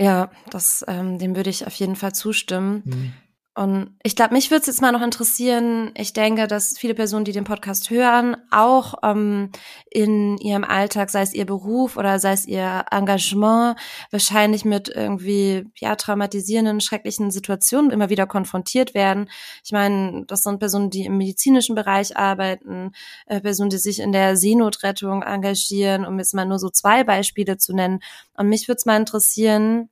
Ja, 0.00 0.30
das, 0.50 0.84
ähm, 0.88 1.18
dem 1.18 1.36
würde 1.36 1.50
ich 1.50 1.66
auf 1.66 1.74
jeden 1.74 1.96
Fall 1.96 2.14
zustimmen. 2.14 2.82
Hm. 2.84 3.12
Und 3.56 3.96
ich 4.02 4.16
glaube, 4.16 4.34
mich 4.34 4.50
würde 4.50 4.62
es 4.62 4.66
jetzt 4.66 4.82
mal 4.82 4.90
noch 4.90 5.00
interessieren. 5.00 5.92
Ich 5.96 6.12
denke, 6.12 6.48
dass 6.48 6.76
viele 6.76 6.94
Personen, 6.94 7.24
die 7.24 7.30
den 7.30 7.44
Podcast 7.44 7.88
hören, 7.88 8.36
auch 8.50 8.94
ähm, 9.04 9.50
in 9.92 10.38
ihrem 10.38 10.64
Alltag, 10.64 11.08
sei 11.08 11.22
es 11.22 11.32
ihr 11.32 11.46
Beruf 11.46 11.96
oder 11.96 12.18
sei 12.18 12.32
es 12.32 12.46
ihr 12.46 12.84
Engagement, 12.90 13.78
wahrscheinlich 14.10 14.64
mit 14.64 14.88
irgendwie 14.88 15.66
ja 15.78 15.94
traumatisierenden, 15.94 16.80
schrecklichen 16.80 17.30
Situationen 17.30 17.92
immer 17.92 18.10
wieder 18.10 18.26
konfrontiert 18.26 18.92
werden. 18.92 19.30
Ich 19.64 19.70
meine, 19.70 20.24
das 20.26 20.42
sind 20.42 20.58
Personen, 20.58 20.90
die 20.90 21.04
im 21.04 21.16
medizinischen 21.16 21.76
Bereich 21.76 22.16
arbeiten, 22.16 22.90
äh, 23.26 23.40
Personen, 23.40 23.70
die 23.70 23.78
sich 23.78 24.00
in 24.00 24.10
der 24.10 24.36
Seenotrettung 24.36 25.22
engagieren, 25.22 26.04
um 26.04 26.18
jetzt 26.18 26.34
mal 26.34 26.44
nur 26.44 26.58
so 26.58 26.70
zwei 26.70 27.04
Beispiele 27.04 27.56
zu 27.56 27.72
nennen. 27.72 28.00
Und 28.36 28.48
mich 28.48 28.66
würde 28.66 28.78
es 28.78 28.84
mal 28.84 28.96
interessieren, 28.96 29.90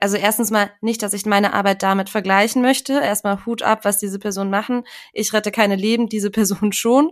also 0.00 0.16
erstens 0.16 0.50
mal 0.50 0.70
nicht, 0.80 1.02
dass 1.02 1.12
ich 1.12 1.26
meine 1.26 1.54
Arbeit 1.54 1.82
damit 1.82 2.10
vergleichen 2.10 2.62
möchte. 2.62 2.94
Erstmal 2.94 3.46
Hut 3.46 3.62
ab, 3.62 3.84
was 3.84 3.98
diese 3.98 4.18
Personen 4.18 4.50
machen. 4.50 4.84
Ich 5.12 5.32
rette 5.32 5.50
keine 5.50 5.76
Leben, 5.76 6.08
diese 6.08 6.30
Person 6.36 6.72
schon. 6.72 7.10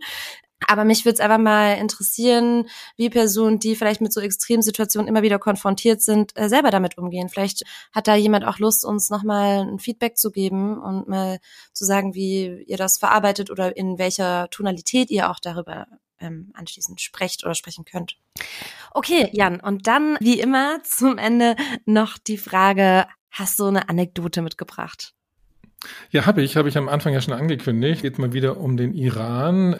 Aber 0.66 0.84
mich 0.84 1.04
würde 1.04 1.14
es 1.14 1.20
einfach 1.20 1.38
mal 1.38 1.74
interessieren, 1.74 2.68
wie 2.96 3.10
Personen, 3.10 3.58
die 3.58 3.76
vielleicht 3.76 4.00
mit 4.00 4.12
so 4.12 4.20
extremen 4.20 4.62
Situationen 4.62 5.08
immer 5.08 5.22
wieder 5.22 5.38
konfrontiert 5.38 6.00
sind, 6.00 6.32
äh, 6.36 6.48
selber 6.48 6.70
damit 6.70 6.96
umgehen. 6.96 7.28
Vielleicht 7.28 7.64
hat 7.92 8.08
da 8.08 8.14
jemand 8.14 8.46
auch 8.46 8.58
Lust, 8.58 8.84
uns 8.84 9.10
nochmal 9.10 9.66
ein 9.68 9.78
Feedback 9.78 10.16
zu 10.16 10.30
geben 10.30 10.78
und 10.80 11.08
mal 11.08 11.38
zu 11.72 11.84
sagen, 11.84 12.14
wie 12.14 12.64
ihr 12.66 12.76
das 12.76 12.98
verarbeitet 12.98 13.50
oder 13.50 13.76
in 13.76 13.98
welcher 13.98 14.48
Tonalität 14.50 15.10
ihr 15.10 15.30
auch 15.30 15.40
darüber 15.40 15.86
ähm, 16.20 16.50
anschließend 16.54 17.00
sprecht 17.00 17.44
oder 17.44 17.54
sprechen 17.54 17.84
könnt. 17.84 18.16
Okay, 18.92 19.28
Jan, 19.32 19.60
und 19.60 19.86
dann 19.86 20.16
wie 20.20 20.40
immer 20.40 20.82
zum 20.84 21.18
Ende 21.18 21.56
noch 21.84 22.18
die 22.18 22.38
Frage, 22.38 23.06
hast 23.30 23.58
du 23.58 23.66
eine 23.66 23.88
Anekdote 23.88 24.42
mitgebracht? 24.42 25.14
Ja, 26.10 26.26
habe 26.26 26.42
ich, 26.42 26.56
habe 26.56 26.68
ich 26.68 26.78
am 26.78 26.88
Anfang 26.88 27.12
ja 27.12 27.20
schon 27.20 27.34
angekündigt. 27.34 28.02
Geht 28.02 28.18
mal 28.18 28.32
wieder 28.32 28.56
um 28.56 28.76
den 28.76 28.94
Iran. 28.94 29.76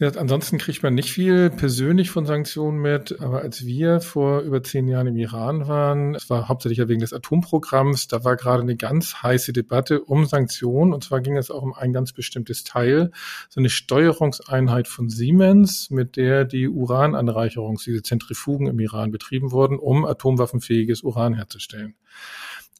Ja, 0.00 0.08
ansonsten 0.16 0.56
kriegt 0.56 0.82
man 0.82 0.94
nicht 0.94 1.12
viel 1.12 1.50
persönlich 1.50 2.10
von 2.10 2.24
Sanktionen 2.24 2.78
mit, 2.78 3.20
aber 3.20 3.42
als 3.42 3.66
wir 3.66 4.00
vor 4.00 4.40
über 4.40 4.62
zehn 4.62 4.88
Jahren 4.88 5.08
im 5.08 5.16
Iran 5.16 5.68
waren, 5.68 6.14
es 6.14 6.30
war 6.30 6.48
hauptsächlich 6.48 6.78
ja 6.78 6.88
wegen 6.88 7.00
des 7.00 7.12
Atomprogramms, 7.12 8.08
da 8.08 8.24
war 8.24 8.36
gerade 8.36 8.62
eine 8.62 8.76
ganz 8.76 9.22
heiße 9.22 9.52
Debatte 9.52 10.00
um 10.00 10.24
Sanktionen 10.24 10.94
und 10.94 11.04
zwar 11.04 11.20
ging 11.20 11.36
es 11.36 11.50
auch 11.50 11.60
um 11.60 11.74
ein 11.74 11.92
ganz 11.92 12.14
bestimmtes 12.14 12.64
Teil, 12.64 13.10
so 13.50 13.60
eine 13.60 13.68
Steuerungseinheit 13.68 14.88
von 14.88 15.10
Siemens, 15.10 15.90
mit 15.90 16.16
der 16.16 16.46
die 16.46 16.70
Urananreicherung, 16.70 17.78
diese 17.84 18.02
Zentrifugen 18.02 18.68
im 18.68 18.80
Iran 18.80 19.10
betrieben 19.10 19.52
wurden, 19.52 19.78
um 19.78 20.06
atomwaffenfähiges 20.06 21.02
Uran 21.02 21.34
herzustellen. 21.34 21.94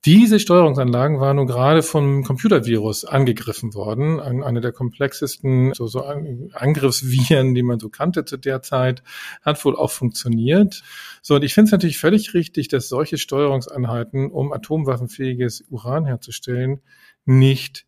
Diese 0.07 0.40
Steuerungsanlagen 0.40 1.20
waren 1.20 1.36
nun 1.36 1.46
gerade 1.46 1.82
vom 1.82 2.24
Computervirus 2.24 3.05
angegriffen 3.05 3.74
worden, 3.74 4.18
eine 4.18 4.62
der 4.62 4.72
komplexesten 4.72 5.74
so, 5.74 5.88
so 5.88 6.03
Angriffsviren, 6.05 7.55
die 7.55 7.62
man 7.62 7.78
so 7.78 7.90
kannte 7.90 8.24
zu 8.24 8.38
der 8.38 8.62
Zeit, 8.62 9.03
hat 9.42 9.62
wohl 9.62 9.76
auch 9.76 9.90
funktioniert. 9.90 10.82
So, 11.20 11.34
und 11.34 11.44
ich 11.44 11.53
finde 11.53 11.66
es 11.66 11.72
natürlich 11.72 11.98
völlig 11.98 12.32
richtig, 12.32 12.68
dass 12.68 12.88
solche 12.88 13.18
Steuerungseinheiten, 13.18 14.30
um 14.30 14.55
atomwaffenfähiges 14.55 15.66
Uran 15.68 16.07
herzustellen, 16.07 16.80
nicht 17.26 17.84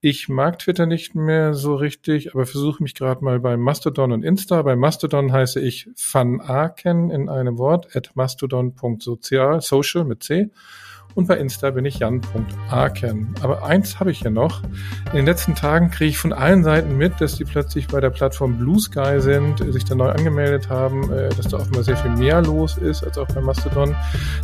Ich 0.00 0.30
mag 0.30 0.58
Twitter 0.58 0.86
nicht 0.86 1.14
mehr 1.14 1.52
so 1.52 1.74
richtig, 1.74 2.32
aber 2.32 2.46
versuche 2.46 2.82
mich 2.82 2.94
gerade 2.94 3.22
mal 3.22 3.38
bei 3.38 3.58
Mastodon 3.58 4.12
und 4.12 4.22
Insta. 4.22 4.62
Bei 4.62 4.74
Mastodon 4.74 5.32
heiße 5.32 5.60
ich 5.60 5.90
Van 6.12 6.40
Aken 6.40 7.10
in 7.10 7.28
einem 7.28 7.58
Wort, 7.58 7.94
at 7.94 8.12
mastodon.social, 8.14 9.60
social 9.60 10.04
mit 10.04 10.22
C. 10.22 10.50
Und 11.18 11.26
bei 11.26 11.36
Insta 11.36 11.72
bin 11.72 11.84
ich 11.84 11.98
jan.aken. 11.98 13.34
Aber 13.42 13.64
eins 13.64 13.98
habe 13.98 14.12
ich 14.12 14.20
ja 14.20 14.30
noch. 14.30 14.62
In 15.06 15.16
den 15.16 15.26
letzten 15.26 15.56
Tagen 15.56 15.90
kriege 15.90 16.10
ich 16.10 16.18
von 16.18 16.32
allen 16.32 16.62
Seiten 16.62 16.96
mit, 16.96 17.20
dass 17.20 17.34
die 17.34 17.44
plötzlich 17.44 17.88
bei 17.88 18.00
der 18.00 18.10
Plattform 18.10 18.56
Blue 18.56 18.78
Sky 18.78 19.20
sind, 19.20 19.58
sich 19.72 19.84
da 19.84 19.96
neu 19.96 20.10
angemeldet 20.10 20.68
haben, 20.68 21.12
äh, 21.12 21.28
dass 21.30 21.48
da 21.48 21.56
offenbar 21.56 21.82
sehr 21.82 21.96
viel 21.96 22.12
mehr 22.12 22.40
los 22.40 22.76
ist 22.76 23.02
als 23.02 23.18
auch 23.18 23.26
bei 23.26 23.40
Mastodon. 23.40 23.96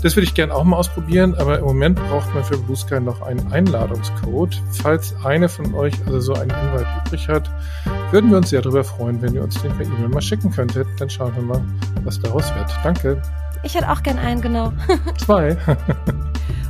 Das 0.02 0.16
würde 0.16 0.24
ich 0.24 0.34
gerne 0.34 0.52
auch 0.52 0.64
mal 0.64 0.76
ausprobieren, 0.76 1.36
aber 1.36 1.60
im 1.60 1.64
Moment 1.64 1.96
braucht 2.08 2.34
man 2.34 2.42
für 2.42 2.58
Blue 2.58 2.76
Sky 2.76 2.98
noch 2.98 3.22
einen 3.22 3.52
Einladungscode. 3.52 4.60
Falls 4.82 5.14
eine 5.24 5.48
von 5.48 5.72
euch 5.76 5.94
also 6.06 6.18
so 6.18 6.34
einen 6.34 6.50
Invite 6.50 6.88
übrig 7.06 7.28
hat, 7.28 7.48
würden 8.10 8.30
wir 8.30 8.38
uns 8.38 8.50
sehr 8.50 8.62
darüber 8.62 8.82
freuen, 8.82 9.22
wenn 9.22 9.32
ihr 9.32 9.44
uns 9.44 9.62
den 9.62 9.70
per 9.76 9.86
E-Mail 9.86 10.08
mal 10.08 10.20
schicken 10.20 10.50
könntet. 10.50 10.88
Dann 10.98 11.08
schauen 11.08 11.36
wir 11.36 11.42
mal, 11.44 11.62
was 12.02 12.18
daraus 12.18 12.52
wird. 12.56 12.66
Danke. 12.82 13.22
Ich 13.62 13.76
hätte 13.76 13.92
auch 13.92 14.02
gern 14.02 14.18
einen, 14.18 14.40
genau. 14.40 14.72
Zwei. 15.18 15.56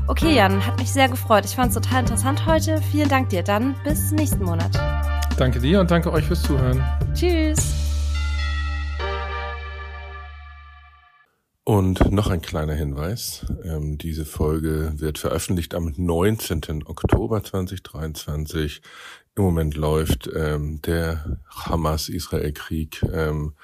okay, 0.09 0.35
Jan, 0.35 0.65
hat 0.67 0.79
mich 0.79 0.93
sehr 0.93 1.09
gefreut. 1.09 1.45
Ich 1.45 1.55
fand 1.55 1.69
es 1.69 1.75
total 1.75 2.01
interessant 2.01 2.47
heute. 2.47 2.81
Vielen 2.91 3.09
Dank 3.09 3.29
dir. 3.31 3.43
Dann 3.43 3.75
bis 3.85 4.11
nächsten 4.11 4.45
Monat. 4.45 4.75
Danke 5.37 5.61
dir 5.61 5.81
und 5.81 5.91
danke 5.91 6.13
euch 6.13 6.25
fürs 6.25 6.43
Zuhören. 6.43 6.83
Tschüss. 7.15 7.75
Und 11.67 12.13
noch 12.13 12.29
ein 12.29 12.43
kleiner 12.43 12.75
Hinweis. 12.75 13.47
Ähm, 13.65 13.97
diese 13.97 14.27
Folge 14.27 14.93
wird 14.97 15.19
veröffentlicht 15.19 15.75
am 15.75 15.95
19. 15.97 16.85
Oktober 16.85 17.43
2023. 17.43 18.83
Im 19.37 19.43
Moment 19.43 19.75
läuft 19.75 20.31
ähm, 20.33 20.81
der 20.83 21.41
Hamas-Israel-Krieg 21.49 23.03
ähm, 23.13 23.55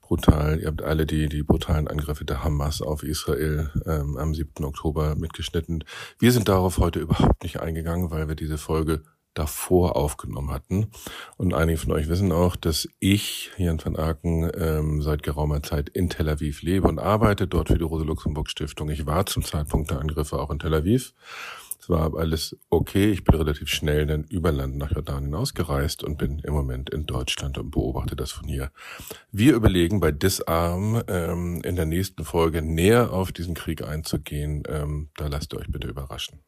brutal. 0.00 0.60
Ihr 0.60 0.68
habt 0.68 0.82
alle 0.82 1.04
die, 1.04 1.28
die 1.28 1.42
brutalen 1.42 1.88
Angriffe 1.88 2.24
der 2.24 2.44
Hamas 2.44 2.80
auf 2.80 3.02
Israel 3.02 3.72
ähm, 3.86 4.16
am 4.18 4.34
7. 4.34 4.64
Oktober 4.64 5.16
mitgeschnitten. 5.16 5.82
Wir 6.20 6.30
sind 6.30 6.48
darauf 6.48 6.78
heute 6.78 7.00
überhaupt 7.00 7.42
nicht 7.42 7.58
eingegangen, 7.58 8.12
weil 8.12 8.28
wir 8.28 8.36
diese 8.36 8.56
Folge 8.56 9.02
davor 9.34 9.96
aufgenommen 9.96 10.52
hatten. 10.52 10.92
Und 11.36 11.54
einige 11.54 11.78
von 11.78 11.90
euch 11.92 12.08
wissen 12.08 12.30
auch, 12.30 12.54
dass 12.54 12.88
ich, 13.00 13.50
Jan 13.56 13.84
van 13.84 13.96
Aken, 13.96 14.48
ähm, 14.56 15.02
seit 15.02 15.24
geraumer 15.24 15.60
Zeit 15.60 15.88
in 15.88 16.08
Tel 16.08 16.28
Aviv 16.28 16.62
lebe 16.62 16.86
und 16.86 17.00
arbeite 17.00 17.48
dort 17.48 17.68
für 17.68 17.78
die 17.78 17.84
Rosa-Luxemburg-Stiftung. 17.84 18.90
Ich 18.90 19.06
war 19.06 19.26
zum 19.26 19.44
Zeitpunkt 19.44 19.90
der 19.90 19.98
Angriffe 19.98 20.38
auch 20.38 20.50
in 20.50 20.60
Tel 20.60 20.72
Aviv. 20.72 21.14
Es 21.86 21.90
war 21.90 22.16
alles 22.16 22.56
okay. 22.68 23.12
Ich 23.12 23.22
bin 23.22 23.36
relativ 23.36 23.68
schnell 23.68 24.06
dann 24.06 24.24
über 24.24 24.50
Land 24.50 24.76
nach 24.76 24.90
Jordanien 24.90 25.32
ausgereist 25.36 26.02
und 26.02 26.18
bin 26.18 26.40
im 26.40 26.52
Moment 26.52 26.90
in 26.90 27.06
Deutschland 27.06 27.58
und 27.58 27.70
beobachte 27.70 28.16
das 28.16 28.32
von 28.32 28.48
hier. 28.48 28.72
Wir 29.30 29.54
überlegen 29.54 30.00
bei 30.00 30.10
Disarm 30.10 31.00
ähm, 31.06 31.60
in 31.62 31.76
der 31.76 31.86
nächsten 31.86 32.24
Folge 32.24 32.60
näher 32.60 33.12
auf 33.12 33.30
diesen 33.30 33.54
Krieg 33.54 33.82
einzugehen. 33.82 34.64
Ähm, 34.68 35.10
da 35.16 35.28
lasst 35.28 35.54
ihr 35.54 35.60
euch 35.60 35.70
bitte 35.70 35.86
überraschen. 35.86 36.40